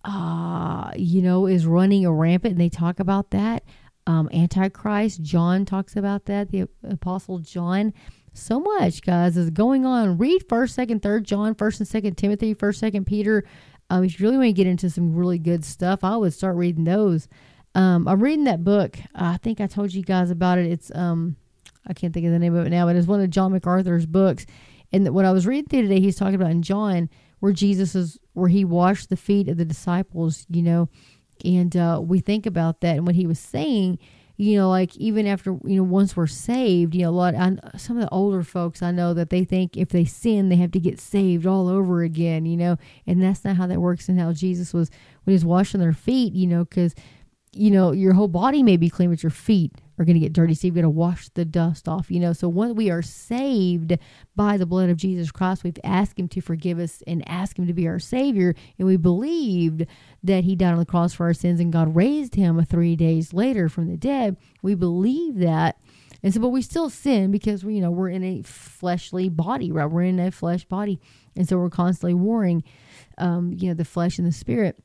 uh, 0.04 0.92
you 0.96 1.22
know, 1.22 1.46
is 1.46 1.68
running 1.68 2.10
rampant, 2.10 2.54
and 2.54 2.62
they 2.62 2.70
talk 2.70 3.00
about 3.00 3.30
that. 3.32 3.64
Um, 4.10 4.30
Antichrist, 4.34 5.22
John 5.22 5.66
talks 5.66 5.96
about 5.96 6.26
that. 6.26 6.52
The 6.52 6.68
Apostle 6.84 7.40
John 7.40 7.94
so 8.32 8.60
much 8.60 9.02
guys 9.02 9.36
is 9.36 9.50
going 9.50 9.86
on 9.86 10.18
read 10.18 10.48
first 10.48 10.76
second 10.76 11.02
third 11.02 11.26
john 11.26 11.54
first 11.56 11.80
and 11.80 11.88
second 11.88 12.16
timothy 12.16 12.54
first 12.54 12.80
second 12.80 13.06
peter 13.06 13.44
um, 13.90 14.04
if 14.04 14.20
you 14.20 14.26
really 14.26 14.38
want 14.38 14.50
to 14.50 14.54
get 14.54 14.68
into 14.68 14.90
some 14.90 15.16
really 15.16 15.40
good 15.40 15.66
stuff, 15.66 16.04
I 16.04 16.16
would 16.16 16.34
start 16.34 16.56
reading 16.56 16.84
those. 16.84 17.28
Um, 17.76 18.08
I'm 18.08 18.22
reading 18.22 18.46
that 18.46 18.64
book. 18.64 18.98
I 19.16 19.38
think 19.38 19.60
I 19.62 19.68
told 19.68 19.94
you 19.94 20.04
guys 20.04 20.32
about 20.32 20.58
it. 20.58 20.72
It's 20.72 20.92
um, 20.94 21.36
I 21.88 21.94
can't 21.94 22.14
think 22.14 22.26
of 22.26 22.32
the 22.32 22.40
name 22.40 22.56
of 22.56 22.68
it 22.68 22.70
now, 22.70 22.86
but 22.86 22.96
it's 22.96 23.08
one 23.08 23.22
of 23.22 23.30
John 23.30 23.52
MacArthur's 23.52 24.06
books. 24.06 24.46
And 24.92 25.10
what 25.14 25.26
I 25.26 25.32
was 25.32 25.48
reading 25.48 25.70
through 25.70 25.84
today, 25.84 26.00
he's 26.00 26.16
talking 26.16 26.36
about 26.36 26.52
in 26.52 26.62
John 26.62 27.10
where 27.40 27.54
Jesus 27.54 27.96
is, 27.96 28.20
where 28.34 28.50
he 28.50 28.66
washed 28.66 29.10
the 29.10 29.16
feet 29.16 29.48
of 29.48 29.58
the 29.58 29.66
disciples, 29.66 30.46
you 30.50 30.62
know, 30.62 30.90
and 31.44 31.76
uh, 31.76 32.00
we 32.04 32.20
think 32.20 32.46
about 32.46 32.82
that 32.82 32.98
and 32.98 33.06
what 33.06 33.16
he 33.16 33.28
was 33.28 33.40
saying 33.40 34.00
you 34.40 34.58
know, 34.58 34.70
like 34.70 34.96
even 34.96 35.28
after, 35.28 35.52
you 35.66 35.76
know, 35.76 35.84
once 35.84 36.16
we're 36.16 36.26
saved, 36.26 36.96
you 36.96 37.02
know, 37.02 37.10
a 37.10 37.12
lot, 37.12 37.36
I, 37.36 37.58
some 37.78 37.98
of 37.98 38.04
the 38.04 38.10
older 38.10 38.42
folks 38.42 38.82
I 38.82 38.90
know 38.90 39.14
that 39.14 39.32
they 39.32 39.44
think 39.44 39.76
if 39.76 39.90
they 39.90 40.06
sin, 40.06 40.48
they 40.48 40.56
have 40.56 40.72
to 40.72 40.80
get 40.80 40.98
saved 40.98 41.46
all 41.46 41.68
over 41.68 42.04
again, 42.04 42.46
you 42.46 42.56
know, 42.56 42.78
and 43.06 43.22
that's 43.22 43.44
not 43.44 43.58
how 43.58 43.68
that 43.68 43.82
works 43.82 44.08
and 44.08 44.18
how 44.18 44.32
Jesus 44.32 44.74
was 44.74 44.90
when 45.26 45.34
he 45.34 45.36
was 45.36 45.44
washing 45.44 45.82
their 45.82 45.92
feet, 45.92 46.32
you 46.32 46.48
know, 46.48 46.64
because, 46.64 46.96
you 47.52 47.70
know, 47.70 47.92
your 47.92 48.14
whole 48.14 48.30
body 48.30 48.64
may 48.64 48.78
be 48.78 48.90
clean, 48.90 49.10
but 49.10 49.22
your 49.22 49.30
feet 49.30 49.74
are 50.00 50.06
going 50.06 50.16
to 50.16 50.20
get 50.20 50.34
dirty. 50.34 50.54
So 50.54 50.68
you've 50.68 50.76
got 50.76 50.82
to 50.82 50.90
wash 50.90 51.28
the 51.30 51.44
dust 51.44 51.90
off, 51.90 52.10
you 52.10 52.20
know. 52.20 52.32
So 52.32 52.48
when 52.48 52.74
we 52.74 52.90
are 52.90 53.02
saved 53.02 53.98
by 54.36 54.56
the 54.56 54.66
blood 54.66 54.90
of 54.90 54.98
Jesus 54.98 55.30
Christ, 55.32 55.64
we've 55.64 55.78
asked 55.84 56.18
Him 56.18 56.30
to 56.30 56.42
forgive 56.42 56.80
us 56.80 57.04
and 57.06 57.28
ask 57.28 57.60
Him 57.60 57.68
to 57.68 57.74
be 57.74 57.88
our 57.88 58.00
Savior. 58.00 58.56
And 58.78 58.88
we 58.88 58.96
believed 58.96 59.86
that 60.24 60.46
He 60.46 60.56
died 60.56 60.72
on 60.72 60.80
the 60.80 60.86
cross 60.86 61.14
for 61.14 61.26
our 61.26 61.34
sins 61.34 61.60
and 61.60 61.74
God 61.74 61.96
raised 61.96 62.36
Him 62.36 62.64
three 62.64 62.96
days 62.96 63.34
later 63.34 63.68
from 63.68 63.90
the 63.90 63.98
dead. 63.98 64.38
We 64.62 64.74
believe 64.74 65.40
that. 65.40 65.78
And 66.24 66.34
so, 66.34 66.40
but 66.40 66.50
we 66.50 66.62
still 66.62 66.90
sin 66.90 67.32
because 67.32 67.64
we, 67.64 67.76
you 67.76 67.82
know, 67.82 67.92
we're 67.92 68.10
in 68.10 68.24
a 68.24 68.42
fleshly 68.42 69.30
body, 69.30 69.72
right? 69.72 69.86
We're 69.86 70.04
in 70.04 70.20
a 70.20 70.32
flesh 70.32 70.66
body. 70.66 71.00
And 71.36 71.48
so 71.48 71.58
we're 71.58 71.70
constantly 71.70 72.14
warring, 72.14 72.64
um, 73.18 73.54
you 73.58 73.70
know, 73.70 73.74
the 73.74 73.86
flesh 73.86 74.18
and 74.18 74.28
the 74.28 74.32
spirit. 74.32 74.78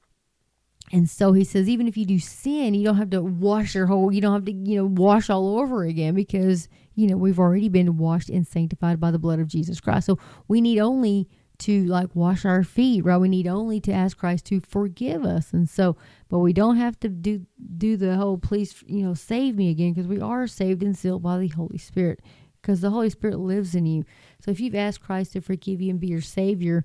And 0.93 1.09
so 1.09 1.33
he 1.33 1.45
says, 1.45 1.69
even 1.69 1.89
if 1.89 1.97
you 1.97 2.05
do 2.05 2.19
sin, 2.19 2.75
you 2.75 2.85
don't 2.85 2.99
have 2.99 3.11
to 3.11 3.23
wash 3.23 3.75
your 3.75 3.87
whole, 3.87 4.13
you 4.13 4.21
don't 4.21 4.35
have 4.35 4.45
to, 4.45 4.53
you 4.53 4.77
know, 4.77 4.87
wash 4.87 5.31
all 5.31 5.59
over 5.59 5.85
again 5.85 6.15
because, 6.15 6.69
you 6.95 7.07
know, 7.07 7.17
we've 7.17 7.39
already 7.39 7.69
been 7.69 7.97
washed 7.97 8.29
and 8.29 8.47
sanctified 8.47 9.01
by 9.01 9.11
the 9.11 9.19
blood 9.19 9.41
of 9.41 9.49
Jesus 9.49 9.81
Christ. 9.81 10.07
So 10.07 10.19
we 10.47 10.61
need 10.61 10.79
only 10.79 11.29
to 11.57 11.85
like 11.87 12.15
wash 12.15 12.45
our 12.45 12.63
feet, 12.63 13.05
right? 13.05 13.17
We 13.17 13.29
need 13.29 13.47
only 13.47 13.81
to 13.81 13.93
ask 13.93 14.19
Christ 14.19 14.45
to 14.47 14.61
forgive 14.61 15.25
us. 15.25 15.53
And 15.53 15.71
so, 15.71 15.97
but 16.29 16.41
we 16.41 16.53
don't 16.53 16.77
have 16.77 16.99
to 17.01 17.09
do, 17.09 17.47
do 17.77 17.97
the 17.97 18.17
whole, 18.17 18.39
please, 18.39 18.83
you 18.87 19.05
know, 19.05 19.15
save 19.15 19.57
me 19.57 19.71
again 19.71 19.95
because 19.95 20.09
we 20.09 20.21
are 20.21 20.47
saved 20.47 20.83
and 20.83 20.97
sealed 20.97 21.23
by 21.23 21.39
the 21.39 21.49
Holy 21.49 21.79
Spirit 21.79 22.21
because 22.61 22.81
the 22.81 22.91
Holy 22.91 23.11
Spirit 23.11 23.39
lives 23.39 23.75
in 23.75 23.87
you. 23.87 24.05
So 24.41 24.51
if 24.51 24.59
you've 24.59 24.75
asked 24.75 25.01
Christ 25.01 25.33
to 25.33 25.41
forgive 25.41 25.81
you 25.81 25.91
and 25.91 26.01
be 26.01 26.09
your 26.09 26.21
Savior 26.21 26.85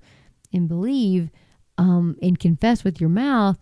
and 0.52 0.68
believe 0.68 1.30
um, 1.78 2.16
and 2.22 2.38
confess 2.38 2.84
with 2.84 3.00
your 3.00 3.10
mouth, 3.10 3.58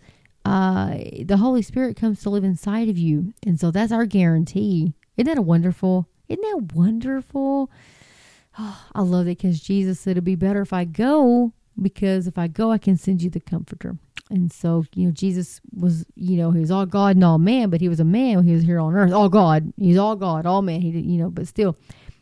uh, 0.48 0.96
the 1.24 1.36
Holy 1.36 1.60
Spirit 1.60 1.94
comes 1.94 2.22
to 2.22 2.30
live 2.30 2.42
inside 2.42 2.88
of 2.88 2.96
you. 2.96 3.34
And 3.46 3.60
so 3.60 3.70
that's 3.70 3.92
our 3.92 4.06
guarantee. 4.06 4.94
Isn't 5.18 5.26
that 5.26 5.38
a 5.38 5.42
wonderful? 5.42 6.08
Isn't 6.26 6.40
that 6.40 6.74
wonderful? 6.74 7.70
Oh, 8.58 8.86
I 8.94 9.02
love 9.02 9.26
it 9.26 9.36
because 9.36 9.60
Jesus 9.60 10.00
said 10.00 10.12
it'd 10.12 10.24
be 10.24 10.36
better 10.36 10.62
if 10.62 10.72
I 10.72 10.84
go 10.86 11.52
because 11.80 12.26
if 12.26 12.38
I 12.38 12.48
go, 12.48 12.72
I 12.72 12.78
can 12.78 12.96
send 12.96 13.20
you 13.22 13.28
the 13.28 13.40
comforter. 13.40 13.98
And 14.30 14.50
so, 14.50 14.86
you 14.94 15.06
know, 15.06 15.12
Jesus 15.12 15.60
was, 15.74 16.06
you 16.14 16.38
know, 16.38 16.50
he 16.50 16.60
was 16.60 16.70
all 16.70 16.86
God 16.86 17.16
and 17.16 17.24
all 17.24 17.38
man, 17.38 17.68
but 17.68 17.82
he 17.82 17.90
was 17.90 18.00
a 18.00 18.04
man 18.04 18.36
when 18.36 18.46
he 18.46 18.54
was 18.54 18.64
here 18.64 18.78
on 18.78 18.94
earth. 18.94 19.12
All 19.12 19.28
God. 19.28 19.74
He's 19.76 19.98
all 19.98 20.16
God, 20.16 20.46
all 20.46 20.62
man. 20.62 20.80
He 20.80 20.88
you 20.88 21.18
know, 21.18 21.28
but 21.28 21.46
still, 21.46 21.76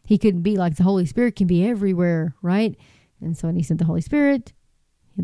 he 0.05 0.18
couldn't 0.18 0.43
be 0.43 0.57
like 0.57 0.77
the 0.77 0.83
Holy 0.83 1.07
Spirit 1.07 1.37
can 1.37 1.47
be 1.47 1.64
everywhere, 1.64 2.35
right? 2.43 2.77
And 3.20 3.39
so, 3.39 3.47
when 3.47 3.57
he 3.57 3.62
sent 3.62 3.79
the 3.79 3.87
Holy 3.87 4.01
Spirit, 4.01 4.53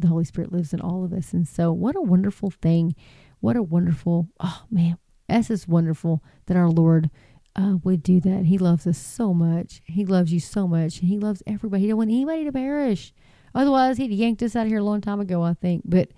the 0.01 0.09
Holy 0.09 0.25
Spirit 0.25 0.53
lives 0.53 0.73
in 0.73 0.81
all 0.81 1.05
of 1.05 1.13
us. 1.13 1.33
And 1.33 1.47
so, 1.47 1.73
what 1.73 1.97
a 1.97 2.01
wonderful 2.01 2.51
thing. 2.51 2.95
What 3.41 3.57
a 3.57 3.63
wonderful, 3.63 4.29
oh 4.41 4.63
man, 4.71 4.99
this 5.29 5.51
is 5.51 5.67
wonderful 5.67 6.23
that 6.47 6.57
our 6.57 6.69
Lord 6.69 7.11
uh, 7.57 7.77
would 7.83 8.03
do 8.03 8.21
that. 8.21 8.47
He 8.47 8.59
loves 8.59 8.87
us 8.87 8.99
so 8.99 9.35
much. 9.35 9.83
He 9.85 10.05
loves 10.05 10.33
you 10.33 10.41
so 10.41 10.67
much. 10.67 11.01
And 11.01 11.09
He 11.09 11.19
loves 11.19 11.43
everybody. 11.47 11.83
He 11.83 11.89
don't 11.89 11.99
want 11.99 12.11
anybody 12.11 12.45
to 12.45 12.53
perish. 12.53 13.13
Otherwise, 13.55 13.99
He'd 13.99 14.13
yanked 14.13 14.43
us 14.43 14.57
out 14.57 14.67
of 14.67 14.69
here 14.69 14.79
a 14.79 14.85
long 14.85 15.01
time 15.01 15.21
ago, 15.21 15.43
I 15.43 15.55
think. 15.55 15.83
But 15.85 16.09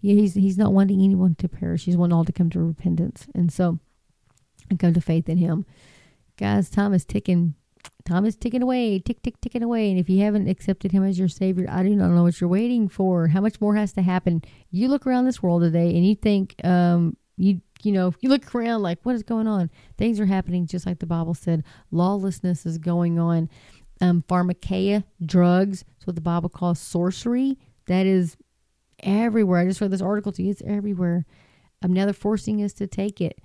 yeah, 0.00 0.14
He's 0.14 0.34
He's 0.34 0.56
not 0.56 0.72
wanting 0.72 1.02
anyone 1.02 1.34
to 1.36 1.48
perish. 1.48 1.84
He's 1.84 1.96
wanting 1.96 2.14
all 2.14 2.24
to 2.24 2.32
come 2.32 2.50
to 2.50 2.60
repentance. 2.60 3.26
And 3.34 3.52
so, 3.52 3.78
and 4.70 4.78
come 4.78 4.94
to 4.94 5.00
faith 5.00 5.28
in 5.28 5.38
Him. 5.38 5.66
Guys, 6.36 6.70
time 6.70 6.94
is 6.94 7.04
ticking 7.04 7.54
time 8.04 8.24
is 8.24 8.36
ticking 8.36 8.62
away, 8.62 8.98
tick, 8.98 9.22
tick, 9.22 9.40
ticking 9.40 9.62
away. 9.62 9.90
And 9.90 9.98
if 9.98 10.08
you 10.08 10.22
haven't 10.22 10.48
accepted 10.48 10.92
him 10.92 11.04
as 11.04 11.18
your 11.18 11.28
savior, 11.28 11.66
I 11.68 11.82
do 11.82 11.90
not 11.90 12.10
know 12.10 12.22
what 12.22 12.40
you're 12.40 12.48
waiting 12.48 12.88
for. 12.88 13.28
How 13.28 13.40
much 13.40 13.60
more 13.60 13.76
has 13.76 13.92
to 13.94 14.02
happen? 14.02 14.42
You 14.70 14.88
look 14.88 15.06
around 15.06 15.26
this 15.26 15.42
world 15.42 15.62
today 15.62 15.94
and 15.94 16.06
you 16.06 16.14
think, 16.14 16.54
um, 16.64 17.16
you, 17.36 17.60
you 17.82 17.92
know, 17.92 18.12
you 18.20 18.28
look 18.28 18.54
around 18.54 18.82
like, 18.82 18.98
what 19.02 19.14
is 19.14 19.22
going 19.22 19.46
on? 19.46 19.70
Things 19.96 20.18
are 20.18 20.26
happening 20.26 20.66
just 20.66 20.86
like 20.86 20.98
the 20.98 21.06
Bible 21.06 21.34
said. 21.34 21.64
Lawlessness 21.90 22.66
is 22.66 22.78
going 22.78 23.18
on. 23.18 23.48
Um, 24.00 24.24
pharmakeia, 24.28 25.04
drugs, 25.24 25.84
it's 25.96 26.06
what 26.06 26.14
the 26.14 26.22
Bible 26.22 26.48
calls 26.48 26.78
sorcery. 26.78 27.58
That 27.86 28.06
is 28.06 28.36
everywhere. 29.00 29.60
I 29.60 29.66
just 29.66 29.80
read 29.80 29.90
this 29.90 30.02
article 30.02 30.32
to 30.32 30.42
you. 30.42 30.50
It's 30.50 30.62
everywhere. 30.62 31.26
Um, 31.82 31.92
now 31.92 32.04
they're 32.04 32.14
forcing 32.14 32.62
us 32.62 32.72
to 32.74 32.86
take 32.86 33.20
it. 33.20 33.40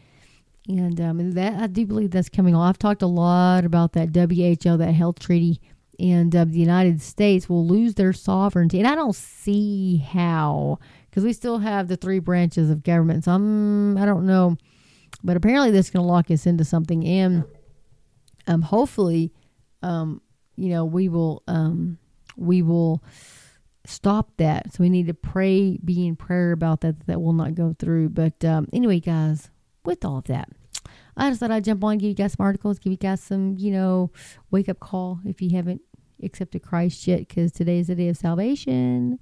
And 0.68 1.00
um, 1.02 1.32
that 1.32 1.62
I 1.62 1.68
do 1.68 1.86
believe 1.86 2.12
that's 2.12 2.30
coming 2.30 2.56
on. 2.56 2.68
I've 2.68 2.80
talked 2.80 3.02
a 3.02 3.08
lot 3.08 3.66
about 3.66 3.94
that 3.94 4.16
WHO, 4.16 4.78
that 4.78 4.94
health 4.94 5.20
treaty, 5.20 5.60
and 6.00 6.34
uh, 6.36 6.46
the 6.46 6.58
United 6.58 7.02
States 7.02 7.50
will 7.50 7.68
lose 7.68 7.96
their 7.96 8.14
sovereignty. 8.14 8.80
And 8.80 8.88
I 8.88 8.96
don't 8.96 9.16
see 9.16 9.98
how, 9.98 10.80
because 11.10 11.24
we 11.24 11.34
still 11.34 11.60
have 11.60 11.88
the 11.88 11.98
three 11.98 12.20
branches 12.20 12.70
of 12.70 12.84
government. 12.84 13.26
So 13.26 13.34
I'm, 13.34 13.98
I 13.98 14.06
don't 14.06 14.26
know, 14.26 14.58
but 15.22 15.36
apparently 15.36 15.72
this 15.72 15.88
is 15.88 15.92
going 15.92 16.04
to 16.04 16.12
lock 16.12 16.32
us 16.32 16.46
into 16.46 16.64
something. 16.64 17.06
And 17.06 17.44
um, 18.48 18.62
hopefully, 18.62 19.34
um, 19.82 20.22
you 20.56 20.70
know, 20.70 20.86
we 20.86 21.10
will, 21.10 21.44
um, 21.48 21.98
we 22.38 22.62
will 22.62 23.04
stop 23.86 24.32
that. 24.38 24.74
So 24.74 24.78
we 24.80 24.90
need 24.90 25.08
to 25.08 25.14
pray, 25.14 25.78
be 25.84 26.08
in 26.08 26.16
prayer 26.16 26.54
about 26.54 26.82
that. 26.82 27.06
That 27.08 27.22
will 27.22 27.34
not 27.34 27.54
go 27.54 27.76
through. 27.78 28.10
But 28.10 28.44
um, 28.46 28.68
anyway, 28.72 29.02
guys 29.02 29.50
with 29.86 30.06
all 30.06 30.18
of 30.18 30.26
that. 30.26 30.50
I 31.16 31.30
just 31.30 31.40
thought 31.40 31.52
I'd 31.52 31.64
jump 31.64 31.84
on, 31.84 31.98
give 31.98 32.10
you 32.10 32.16
guys 32.16 32.34
some 32.34 32.44
articles, 32.46 32.80
give 32.80 32.92
you 32.92 32.98
guys 32.98 33.22
some, 33.22 33.56
you 33.58 33.72
know, 33.72 34.12
wake 34.52 34.68
up 34.70 34.80
call 34.80 35.20
if 35.26 35.42
you 35.42 35.52
haven't 35.56 35.82
accepted 36.24 36.64
Christ 36.64 37.08
yet, 37.08 37.20
because 37.20 37.52
today 37.52 37.80
is 37.80 37.88
the 37.88 37.96
day 37.96 38.10
of 38.10 38.18
salvation. 38.18 39.20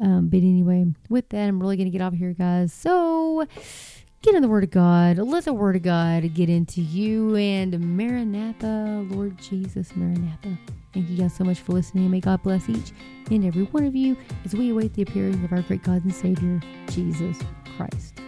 Um, 0.00 0.28
but 0.28 0.38
anyway, 0.38 0.86
with 1.08 1.28
that, 1.30 1.46
I'm 1.46 1.60
really 1.60 1.76
going 1.76 1.90
to 1.90 1.96
get 1.96 2.02
off 2.02 2.14
here, 2.14 2.32
guys. 2.32 2.72
So 2.72 3.46
get 4.22 4.34
in 4.34 4.42
the 4.42 4.48
Word 4.48 4.64
of 4.64 4.70
God. 4.70 5.18
Let 5.18 5.44
the 5.44 5.52
Word 5.52 5.76
of 5.76 5.82
God 5.82 6.32
get 6.34 6.48
into 6.48 6.80
you. 6.80 7.36
And 7.36 7.96
Maranatha, 7.96 9.06
Lord 9.10 9.38
Jesus, 9.38 9.94
Maranatha. 9.96 10.58
Thank 10.92 11.08
you 11.08 11.16
guys 11.16 11.34
so 11.34 11.44
much 11.44 11.60
for 11.60 11.72
listening. 11.72 12.10
May 12.10 12.20
God 12.20 12.42
bless 12.42 12.68
each 12.68 12.92
and 13.30 13.44
every 13.44 13.64
one 13.64 13.84
of 13.84 13.94
you 13.94 14.16
as 14.44 14.54
we 14.54 14.70
await 14.70 14.94
the 14.94 15.02
appearing 15.02 15.42
of 15.44 15.52
our 15.52 15.62
great 15.62 15.82
God 15.82 16.04
and 16.04 16.14
Savior, 16.14 16.60
Jesus 16.88 17.38
Christ. 17.76 18.20